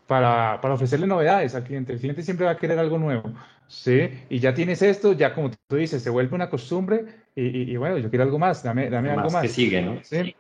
para, 0.07 0.61
para, 0.61 0.75
ofrecerle 0.75 1.07
novedades 1.07 1.55
al 1.55 1.65
cliente. 1.65 1.95
El 1.95 2.01
cliente 2.01 2.23
siempre 2.23 2.45
va 2.45 2.53
a 2.53 2.59
querer 2.59 2.79
algo 2.79 2.99
nuevo. 2.99 3.33
Sí, 3.67 4.11
y 4.29 4.39
ya 4.39 4.55
tienes 4.55 4.83
esto, 4.83 5.15
ya 5.15 5.35
como 5.35 5.51
tú 5.51 5.77
dices, 5.77 6.03
se 6.03 6.11
vuelve 6.11 6.35
una 6.35 6.51
costumbre 6.51 7.07
y, 7.35 7.73
y, 7.73 7.77
bueno, 7.77 7.99
yo 7.99 8.11
quiero 8.11 8.25
algo 8.25 8.39
más, 8.39 8.63
dame, 8.63 8.91
dame 8.91 9.11
algo 9.11 9.31
más. 9.31 9.43
que 9.43 9.49
sigue, 9.49 9.83
¿no? 9.83 9.99
Sí. 10.03 10.35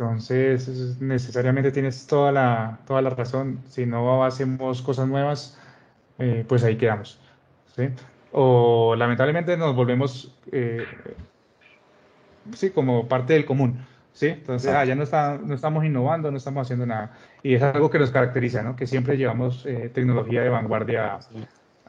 Entonces, 0.00 0.98
necesariamente 0.98 1.70
tienes 1.72 2.06
toda 2.06 2.32
la, 2.32 2.78
toda 2.86 3.02
la 3.02 3.10
razón. 3.10 3.60
Si 3.68 3.84
no 3.84 4.24
hacemos 4.24 4.80
cosas 4.80 5.06
nuevas, 5.06 5.58
eh, 6.18 6.42
pues 6.48 6.64
ahí 6.64 6.76
quedamos. 6.76 7.20
¿sí? 7.76 7.90
O 8.32 8.94
lamentablemente 8.96 9.58
nos 9.58 9.76
volvemos, 9.76 10.34
eh, 10.52 10.86
sí, 12.54 12.70
como 12.70 13.08
parte 13.08 13.34
del 13.34 13.44
común. 13.44 13.84
¿sí? 14.14 14.28
Entonces, 14.28 14.72
ah, 14.72 14.86
ya 14.86 14.94
no, 14.94 15.02
está, 15.02 15.38
no 15.38 15.54
estamos 15.54 15.84
innovando, 15.84 16.30
no 16.30 16.38
estamos 16.38 16.66
haciendo 16.66 16.86
nada. 16.86 17.12
Y 17.42 17.54
es 17.54 17.62
algo 17.62 17.90
que 17.90 17.98
nos 17.98 18.10
caracteriza, 18.10 18.62
¿no? 18.62 18.76
Que 18.76 18.86
siempre 18.86 19.18
llevamos 19.18 19.66
eh, 19.66 19.90
tecnología 19.92 20.40
de 20.40 20.48
vanguardia 20.48 21.18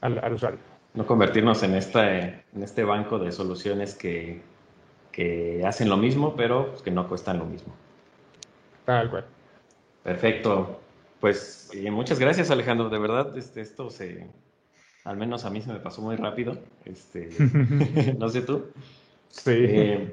al, 0.01 0.19
al, 0.21 0.33
usuario. 0.33 0.59
No 0.93 1.05
convertirnos 1.05 1.63
en, 1.63 1.75
esta, 1.75 2.17
en 2.17 2.63
este 2.63 2.83
banco 2.83 3.17
de 3.17 3.31
soluciones 3.31 3.95
que, 3.95 4.41
que 5.11 5.63
hacen 5.65 5.89
lo 5.89 5.97
mismo, 5.97 6.35
pero 6.35 6.75
que 6.83 6.91
no 6.91 7.07
cuestan 7.07 7.39
lo 7.39 7.45
mismo. 7.45 7.73
Tal 8.85 9.09
cual. 9.09 9.25
Perfecto. 10.03 10.79
Pues 11.19 11.69
eh, 11.73 11.91
muchas 11.91 12.19
gracias, 12.19 12.49
Alejandro. 12.49 12.89
De 12.89 12.97
verdad, 12.97 13.37
este, 13.37 13.61
esto 13.61 13.89
se, 13.89 14.27
al 15.03 15.17
menos 15.17 15.45
a 15.45 15.49
mí 15.49 15.61
se 15.61 15.71
me 15.71 15.79
pasó 15.79 16.01
muy 16.01 16.15
rápido. 16.15 16.57
Este, 16.85 17.29
no 18.17 18.29
sé 18.29 18.41
tú. 18.41 18.65
Sí. 19.29 20.09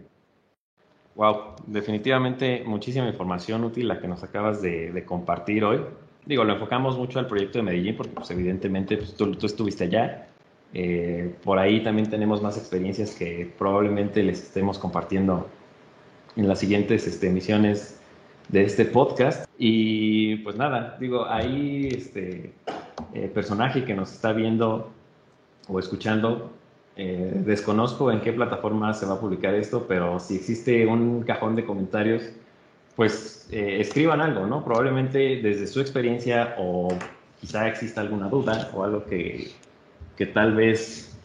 wow, 1.14 1.35
eh, 1.35 1.62
definitivamente 1.66 2.62
muchísima 2.64 3.09
información 3.09 3.64
útil 3.64 3.89
la 3.89 4.01
que 4.01 4.09
nos 4.09 4.22
acabas 4.22 4.62
de, 4.62 5.05
compartir 5.07 5.64
hoy. 5.64 5.81
Digo, 6.26 6.45
lo 6.45 6.53
enfocamos 6.53 6.97
mucho 6.99 7.18
al 7.18 7.26
proyecto 7.26 7.59
de 7.59 7.64
Medellín 7.64 7.97
porque 7.97 8.12
pues, 8.12 8.31
evidentemente 8.31 8.99
pues, 8.99 9.14
tú, 9.14 9.35
estuviste 9.45 9.85
allá. 9.85 10.29
Eh, 10.75 11.35
por 11.43 11.59
ahí 11.59 11.83
también 11.83 12.11
tenemos 12.11 12.43
más 12.43 12.59
experiencias 12.59 13.14
que 13.14 13.51
probablemente 13.59 14.23
les 14.23 14.43
estemos 14.43 14.79
compartiendo 14.79 15.49
en 16.37 16.47
las 16.47 16.59
siguientes 16.59 17.07
este, 17.07 17.29
emisiones 17.29 18.01
de 18.49 18.64
este 18.64 18.85
podcast. 18.85 19.49
Y 19.59 20.37
pues 20.37 20.57
nada, 20.57 20.97
digo, 21.01 21.27
ahí 21.27 21.89
este 21.91 22.53
eh, 23.14 23.31
personaje 23.33 23.85
que 23.85 23.95
nos 23.95 24.12
está 24.12 24.33
viendo 24.33 24.91
o 25.69 25.79
escuchando, 25.79 26.51
eh, 26.97 27.33
desconozco 27.45 28.11
en 28.11 28.21
qué 28.21 28.33
plataforma 28.33 28.93
se 28.95 29.07
va 29.07 29.14
a 29.14 29.21
publicar 29.21 29.55
esto, 29.55 29.87
pero 29.87 30.19
si 30.19 30.37
existe 30.37 30.87
un 30.87 31.23
cajón 31.23 31.57
de 31.57 31.64
comentarios, 31.64 32.23
pues 32.97 33.47
escriban 33.51 34.21
algo, 34.21 34.47
¿no? 34.47 34.64
Probablemente 34.64 35.41
desde 35.41 35.69
su 35.69 35.81
experiencia 35.81 36.57
o 36.59 36.89
quizá 37.41 37.69
exista 37.69 38.01
alguna 38.01 38.29
duda 38.29 38.71
o 38.75 38.83
algo 38.83 39.05
que, 39.05 39.53
que 40.19 40.27
tal 40.27 40.57
vez 40.57 41.16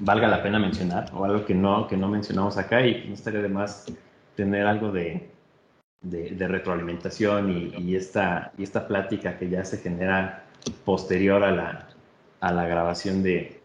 valga 0.00 0.26
la 0.26 0.42
pena 0.42 0.58
mencionar 0.58 1.08
o 1.14 1.24
algo 1.24 1.46
que 1.46 1.54
no, 1.54 1.86
que 1.86 1.96
no 1.96 2.08
mencionamos 2.08 2.58
acá 2.58 2.84
y 2.84 3.02
que 3.02 3.08
no 3.08 3.14
estaría 3.14 3.40
de 3.40 3.48
más 3.48 3.86
tener 4.34 4.66
algo 4.66 4.90
de, 4.90 5.30
de, 6.02 6.48
retroalimentación 6.48 7.72
y, 7.78 7.94
esta, 7.94 8.50
y 8.58 8.64
esta 8.64 8.88
plática 8.88 9.38
que 9.38 9.48
ya 9.48 9.64
se 9.64 9.78
genera 9.78 10.44
posterior 10.84 11.44
a 11.44 11.52
la, 11.52 11.88
a 12.40 12.52
la 12.52 12.66
grabación 12.66 13.22
de, 13.22 13.60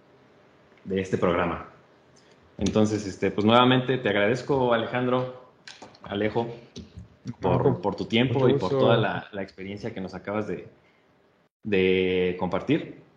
de 0.83 1.01
este 1.01 1.17
programa. 1.17 1.65
Entonces, 2.59 3.07
este, 3.07 3.31
pues 3.31 3.45
nuevamente 3.45 3.97
te 3.97 4.09
agradezco, 4.09 4.75
Alejandro, 4.75 5.49
Alejo, 6.03 6.47
por, 7.39 7.81
por 7.81 7.95
tu 7.95 8.05
tiempo 8.05 8.47
y 8.47 8.53
por 8.59 8.69
toda 8.69 8.95
la, 8.95 9.27
la, 9.31 9.41
experiencia 9.41 9.91
que 9.91 10.01
nos 10.01 10.13
acabas 10.13 10.47
de, 10.47 10.67
de 11.63 12.35
compartir. 12.39 13.10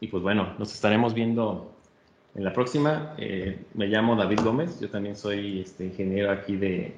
Y 0.00 0.08
pues 0.08 0.22
bueno, 0.22 0.54
nos 0.58 0.72
estaremos 0.74 1.14
viendo 1.14 1.72
en 2.34 2.44
la 2.44 2.52
próxima. 2.52 3.14
Eh, 3.18 3.64
me 3.74 3.86
llamo 3.86 4.14
David 4.14 4.40
Gómez, 4.42 4.80
yo 4.80 4.90
también 4.90 5.16
soy 5.16 5.60
este, 5.60 5.86
ingeniero 5.86 6.30
aquí 6.30 6.56
de, 6.56 6.94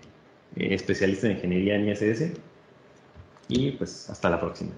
eh, 0.57 0.75
especialista 0.75 1.27
en 1.27 1.37
ingeniería 1.37 1.77
en 1.77 1.89
ISS. 1.89 2.33
Y 3.49 3.73
pues 3.73 4.11
hasta 4.11 4.29
la 4.29 4.41
próxima. 4.41 4.73